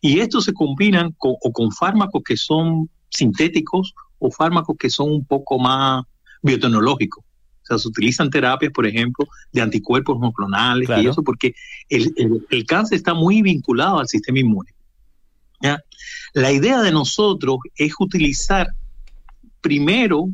Y 0.01 0.21
estos 0.21 0.45
se 0.45 0.53
combinan 0.53 1.13
con, 1.19 1.35
o 1.41 1.53
con 1.53 1.71
fármacos 1.73 2.23
que 2.25 2.37
son 2.37 2.89
sintéticos 3.11 3.95
o 4.19 4.31
fármacos 4.31 4.77
que 4.79 4.91
son 4.91 5.11
un 5.13 5.25
poco 5.25 5.59
más 5.59 6.05
biotecnológicos. 6.43 7.25
O 7.25 7.67
sea, 7.69 7.79
se 7.79 7.89
utilizan 7.89 8.31
terapias, 8.31 8.73
por 8.73 8.87
ejemplo, 8.87 9.27
de 9.53 9.61
anticuerpos 9.61 10.17
monoclonales 10.19 10.87
Claro. 10.87 11.03
y 11.03 11.07
eso 11.09 11.23
porque 11.23 11.55
el, 11.89 12.13
el- 12.17 12.47
el 12.51 12.65
cáncer 12.65 12.97
está 12.97 13.13
muy 13.15 13.43
vinculado 13.43 13.99
al 13.99 14.09
sistema 14.09 14.39
inmune. 14.39 14.71
¿ya? 15.61 15.79
La 16.33 16.51
idea 16.53 16.81
de 16.81 16.93
nosotros 16.93 17.59
es 17.77 17.93
utilizar 17.99 18.69
primero 19.61 20.29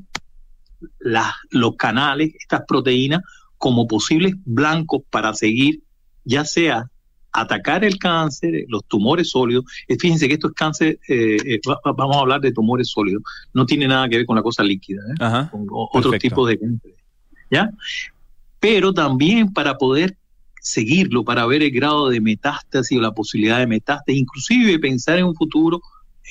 las- 1.00 1.34
los 1.50 1.76
canales, 1.76 2.32
estas 2.38 2.62
proteínas, 2.66 3.20
como 3.58 3.86
posibles 3.86 4.34
blancos 4.44 5.02
para 5.10 5.32
seguir, 5.34 5.80
ya 6.24 6.44
sea 6.44 6.86
atacar 7.32 7.84
el 7.84 7.98
cáncer, 7.98 8.64
los 8.68 8.84
tumores 8.86 9.30
sólidos. 9.30 9.64
Eh, 9.88 9.96
Fíjense 9.98 10.28
que 10.28 10.34
esto 10.34 10.48
es 10.48 10.54
cáncer, 10.54 10.98
eh, 11.08 11.36
eh, 11.44 11.60
va- 11.68 11.80
va- 11.84 11.92
vamos 11.92 12.16
a 12.16 12.20
hablar 12.20 12.40
de 12.40 12.52
tumores 12.52 12.88
sólidos, 12.88 13.22
no 13.52 13.66
tiene 13.66 13.88
nada 13.88 14.08
que 14.08 14.18
ver 14.18 14.26
con 14.26 14.36
la 14.36 14.42
cosa 14.42 14.62
líquida, 14.62 15.02
¿eh? 15.10 15.14
Ajá. 15.18 15.50
con 15.50 15.66
otros 15.70 16.18
tipos 16.18 16.48
de 16.48 16.58
cáncer. 16.58 16.94
¿Ya? 17.50 17.70
Pero 18.60 18.92
también 18.94 19.52
para 19.52 19.76
poder 19.76 20.16
seguirlo, 20.60 21.24
para 21.24 21.44
ver 21.46 21.62
el 21.62 21.70
grado 21.70 22.08
de 22.08 22.20
metástasis 22.20 22.96
o 22.96 23.00
la 23.00 23.12
posibilidad 23.12 23.58
de 23.58 23.66
metástasis, 23.66 24.18
inclusive 24.20 24.78
pensar 24.78 25.18
en 25.18 25.26
un 25.26 25.34
futuro, 25.34 25.80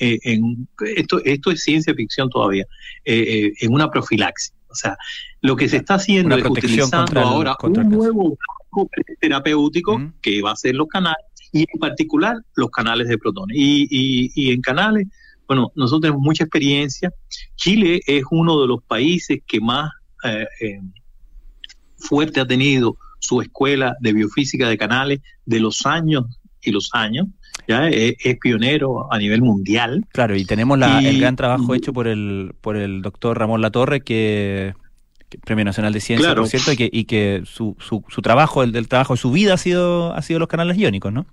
eh, 0.00 0.18
en 0.22 0.68
esto, 0.96 1.20
esto 1.24 1.50
es 1.50 1.62
ciencia 1.62 1.94
ficción 1.94 2.28
todavía, 2.30 2.64
eh, 3.04 3.24
eh, 3.46 3.52
en 3.60 3.72
una 3.72 3.90
profilaxis. 3.90 4.52
O 4.68 4.74
sea, 4.74 4.96
lo 5.40 5.54
que 5.54 5.68
se 5.68 5.76
está 5.76 5.94
haciendo 5.94 6.34
es 6.36 6.42
utilizando 6.66 7.12
el- 7.12 7.18
ahora 7.26 7.56
un 7.82 7.88
nuevo 7.90 8.38
terapéutico 9.20 9.96
que 10.20 10.42
va 10.42 10.52
a 10.52 10.56
ser 10.56 10.74
los 10.74 10.88
canales 10.88 11.24
y 11.52 11.60
en 11.72 11.78
particular 11.78 12.36
los 12.56 12.70
canales 12.70 13.06
de 13.08 13.16
protones. 13.18 13.56
Y, 13.56 13.86
y, 13.88 14.32
y 14.34 14.52
en 14.52 14.60
canales, 14.60 15.06
bueno, 15.46 15.70
nosotros 15.76 16.00
tenemos 16.02 16.22
mucha 16.22 16.42
experiencia. 16.44 17.12
Chile 17.54 18.00
es 18.06 18.24
uno 18.30 18.60
de 18.60 18.66
los 18.66 18.82
países 18.82 19.38
que 19.46 19.60
más 19.60 19.90
eh, 20.24 20.80
fuerte 21.96 22.40
ha 22.40 22.46
tenido 22.46 22.96
su 23.20 23.40
escuela 23.40 23.96
de 24.00 24.12
biofísica 24.12 24.68
de 24.68 24.76
canales 24.76 25.20
de 25.46 25.60
los 25.60 25.86
años 25.86 26.24
y 26.64 26.70
los 26.72 26.90
años. 26.92 27.26
Ya 27.68 27.88
es, 27.88 28.14
es 28.22 28.36
pionero 28.38 29.10
a 29.12 29.18
nivel 29.18 29.40
mundial. 29.40 30.04
Claro, 30.12 30.36
y 30.36 30.44
tenemos 30.44 30.78
la- 30.78 31.00
el 31.00 31.18
gran 31.20 31.36
trabajo 31.36 31.74
hecho 31.74 31.92
por 31.92 32.06
el, 32.08 32.52
por 32.60 32.76
el 32.76 33.00
doctor 33.00 33.38
Ramón 33.38 33.62
Latorre, 33.62 34.02
que, 34.02 34.74
que 35.30 35.38
Premio 35.38 35.64
Nacional 35.64 35.92
de 35.92 36.00
Ciencia, 36.00 36.26
Claro. 36.28 36.42
por 36.42 36.50
cierto, 36.50 36.72
y 36.72 36.76
que, 36.76 36.90
y 36.92 37.04
que 37.04 37.42
su, 37.46 37.74
su, 37.80 38.04
su 38.08 38.20
trabajo, 38.20 38.62
el 38.62 38.72
del 38.72 38.88
trabajo 38.88 39.14
de 39.14 39.18
su 39.20 39.30
vida 39.30 39.54
ha 39.54 39.56
sido, 39.58 40.12
ha 40.14 40.20
sido 40.20 40.40
los 40.40 40.48
canales 40.48 40.76
iónicos, 40.76 41.12
¿no? 41.12 41.24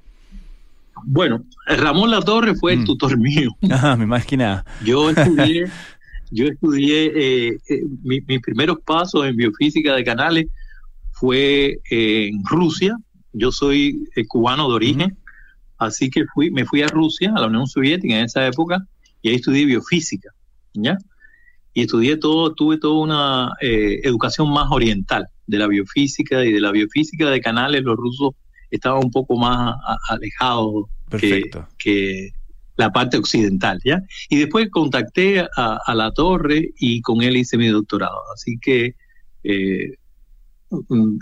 Bueno, 1.03 1.43
Ramón 1.65 2.11
Latorre 2.11 2.55
fue 2.55 2.73
el 2.73 2.83
tutor 2.85 3.17
mío. 3.17 3.49
Ajá, 3.69 3.95
me 3.97 4.03
imaginaba. 4.03 4.63
Yo 4.85 5.09
estudié, 5.09 5.65
yo 6.29 6.45
estudié 6.47 7.05
eh, 7.15 7.57
eh, 7.69 7.81
mi- 8.03 8.21
mis 8.21 8.39
primeros 8.41 8.77
pasos 8.85 9.25
en 9.25 9.35
biofísica 9.35 9.95
de 9.95 10.03
canales 10.03 10.45
fue 11.11 11.79
eh, 11.89 12.27
en 12.31 12.43
Rusia. 12.45 12.95
Yo 13.33 13.51
soy 13.51 14.03
eh, 14.15 14.25
cubano 14.27 14.67
de 14.69 14.75
origen, 14.75 15.17
así 15.87 16.09
que 16.09 16.23
fui, 16.33 16.49
me 16.51 16.65
fui 16.65 16.81
a 16.81 16.87
Rusia, 16.87 17.33
a 17.35 17.41
la 17.41 17.47
Unión 17.47 17.67
Soviética 17.67 18.17
en 18.17 18.25
esa 18.25 18.45
época, 18.47 18.77
y 19.21 19.29
ahí 19.29 19.35
estudié 19.35 19.65
biofísica, 19.65 20.29
¿ya? 20.73 20.97
Y 21.73 21.81
estudié 21.81 22.17
todo, 22.17 22.53
tuve 22.53 22.77
toda 22.77 22.99
una 23.01 23.53
eh, 23.61 23.99
educación 24.03 24.51
más 24.51 24.67
oriental 24.71 25.27
de 25.47 25.57
la 25.57 25.67
biofísica 25.67 26.43
y 26.43 26.51
de 26.51 26.59
la 26.59 26.71
biofísica 26.71 27.29
de 27.29 27.39
canales. 27.39 27.83
Los 27.83 27.95
rusos 27.97 28.31
estaban 28.69 29.03
un 29.05 29.11
poco 29.11 29.37
más 29.37 29.75
a- 29.85 29.97
alejados 30.09 30.85
que, 31.19 31.41
que 31.77 32.31
la 32.77 32.89
parte 32.89 33.17
occidental, 33.17 33.79
¿ya? 33.85 34.01
Y 34.29 34.37
después 34.39 34.69
contacté 34.69 35.39
a, 35.41 35.79
a 35.85 35.95
la 35.95 36.11
torre 36.11 36.71
y 36.79 37.01
con 37.01 37.21
él 37.21 37.37
hice 37.37 37.57
mi 37.57 37.67
doctorado. 37.67 38.17
Así 38.33 38.57
que 38.59 38.95
eh, 39.43 39.95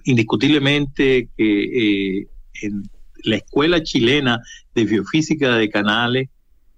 indiscutiblemente 0.06 1.30
que 1.38 2.20
eh, 2.22 2.28
en 2.62 2.84
la 3.24 3.38
escuela 3.38 3.82
chilena 3.84 4.42
de 4.76 4.86
biofísica 4.86 5.56
de 5.56 5.70
canales 5.70 6.30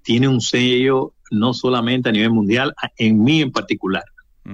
tiene 0.04 0.28
un 0.28 0.42
sello 0.42 1.14
no 1.30 1.54
solamente 1.54 2.10
a 2.10 2.12
nivel 2.12 2.32
mundial, 2.32 2.74
en 2.98 3.24
mí 3.24 3.42
en 3.42 3.52
particular. 3.52 4.04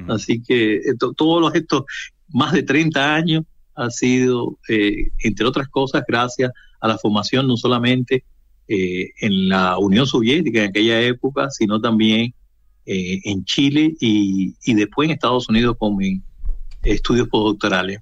Así 0.09 0.41
que 0.43 0.75
eh, 0.75 0.81
to- 0.99 1.13
todos 1.13 1.41
los 1.41 1.55
estos 1.55 1.83
más 2.29 2.51
de 2.51 2.63
30 2.63 3.15
años 3.15 3.43
ha 3.75 3.89
sido, 3.89 4.57
eh, 4.69 5.05
entre 5.23 5.45
otras 5.45 5.67
cosas, 5.69 6.03
gracias 6.07 6.51
a 6.81 6.87
la 6.87 6.97
formación 6.97 7.47
no 7.47 7.55
solamente 7.57 8.23
eh, 8.67 9.11
en 9.21 9.47
la 9.49 9.77
Unión 9.77 10.05
Soviética 10.05 10.61
en 10.63 10.69
aquella 10.69 10.99
época, 11.01 11.49
sino 11.51 11.79
también 11.79 12.33
eh, 12.85 13.19
en 13.23 13.45
Chile 13.45 13.93
y, 13.99 14.53
y 14.65 14.73
después 14.73 15.07
en 15.07 15.13
Estados 15.13 15.47
Unidos 15.49 15.77
con 15.79 15.95
mis 15.95 16.21
estudios 16.83 17.27
postdoctorales. 17.29 17.99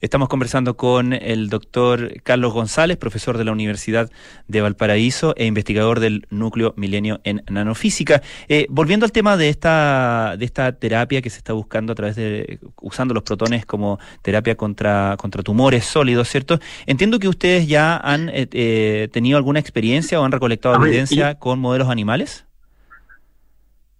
Estamos 0.00 0.28
conversando 0.28 0.76
con 0.76 1.12
el 1.12 1.48
doctor 1.48 2.22
Carlos 2.22 2.52
González, 2.52 2.96
profesor 2.96 3.38
de 3.38 3.44
la 3.44 3.52
Universidad 3.52 4.10
de 4.46 4.60
Valparaíso 4.60 5.34
e 5.36 5.46
investigador 5.46 6.00
del 6.00 6.26
Núcleo 6.30 6.74
Milenio 6.76 7.20
en 7.24 7.42
Nanofísica. 7.50 8.22
Eh, 8.48 8.66
volviendo 8.68 9.04
al 9.04 9.12
tema 9.12 9.36
de 9.36 9.48
esta, 9.48 10.36
de 10.38 10.44
esta 10.44 10.72
terapia 10.72 11.22
que 11.22 11.30
se 11.30 11.38
está 11.38 11.52
buscando 11.52 11.92
a 11.92 11.94
través 11.94 12.16
de, 12.16 12.58
usando 12.80 13.14
los 13.14 13.22
protones 13.22 13.66
como 13.66 13.98
terapia 14.22 14.54
contra, 14.56 15.16
contra 15.18 15.42
tumores 15.42 15.84
sólidos, 15.84 16.28
¿cierto? 16.28 16.58
Entiendo 16.86 17.18
que 17.18 17.28
ustedes 17.28 17.66
ya 17.66 17.96
han 17.96 18.28
eh, 18.28 18.48
eh, 18.52 19.08
tenido 19.12 19.36
alguna 19.36 19.60
experiencia 19.60 20.20
o 20.20 20.24
han 20.24 20.32
recolectado 20.32 20.78
ver, 20.78 20.88
evidencia 20.88 21.36
con 21.36 21.58
modelos 21.58 21.88
animales. 21.88 22.44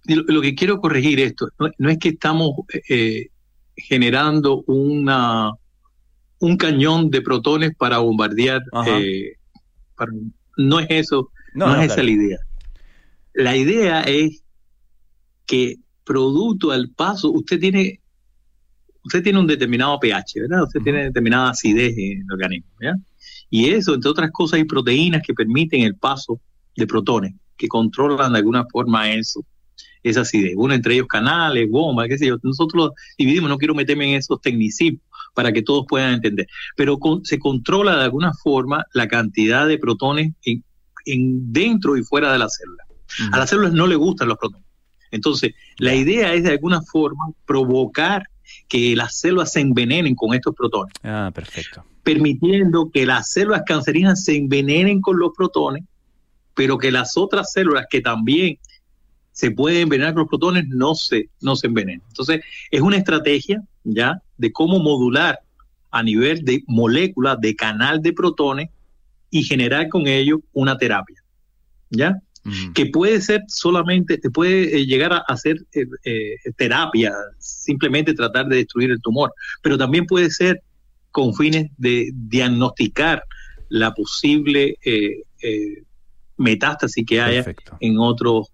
Lo, 0.05 0.23
lo 0.27 0.41
que 0.41 0.55
quiero 0.55 0.79
corregir 0.79 1.19
esto, 1.19 1.49
no, 1.59 1.69
no 1.77 1.89
es 1.89 1.97
que 1.97 2.09
estamos 2.09 2.51
eh, 2.87 3.27
generando 3.77 4.63
una 4.67 5.51
un 6.39 6.55
cañón 6.55 7.09
de 7.09 7.21
protones 7.21 7.71
para 7.75 7.97
bombardear, 7.97 8.61
eh, 8.85 9.33
para- 9.95 10.11
no 10.57 10.79
es 10.79 10.87
eso, 10.89 11.31
No, 11.55 11.65
no, 11.67 11.75
no, 11.75 11.81
es 11.81 11.87
claro. 11.87 11.93
esa 11.93 12.03
la 12.03 12.11
idea. 12.11 12.37
la 13.33 13.55
idea 13.57 14.01
es 14.01 14.43
que 15.47 15.77
producto 16.03 16.71
al 16.71 16.89
paso, 16.89 17.31
usted 17.31 17.59
tiene, 17.59 17.99
usted 19.03 19.23
tiene 19.23 19.39
un 19.39 19.47
determinado 19.47 19.99
pH, 19.99 20.41
¿verdad? 20.41 20.63
Usted 20.63 20.81
tiene 20.81 21.05
determinada 21.05 21.49
acidez 21.51 21.97
en 21.97 22.19
el 22.21 22.31
organismo. 22.31 22.69
Y 23.49 23.69
eso, 23.69 23.95
entre 23.95 24.11
otras 24.11 24.29
cosas, 24.31 24.57
hay 24.57 24.65
proteínas 24.65 25.21
que 25.25 25.33
permiten 25.33 25.81
el 25.81 25.95
paso 25.95 26.39
de 26.75 26.85
protones, 26.85 27.33
que 27.55 27.67
controlan 27.67 28.33
de 28.33 28.39
alguna 28.39 28.65
forma 28.71 29.09
eso, 29.11 29.43
esa 30.03 30.21
acidez. 30.21 30.53
Uno 30.55 30.73
entre 30.73 30.93
ellos 30.95 31.07
canales, 31.07 31.69
bombas, 31.69 32.07
qué 32.07 32.17
sé 32.17 32.27
yo. 32.27 32.37
Nosotros 32.43 32.91
dividimos, 33.17 33.49
no 33.49 33.57
quiero 33.57 33.75
meterme 33.75 34.09
en 34.09 34.15
esos 34.17 34.39
tecnicismos 34.41 35.01
para 35.33 35.51
que 35.51 35.61
todos 35.61 35.85
puedan 35.87 36.13
entender. 36.15 36.47
Pero 36.75 36.97
con- 36.97 37.23
se 37.25 37.37
controla 37.39 37.97
de 37.97 38.03
alguna 38.03 38.31
forma 38.33 38.85
la 38.93 39.07
cantidad 39.07 39.67
de 39.67 39.77
protones 39.77 40.33
en, 40.43 40.63
en 41.05 41.51
dentro 41.53 41.95
y 41.97 42.03
fuera 42.03 42.31
de 42.31 42.39
la 42.39 42.47
célula. 42.49 42.83
A 43.31 43.37
las 43.37 43.49
células 43.49 43.73
no 43.73 43.87
le 43.87 43.95
gustan 43.95 44.27
los 44.29 44.37
protones. 44.37 44.65
Entonces, 45.11 45.53
la 45.77 45.95
idea 45.95 46.33
es 46.33 46.43
de 46.43 46.51
alguna 46.51 46.81
forma 46.81 47.23
provocar 47.45 48.23
que 48.67 48.95
las 48.95 49.17
células 49.19 49.51
se 49.53 49.59
envenenen 49.61 50.15
con 50.15 50.33
estos 50.33 50.53
protones 50.55 50.93
Ah, 51.03 51.31
perfecto. 51.33 51.83
permitiendo 52.03 52.89
que 52.91 53.05
las 53.05 53.31
células 53.31 53.63
cancerinas 53.65 54.23
se 54.23 54.35
envenenen 54.35 54.99
con 55.01 55.17
los 55.19 55.31
protones, 55.35 55.83
pero 56.53 56.77
que 56.77 56.91
las 56.91 57.15
otras 57.17 57.51
células 57.53 57.85
que 57.89 58.01
también 58.01 58.57
se 59.37 59.51
pueden 59.51 59.83
envenenar 59.83 60.15
con 60.15 60.21
los 60.21 60.29
protones 60.29 60.67
no 60.67 60.95
se, 60.95 61.29
no 61.41 61.55
se 61.55 61.67
envenenen. 61.67 62.01
Entonces, 62.07 62.41
es 62.71 62.81
una 62.81 62.97
estrategia 62.97 63.61
ya 63.83 64.19
de 64.35 64.51
cómo 64.51 64.79
modular 64.79 65.37
a 65.91 66.01
nivel 66.01 66.43
de 66.43 66.63
molécula, 66.65 67.35
de 67.35 67.55
canal 67.55 68.01
de 68.01 68.13
protones 68.13 68.71
y 69.29 69.43
generar 69.43 69.89
con 69.89 70.07
ello 70.07 70.41
una 70.53 70.75
terapia. 70.75 71.23
¿Ya? 71.91 72.19
que 72.73 72.85
puede 72.85 73.19
ser 73.19 73.41
solamente, 73.49 74.17
te 74.17 74.29
puede 74.29 74.77
eh, 74.77 74.85
llegar 74.85 75.11
a 75.11 75.17
hacer 75.27 75.57
eh, 75.73 75.85
eh, 76.05 76.35
terapia, 76.55 77.13
simplemente 77.39 78.13
tratar 78.13 78.47
de 78.47 78.55
destruir 78.55 78.89
el 78.89 79.01
tumor, 79.01 79.33
pero 79.61 79.77
también 79.77 80.05
puede 80.05 80.29
ser 80.29 80.63
con 81.11 81.33
fines 81.33 81.69
de 81.77 82.09
diagnosticar 82.13 83.21
la 83.67 83.93
posible 83.93 84.77
eh, 84.85 85.23
eh, 85.43 85.83
metástasis 86.37 87.05
que 87.05 87.19
haya 87.19 87.55
en 87.79 87.97
otros 87.97 88.47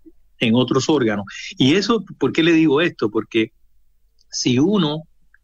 en 0.44 0.56
otros 0.56 0.90
órganos. 0.90 1.26
Y 1.58 1.76
eso, 1.76 2.04
¿por 2.18 2.32
qué 2.32 2.44
le 2.44 2.54
digo 2.54 2.82
esto? 2.82 3.10
Porque 3.10 3.52
si 4.30 4.60
uno, 4.60 5.04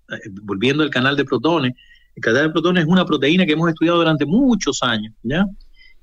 eh, 0.09 0.29
volviendo 0.43 0.83
al 0.83 0.89
canal 0.89 1.15
de 1.15 1.25
protones, 1.25 1.73
el 2.15 2.23
canal 2.23 2.47
de 2.47 2.49
protones 2.49 2.83
es 2.83 2.89
una 2.89 3.05
proteína 3.05 3.45
que 3.45 3.53
hemos 3.53 3.69
estudiado 3.69 3.99
durante 3.99 4.25
muchos 4.25 4.83
años, 4.83 5.13
¿ya? 5.23 5.45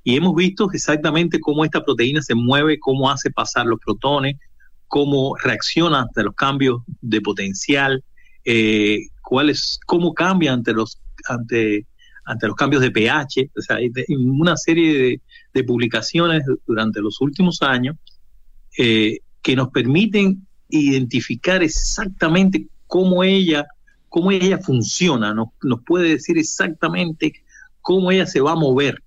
Y 0.02 0.16
hemos 0.16 0.34
visto 0.34 0.70
exactamente 0.72 1.40
cómo 1.40 1.64
esta 1.64 1.84
proteína 1.84 2.22
se 2.22 2.34
mueve, 2.34 2.78
cómo 2.78 3.10
hace 3.10 3.30
pasar 3.30 3.66
los 3.66 3.80
protones, 3.84 4.36
cómo 4.86 5.34
reacciona 5.36 6.02
ante 6.02 6.22
los 6.22 6.34
cambios 6.34 6.82
de 6.86 7.20
potencial, 7.20 8.04
eh, 8.44 9.00
cuáles, 9.20 9.80
cómo 9.84 10.14
cambia 10.14 10.52
ante 10.52 10.72
los, 10.72 11.00
ante, 11.28 11.86
ante 12.24 12.46
los 12.46 12.54
cambios 12.54 12.82
de 12.82 12.92
pH. 12.92 13.50
O 13.56 13.60
sea, 13.60 13.76
hay 13.76 13.90
una 14.16 14.56
serie 14.56 15.20
de 15.52 15.64
publicaciones 15.64 16.44
durante 16.66 17.00
los 17.00 17.20
últimos 17.20 17.60
años 17.62 17.96
eh, 18.78 19.18
que 19.42 19.56
nos 19.56 19.68
permiten 19.68 20.46
identificar 20.68 21.62
exactamente 21.62 22.66
cómo 22.86 23.22
ella, 23.22 23.66
cómo 24.08 24.30
ella 24.30 24.58
funciona, 24.58 25.32
nos, 25.34 25.48
nos 25.62 25.80
puede 25.82 26.10
decir 26.10 26.38
exactamente 26.38 27.32
cómo 27.80 28.10
ella 28.10 28.26
se 28.26 28.40
va 28.40 28.52
a 28.52 28.56
mover. 28.56 29.02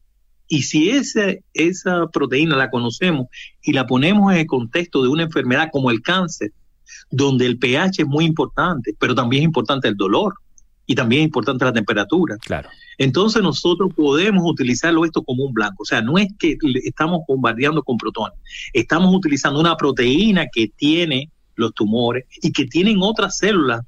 Y 0.47 0.63
si 0.63 0.89
esa, 0.89 1.33
esa 1.53 2.07
proteína 2.07 2.55
la 2.55 2.71
conocemos 2.71 3.27
y 3.61 3.73
la 3.73 3.85
ponemos 3.85 4.33
en 4.33 4.39
el 4.39 4.47
contexto 4.47 5.03
de 5.03 5.09
una 5.09 5.23
enfermedad 5.23 5.69
como 5.71 5.91
el 5.91 6.01
cáncer, 6.01 6.51
donde 7.11 7.45
el 7.45 7.59
pH 7.59 8.01
es 8.01 8.07
muy 8.07 8.25
importante, 8.25 8.95
pero 8.99 9.13
también 9.13 9.43
es 9.43 9.47
importante 9.47 9.87
el 9.87 9.95
dolor 9.95 10.33
y 10.89 10.95
también 10.95 11.21
es 11.21 11.25
importante 11.27 11.65
la 11.65 11.71
temperatura. 11.71 12.35
Claro. 12.37 12.67
Entonces 12.97 13.43
nosotros 13.43 13.93
podemos 13.95 14.41
utilizarlo 14.43 15.05
esto 15.05 15.21
como 15.21 15.43
un 15.43 15.53
blanco. 15.53 15.83
O 15.83 15.85
sea, 15.85 16.01
no 16.01 16.17
es 16.17 16.29
que 16.39 16.57
estamos 16.83 17.21
bombardeando 17.27 17.83
con 17.83 17.95
protones, 17.95 18.39
estamos 18.73 19.13
utilizando 19.13 19.59
una 19.59 19.77
proteína 19.77 20.47
que 20.51 20.67
tiene 20.75 21.29
los 21.53 21.75
tumores 21.75 22.25
y 22.41 22.51
que 22.51 22.65
tienen 22.65 22.97
otras 23.01 23.37
células 23.37 23.81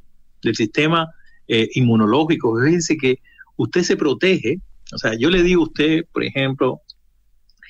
del 0.44 0.56
sistema 0.56 1.10
eh, 1.48 1.70
inmunológico. 1.74 2.56
Fíjense 2.64 2.96
que 2.98 3.18
usted 3.58 3.82
se 3.82 3.98
protege. 3.98 4.60
O 4.94 5.00
sea, 5.00 5.16
yo 5.18 5.32
le 5.32 5.42
digo 5.42 5.64
a 5.64 5.66
usted, 5.66 6.06
por 6.14 6.24
ejemplo, 6.24 6.82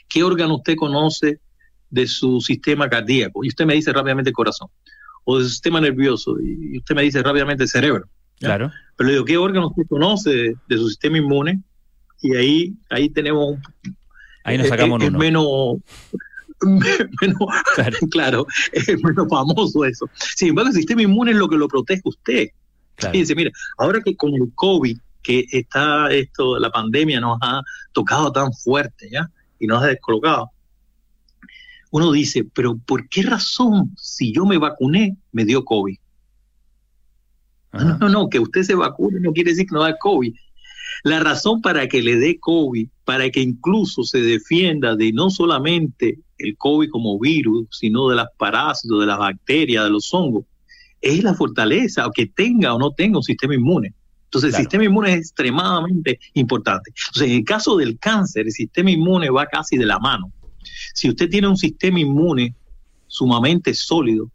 ¿qué 0.09 0.23
órgano 0.23 0.57
usted 0.57 0.75
conoce 0.75 1.39
de 1.89 2.05
su 2.05 2.41
sistema 2.41 2.89
cardíaco? 2.89 3.45
Y 3.45 3.47
usted 3.47 3.65
me 3.65 3.75
dice 3.75 3.93
rápidamente 3.93 4.31
el 4.31 4.35
corazón. 4.35 4.67
O 5.23 5.37
de 5.37 5.45
su 5.45 5.51
sistema 5.51 5.79
nervioso. 5.79 6.35
Y 6.41 6.79
usted 6.79 6.95
me 6.95 7.03
dice 7.03 7.23
rápidamente 7.23 7.63
el 7.63 7.69
cerebro. 7.69 8.09
¿Ya? 8.41 8.47
Claro. 8.47 8.71
Pero 8.97 9.07
le 9.07 9.13
digo, 9.13 9.25
¿qué 9.25 9.37
órgano 9.37 9.67
usted 9.69 9.83
conoce 9.87 10.29
de, 10.29 10.55
de 10.67 10.77
su 10.77 10.89
sistema 10.89 11.17
inmune? 11.17 11.61
Y 12.21 12.35
ahí, 12.35 12.73
ahí 12.89 13.09
tenemos 13.09 13.51
un, 13.55 13.61
Ahí 14.43 14.57
nos 14.57 14.65
es- 14.65 14.69
sacamos 14.71 15.01
es, 15.01 15.09
uno. 15.09 15.17
menos, 15.17 15.45
menos- 17.21 17.37
claro. 18.11 18.45
es 18.73 18.87
menos 19.03 19.27
famoso 19.29 19.85
eso. 19.85 20.09
Sin 20.35 20.49
embargo, 20.49 20.69
el 20.69 20.75
sistema 20.75 21.01
inmune 21.01 21.31
es 21.31 21.37
lo 21.37 21.47
que 21.49 21.55
lo 21.57 21.67
protege 21.67 22.01
usted. 22.03 22.47
Claro. 22.95 23.13
Fíjense, 23.13 23.35
mira, 23.35 23.51
ahora 23.77 24.01
que 24.01 24.15
con 24.15 24.33
el 24.33 24.51
COVID, 24.55 24.97
que 25.23 25.45
está 25.51 26.11
esto, 26.11 26.59
la 26.59 26.71
pandemia 26.71 27.19
nos 27.19 27.37
ha 27.41 27.61
tocado 27.93 28.31
tan 28.31 28.51
fuerte, 28.53 29.09
¿ya? 29.11 29.29
Y 29.59 29.67
nos 29.67 29.83
ha 29.83 29.87
descolocado. 29.87 30.49
Uno 31.91 32.11
dice, 32.11 32.45
pero 32.53 32.77
¿por 32.77 33.07
qué 33.09 33.21
razón 33.23 33.91
si 33.97 34.33
yo 34.33 34.45
me 34.45 34.57
vacuné 34.57 35.17
me 35.31 35.45
dio 35.45 35.63
COVID? 35.65 35.97
No, 37.73 37.97
no, 37.97 38.09
no, 38.09 38.29
que 38.29 38.39
usted 38.39 38.63
se 38.63 38.75
vacune 38.75 39.19
no 39.19 39.31
quiere 39.31 39.51
decir 39.51 39.67
que 39.67 39.75
no 39.75 39.81
da 39.81 39.97
COVID. 39.97 40.33
La 41.03 41.19
razón 41.19 41.61
para 41.61 41.87
que 41.87 42.01
le 42.01 42.17
dé 42.17 42.37
COVID, 42.39 42.87
para 43.05 43.29
que 43.29 43.41
incluso 43.41 44.03
se 44.03 44.21
defienda 44.21 44.95
de 44.95 45.11
no 45.13 45.29
solamente 45.29 46.19
el 46.37 46.57
COVID 46.57 46.89
como 46.89 47.19
virus, 47.19 47.67
sino 47.71 48.09
de 48.09 48.17
las 48.17 48.27
parásitos, 48.37 48.99
de 48.99 49.05
las 49.05 49.17
bacterias, 49.17 49.85
de 49.85 49.89
los 49.89 50.13
hongos, 50.13 50.45
es 51.01 51.23
la 51.23 51.33
fortaleza, 51.33 52.05
o 52.05 52.11
que 52.11 52.27
tenga 52.27 52.73
o 52.73 52.79
no 52.79 52.91
tenga 52.91 53.17
un 53.17 53.23
sistema 53.23 53.55
inmune. 53.55 53.93
Entonces, 54.25 54.53
el 54.53 54.61
sistema 54.61 54.85
inmune 54.85 55.13
es 55.13 55.17
extremadamente 55.17 56.19
importante. 56.35 56.91
Entonces, 57.07 57.31
en 57.31 57.37
el 57.37 57.43
caso 57.43 57.75
del 57.77 57.99
cáncer, 57.99 58.45
el 58.45 58.51
sistema 58.51 58.91
inmune 58.91 59.29
va 59.29 59.45
casi 59.45 59.77
de 59.77 59.85
la 59.85 59.99
mano. 59.99 60.31
Si 60.93 61.09
usted 61.09 61.29
tiene 61.29 61.47
un 61.47 61.57
sistema 61.57 61.99
inmune 61.99 62.55
sumamente 63.07 63.73
sólido, 63.73 64.29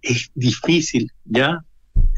es 0.00 0.30
difícil, 0.34 1.10
¿ya? 1.26 1.62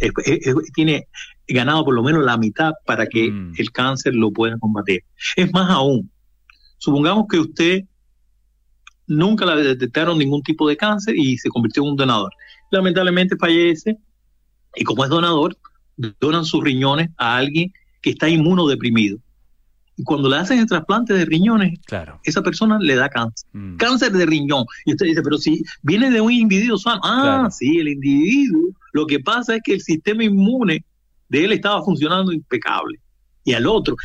Es- 0.02 0.12
es- 0.26 0.46
es- 0.46 0.72
tiene 0.72 1.06
ganado 1.48 1.84
por 1.84 1.94
lo 1.94 2.02
menos 2.02 2.24
la 2.24 2.36
mitad 2.36 2.72
para 2.86 3.06
que 3.06 3.32
el 3.56 3.72
cáncer 3.72 4.14
lo 4.14 4.30
pueda 4.32 4.58
combatir. 4.58 5.02
Es 5.36 5.52
más 5.52 5.70
aún, 5.70 6.10
supongamos 6.78 7.26
que 7.28 7.38
usted 7.38 7.84
nunca 9.06 9.44
le 9.46 9.62
detectaron 9.62 10.18
ningún 10.18 10.42
tipo 10.42 10.68
de 10.68 10.76
cáncer 10.76 11.16
y 11.16 11.36
se 11.38 11.48
convirtió 11.48 11.82
en 11.82 11.90
un 11.90 11.96
donador. 11.96 12.32
Lamentablemente 12.70 13.36
fallece 13.36 13.98
y 14.74 14.84
como 14.84 15.04
es 15.04 15.10
donador, 15.10 15.56
donan 16.20 16.44
sus 16.44 16.64
riñones 16.64 17.10
a 17.16 17.36
alguien 17.36 17.72
que 18.00 18.10
está 18.10 18.28
inmunodeprimido. 18.28 19.18
Y 19.96 20.04
cuando 20.04 20.28
le 20.28 20.36
hacen 20.36 20.58
el 20.58 20.66
trasplante 20.66 21.12
de 21.12 21.24
riñones, 21.26 21.78
Claro. 21.84 22.18
esa 22.24 22.42
persona 22.42 22.78
le 22.80 22.94
da 22.96 23.08
cáncer. 23.10 23.46
Mm. 23.52 23.76
Cáncer 23.76 24.12
de 24.12 24.24
riñón. 24.26 24.64
Y 24.86 24.92
usted 24.92 25.06
dice, 25.06 25.22
pero 25.22 25.36
si 25.38 25.62
viene 25.82 26.10
de 26.10 26.20
un 26.20 26.32
individuo 26.32 26.78
sano. 26.78 27.00
Ah, 27.04 27.20
Claro. 27.22 27.50
sí, 27.50 27.78
el 27.78 27.88
individuo. 27.88 28.70
Lo 28.92 29.06
que 29.06 29.20
pasa 29.20 29.56
es 29.56 29.62
que 29.62 29.74
el 29.74 29.80
sistema 29.82 30.24
inmune 30.24 30.84
de 31.28 31.44
él 31.44 31.52
estaba 31.52 31.82
funcionando 31.82 32.32
impecable. 32.32 32.98
Y 33.44 33.52
al 33.54 33.66
otro 33.66 33.96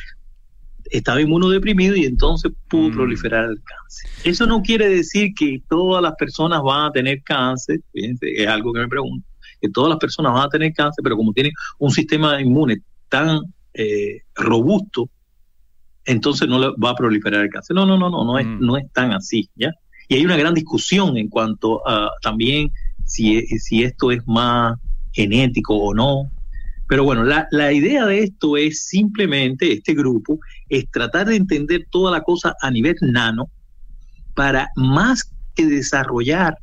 estaba 0.89 1.21
inmunodeprimido 1.21 1.95
y 1.97 2.05
entonces 2.05 2.51
pudo 2.69 2.89
Mm. 2.89 2.93
proliferar 2.93 3.45
el 3.45 3.61
cáncer. 3.63 4.09
Eso 4.23 4.45
no 4.45 4.61
quiere 4.61 4.87
decir 4.89 5.33
que 5.37 5.61
todas 5.69 6.01
las 6.01 6.13
personas 6.17 6.61
van 6.63 6.85
a 6.85 6.91
tener 6.91 7.21
cáncer. 7.23 7.81
Fíjense, 7.93 8.25
es 8.41 8.47
algo 8.47 8.71
que 8.73 8.79
me 8.79 8.87
pregunto. 8.87 9.27
Que 9.61 9.69
todas 9.69 9.89
las 9.89 9.99
personas 9.99 10.33
van 10.33 10.43
a 10.45 10.49
tener 10.49 10.71
cáncer, 10.73 11.01
pero 11.03 11.17
como 11.17 11.33
tienen 11.33 11.51
un 11.79 11.91
sistema 11.91 12.39
inmune 12.41 12.77
tan 13.09 13.41
eh, 13.73 14.21
robusto, 14.35 15.09
entonces 16.07 16.47
no 16.47 16.75
va 16.77 16.91
a 16.91 16.95
proliferar 16.95 17.43
el 17.43 17.49
cáncer. 17.49 17.75
No, 17.75 17.85
no, 17.85 17.97
no, 17.97 18.09
no, 18.09 18.23
no 18.23 18.39
es, 18.39 18.47
no 18.47 18.77
es 18.77 18.91
tan 18.93 19.11
así, 19.11 19.49
¿ya? 19.55 19.71
Y 20.07 20.15
hay 20.15 20.25
una 20.25 20.37
gran 20.37 20.53
discusión 20.53 21.17
en 21.17 21.27
cuanto 21.27 21.87
a 21.87 22.09
también 22.21 22.71
si, 23.03 23.45
si 23.59 23.83
esto 23.83 24.11
es 24.11 24.25
más 24.25 24.79
genético 25.11 25.75
o 25.75 25.93
no. 25.93 26.31
Pero 26.87 27.03
bueno, 27.03 27.25
la, 27.25 27.47
la 27.51 27.73
idea 27.73 28.05
de 28.05 28.23
esto 28.23 28.55
es 28.55 28.85
simplemente, 28.85 29.73
este 29.73 29.93
grupo, 29.93 30.39
es 30.69 30.89
tratar 30.89 31.27
de 31.27 31.35
entender 31.35 31.85
toda 31.91 32.11
la 32.11 32.21
cosa 32.21 32.55
a 32.61 32.71
nivel 32.71 32.95
nano 33.01 33.49
para 34.33 34.69
más 34.77 35.29
que 35.55 35.65
desarrollar 35.65 36.57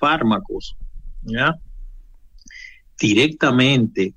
fármacos, 0.00 0.76
¿ya? 1.22 1.54
Directamente 2.98 4.14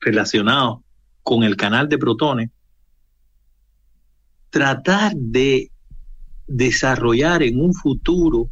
relacionados 0.00 0.78
con 1.24 1.42
el 1.42 1.56
canal 1.56 1.88
de 1.88 1.98
protones, 1.98 2.50
tratar 4.56 5.12
de 5.14 5.70
desarrollar 6.46 7.42
en 7.42 7.60
un 7.60 7.74
futuro 7.74 8.48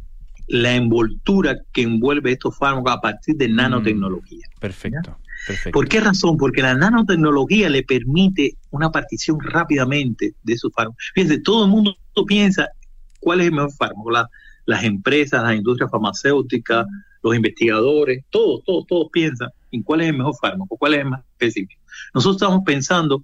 la 0.47 0.75
envoltura 0.75 1.57
que 1.73 1.81
envuelve 1.81 2.33
estos 2.33 2.55
fármacos 2.57 2.91
a 2.93 3.01
partir 3.01 3.35
de 3.35 3.49
nanotecnología. 3.49 4.45
Perfecto, 4.59 5.17
perfecto. 5.47 5.71
¿Por 5.71 5.87
qué 5.87 5.99
razón? 6.01 6.37
Porque 6.37 6.61
la 6.61 6.75
nanotecnología 6.75 7.69
le 7.69 7.81
permite 7.81 8.57
una 8.69 8.91
partición 8.91 9.39
rápidamente 9.39 10.35
de 10.43 10.53
esos 10.53 10.71
fármacos. 10.75 11.03
Fíjense, 11.15 11.39
todo 11.39 11.65
el 11.65 11.71
mundo 11.71 11.95
piensa 12.27 12.67
cuál 13.19 13.41
es 13.41 13.47
el 13.47 13.53
mejor 13.53 13.73
fármaco. 13.73 14.11
La- 14.11 14.29
las 14.67 14.83
empresas, 14.83 15.43
las 15.43 15.55
industrias 15.55 15.89
farmacéuticas, 15.91 16.85
los 17.23 17.35
investigadores, 17.35 18.23
todos, 18.29 18.63
todos, 18.65 18.85
todos 18.87 19.07
piensan 19.11 19.49
en 19.71 19.81
cuál 19.83 20.01
es 20.01 20.09
el 20.09 20.17
mejor 20.17 20.35
fármaco, 20.39 20.77
cuál 20.77 20.93
es 20.93 20.99
el 21.01 21.09
más 21.09 21.21
específico. 21.31 21.81
Nosotros 22.13 22.37
estamos 22.41 22.61
pensando 22.65 23.23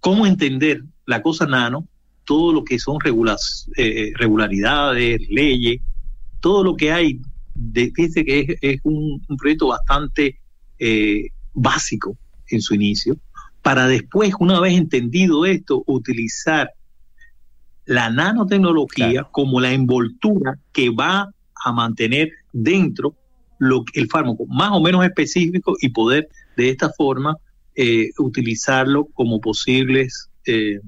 cómo 0.00 0.26
entender 0.26 0.82
la 1.06 1.22
cosa 1.22 1.46
nano, 1.46 1.86
todo 2.24 2.52
lo 2.52 2.64
que 2.64 2.78
son 2.78 2.98
regulas- 3.00 3.68
eh, 3.76 4.12
regularidades, 4.16 5.20
leyes, 5.28 5.80
todo 6.40 6.64
lo 6.64 6.76
que 6.76 6.92
hay. 6.92 7.20
De, 7.54 7.92
fíjense 7.94 8.24
que 8.24 8.40
es, 8.40 8.56
es 8.60 8.80
un, 8.84 9.22
un 9.28 9.36
proyecto 9.36 9.68
bastante 9.68 10.38
eh, 10.78 11.28
básico 11.52 12.16
en 12.48 12.60
su 12.60 12.74
inicio, 12.74 13.16
para 13.62 13.86
después, 13.86 14.34
una 14.40 14.60
vez 14.60 14.76
entendido 14.76 15.46
esto, 15.46 15.82
utilizar 15.86 16.70
la 17.86 18.10
nanotecnología 18.10 19.24
como 19.30 19.60
la 19.60 19.72
envoltura 19.72 20.58
que 20.72 20.90
va 20.90 21.30
a 21.64 21.72
mantener 21.72 22.30
dentro 22.52 23.14
lo, 23.58 23.84
el 23.94 24.08
fármaco 24.08 24.46
más 24.46 24.70
o 24.72 24.80
menos 24.80 25.04
específico 25.04 25.76
y 25.80 25.90
poder 25.90 26.28
de 26.56 26.70
esta 26.70 26.90
forma 26.90 27.36
eh, 27.74 28.10
utilizarlo 28.18 29.06
como 29.14 29.40
posibles 29.40 30.28
eh, 30.46 30.80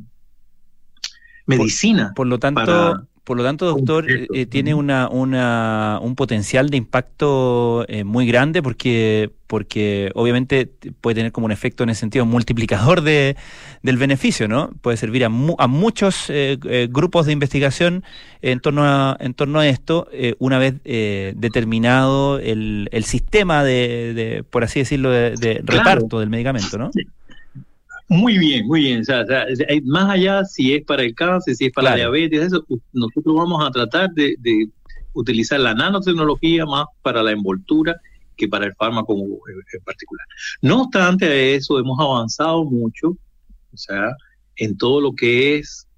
medicinas. 1.47 2.13
Por 2.15 2.27
lo 2.27 2.39
tanto, 2.39 3.07
por 3.25 3.37
lo 3.37 3.43
tanto, 3.43 3.67
doctor, 3.67 4.07
eh, 4.09 4.47
tiene 4.47 4.73
una, 4.75 5.09
una, 5.09 5.99
un 6.01 6.15
potencial 6.15 6.71
de 6.71 6.77
impacto 6.77 7.85
eh, 7.89 8.05
muy 8.05 8.25
grande 8.25 8.63
porque, 8.63 9.33
porque 9.49 10.13
obviamente 10.15 10.71
puede 11.01 11.17
tener 11.17 11.33
como 11.33 11.47
un 11.47 11.51
efecto 11.53 11.83
en 11.83 11.89
el 11.89 11.97
sentido 11.97 12.25
multiplicador 12.25 13.01
de, 13.01 13.37
del 13.83 13.97
beneficio, 13.97 14.47
¿no? 14.47 14.71
Puede 14.81 14.97
servir 14.97 15.25
a, 15.25 15.29
mu- 15.29 15.57
a 15.59 15.67
muchos 15.67 16.31
eh, 16.31 16.57
eh, 16.69 16.87
grupos 16.89 17.27
de 17.27 17.33
investigación 17.33 18.05
en 18.43 18.61
torno 18.61 18.85
a, 18.85 19.17
en 19.19 19.35
torno 19.35 19.59
a 19.59 19.67
esto, 19.67 20.09
una 20.39 20.59
vez 20.59 20.75
eh, 20.85 21.33
determinado 21.37 22.39
el, 22.39 22.89
el 22.93 23.03
sistema 23.03 23.65
de, 23.65 24.15
de, 24.15 24.45
por 24.45 24.63
así 24.63 24.79
decirlo, 24.79 25.11
de, 25.11 25.31
de 25.33 25.63
Claro. 25.65 25.79
reparto 25.79 26.21
del 26.21 26.31
medicamento, 26.31 26.79
¿no? 26.79 26.93
Muy 28.09 28.39
bien, 28.39 28.67
muy 28.67 28.81
bien. 28.83 29.01
O 29.01 29.05
sea, 29.05 29.23
o 29.23 29.27
sea, 29.27 29.43
es- 29.45 29.61
es- 29.67 29.85
más 29.85 30.09
allá 30.11 30.45
si 30.45 30.75
es 30.75 30.85
para 30.85 31.03
el 31.03 31.15
cáncer, 31.15 31.55
si 31.57 31.67
es 31.67 31.73
para 31.73 31.89
Claro. 31.95 32.13
la 32.13 32.17
diabetes, 32.19 32.47
eso, 32.53 32.65
nosotros 32.93 33.35
vamos 33.35 33.67
a 33.67 33.71
tratar 33.71 34.11
de, 34.13 34.37
de 34.39 34.69
utilizar 35.13 35.59
la 35.61 35.75
nanotecnología 35.75 36.65
más 36.67 36.87
para 37.03 37.23
la 37.23 37.33
envoltura 37.33 37.97
que 38.37 38.47
para 38.49 38.67
el 38.67 38.75
fármaco 38.75 39.15
en, 39.15 39.57
en 39.79 39.85
particular. 39.85 40.27
No 40.63 40.83
obstante 40.83 41.25
a 41.27 41.35
eso, 41.35 41.79
hemos 41.79 41.99
avanzado 41.99 42.65
mucho, 42.65 43.09
o 43.73 43.77
sea, 43.77 44.11
en 44.57 44.77
todo 44.77 45.01
lo 45.01 45.15
que 45.15 45.57
es 45.57 45.89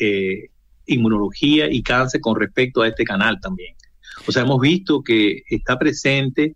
eh, 0.00 0.48
inmunología 0.86 1.70
y 1.70 1.82
cáncer 1.82 2.20
con 2.20 2.38
respecto 2.38 2.82
a 2.82 2.88
este 2.88 3.04
canal 3.04 3.38
también. 3.40 3.74
O 4.26 4.32
sea, 4.32 4.42
hemos 4.42 4.60
visto 4.60 5.02
que 5.02 5.42
está 5.48 5.78
presente 5.78 6.54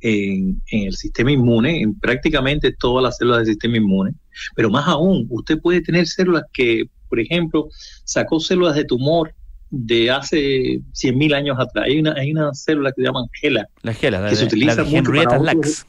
en, 0.00 0.60
en 0.70 0.86
el 0.88 0.92
sistema 0.94 1.32
inmune, 1.32 1.80
en 1.80 1.98
prácticamente 1.98 2.72
todas 2.72 3.02
las 3.02 3.16
células 3.16 3.38
del 3.40 3.46
sistema 3.48 3.76
inmune, 3.78 4.12
pero 4.54 4.70
más 4.70 4.86
aún, 4.86 5.26
usted 5.30 5.58
puede 5.60 5.80
tener 5.80 6.06
células 6.06 6.42
que, 6.52 6.84
por 7.08 7.20
ejemplo, 7.20 7.68
sacó 8.04 8.38
células 8.40 8.74
de 8.74 8.84
tumor 8.84 9.32
de 9.70 10.10
hace 10.10 10.80
100.000 10.92 11.34
años 11.34 11.56
atrás. 11.58 11.86
Hay 11.86 11.98
una, 11.98 12.12
hay 12.12 12.30
una 12.30 12.52
célula 12.54 12.92
que 12.92 13.02
se 13.02 13.06
llama 13.06 13.24
GELA, 13.40 13.66
La 13.82 13.92
GELA, 13.94 14.20
la, 14.20 14.28
que 14.30 14.36
se 14.36 14.44
utiliza 14.44 14.76
la 14.76 14.84
de 14.84 14.90
mucho 14.90 15.12
para 15.12 15.38
Lacks. 15.38 15.86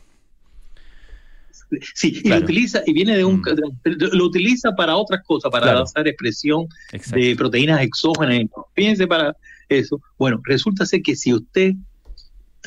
Sí, 1.96 2.14
y 2.20 2.22
Claro. 2.22 2.40
lo 2.40 2.46
utiliza 2.46 2.82
y 2.86 2.94
viene 2.94 3.18
de 3.18 3.26
un 3.26 3.42
lo 3.84 4.24
utiliza 4.26 4.74
para 4.74 4.96
otras 4.96 5.22
cosas, 5.26 5.52
para 5.52 5.66
Claro. 5.66 5.84
hacer 5.84 6.08
expresión 6.08 6.66
Exacto. 6.94 7.20
de 7.20 7.36
proteínas 7.36 7.82
exógenas. 7.82 8.44
Fíjense 8.74 9.06
para 9.06 9.36
eso. 9.68 10.00
Bueno, 10.18 10.40
resulta 10.46 10.86
ser 10.86 11.02
que 11.02 11.16
si 11.16 11.34
usted 11.34 11.74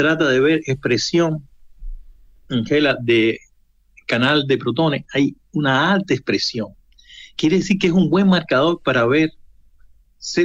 trata 0.01 0.29
de 0.29 0.41
ver 0.41 0.63
expresión, 0.67 1.47
Angela, 2.49 2.97
de 3.03 3.39
canal 4.07 4.47
de 4.47 4.57
protones, 4.57 5.05
hay 5.13 5.37
una 5.53 5.93
alta 5.93 6.15
expresión. 6.15 6.69
Quiere 7.37 7.59
decir 7.59 7.79
que 7.79 7.89
es 7.89 7.93
un 7.93 8.09
buen 8.09 8.27
marcador 8.27 8.81
para 8.83 9.05
ver, 9.05 9.31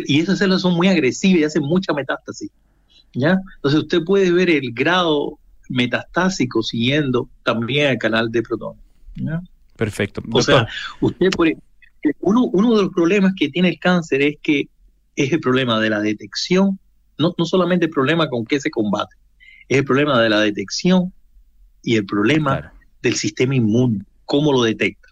y 0.08 0.20
esas 0.20 0.39
células 0.39 0.62
son 0.62 0.76
muy 0.76 0.89
agresivas 0.89 1.39
y 1.39 1.43
hacen 1.45 1.64
mucha 1.64 1.93
metástasis. 1.93 2.51
¿ya? 3.14 3.39
Entonces 3.56 3.80
usted 3.80 4.03
puede 4.03 4.30
ver 4.32 4.49
el 4.49 4.74
grado 4.74 5.39
metastásico 5.70 6.62
siguiendo 6.62 7.30
también 7.43 7.91
el 7.91 7.97
canal 7.97 8.30
de 8.30 8.43
protones. 8.43 8.84
¿ya? 9.16 9.41
Perfecto. 9.78 10.22
O 10.34 10.41
sea, 10.41 10.68
usted 10.99 11.30
por 11.32 11.47
uno, 12.20 12.43
uno 12.43 12.76
de 12.76 12.84
los 12.84 12.93
problemas 12.93 13.34
que 13.38 13.47
tiene 13.49 13.70
el 13.70 13.80
cáncer 13.80 14.22
es 14.22 14.36
que 14.41 14.68
es 15.16 15.32
el 15.32 15.39
problema 15.39 15.80
de 15.80 15.89
la 15.89 16.01
detección, 16.01 16.78
no, 17.18 17.34
no 17.38 17.45
solamente 17.45 17.86
el 17.86 17.91
problema 17.91 18.28
con 18.28 18.45
qué 18.45 18.60
se 18.60 18.70
combate, 18.70 19.16
es 19.70 19.78
el 19.80 19.86
problema 19.86 20.22
de 20.22 20.30
la 20.30 20.39
detección 20.41 21.13
y 21.84 21.95
el 21.95 22.05
problema 22.05 22.74
del 23.01 23.16
sistema 23.16 23.55
inmune, 23.55 23.99
cómo 24.26 24.51
lo 24.51 24.63
detecta. 24.63 25.09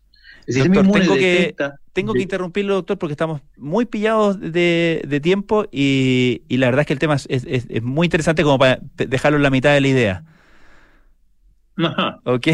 El 0.47 0.53
sistema 0.55 0.75
Doctor, 0.75 0.85
inmune 0.85 1.01
tengo 1.05 1.15
que, 1.17 1.33
detecta 1.37 1.75
tengo 1.93 2.13
que 2.13 2.19
interrumpirlo, 2.23 2.73
doctor, 2.75 2.97
porque 2.97 3.13
estamos 3.13 3.41
muy 3.57 3.85
pillados 3.85 4.39
de, 4.39 5.01
de 5.07 5.19
tiempo 5.19 5.65
y, 5.71 6.41
y 6.47 6.57
la 6.57 6.67
verdad 6.67 6.81
es 6.81 6.87
que 6.87 6.93
el 6.93 6.99
tema 6.99 7.15
es, 7.15 7.27
es- 7.29 7.65
es- 7.69 7.83
muy 7.83 8.05
interesante 8.07 8.43
como 8.43 8.57
para 8.59 8.79
dejarlo 8.95 9.37
en 9.37 9.43
la 9.43 9.49
mitad 9.51 9.73
de 9.73 9.81
la 9.81 9.87
idea. 9.87 10.23
Ajá. 11.84 12.19
¿Ok? 12.24 12.47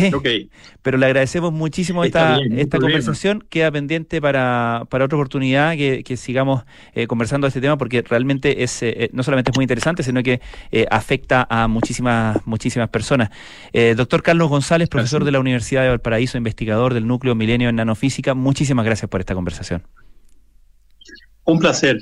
Pero 0.81 0.97
le 0.97 1.05
agradecemos 1.05 1.51
muchísimo 1.51 2.03
Está 2.03 2.35
esta, 2.35 2.39
bien, 2.39 2.59
esta 2.59 2.77
problema. 2.77 2.99
conversación. 2.99 3.43
Queda 3.49 3.71
pendiente 3.71 4.21
para, 4.21 4.83
para 4.89 5.05
otra 5.05 5.17
oportunidad 5.17 5.75
que, 5.75 6.03
que 6.03 6.15
sigamos 6.15 6.63
eh, 6.93 7.07
conversando 7.07 7.45
de 7.45 7.49
este 7.49 7.61
tema 7.61 7.77
porque 7.77 8.01
realmente 8.01 8.63
es 8.63 8.81
eh, 8.81 8.93
eh, 9.05 9.09
no 9.13 9.23
solamente 9.23 9.51
es 9.51 9.57
muy 9.57 9.63
interesante, 9.63 10.03
sino 10.03 10.23
que 10.23 10.41
eh, 10.71 10.85
afecta 10.89 11.45
a 11.49 11.67
muchísimas, 11.67 12.37
muchísimas 12.45 12.89
personas. 12.89 13.29
Doctor 13.95 14.23
Carlos 14.23 14.49
González, 14.49 14.89
profesor 14.89 15.23
de 15.23 15.31
la 15.31 15.39
Universidad 15.39 15.83
de 15.83 15.89
Valparaíso, 15.89 16.37
investigador 16.37 16.93
del 16.93 17.07
Núcleo 17.07 17.35
Milenio 17.35 17.69
en 17.69 17.75
Nanofísica, 17.75 18.33
muchísimas 18.33 18.85
gracias 18.85 19.09
por 19.09 19.19
esta 19.19 19.35
conversación. 19.35 19.83
Un 21.45 21.59
placer. 21.59 21.97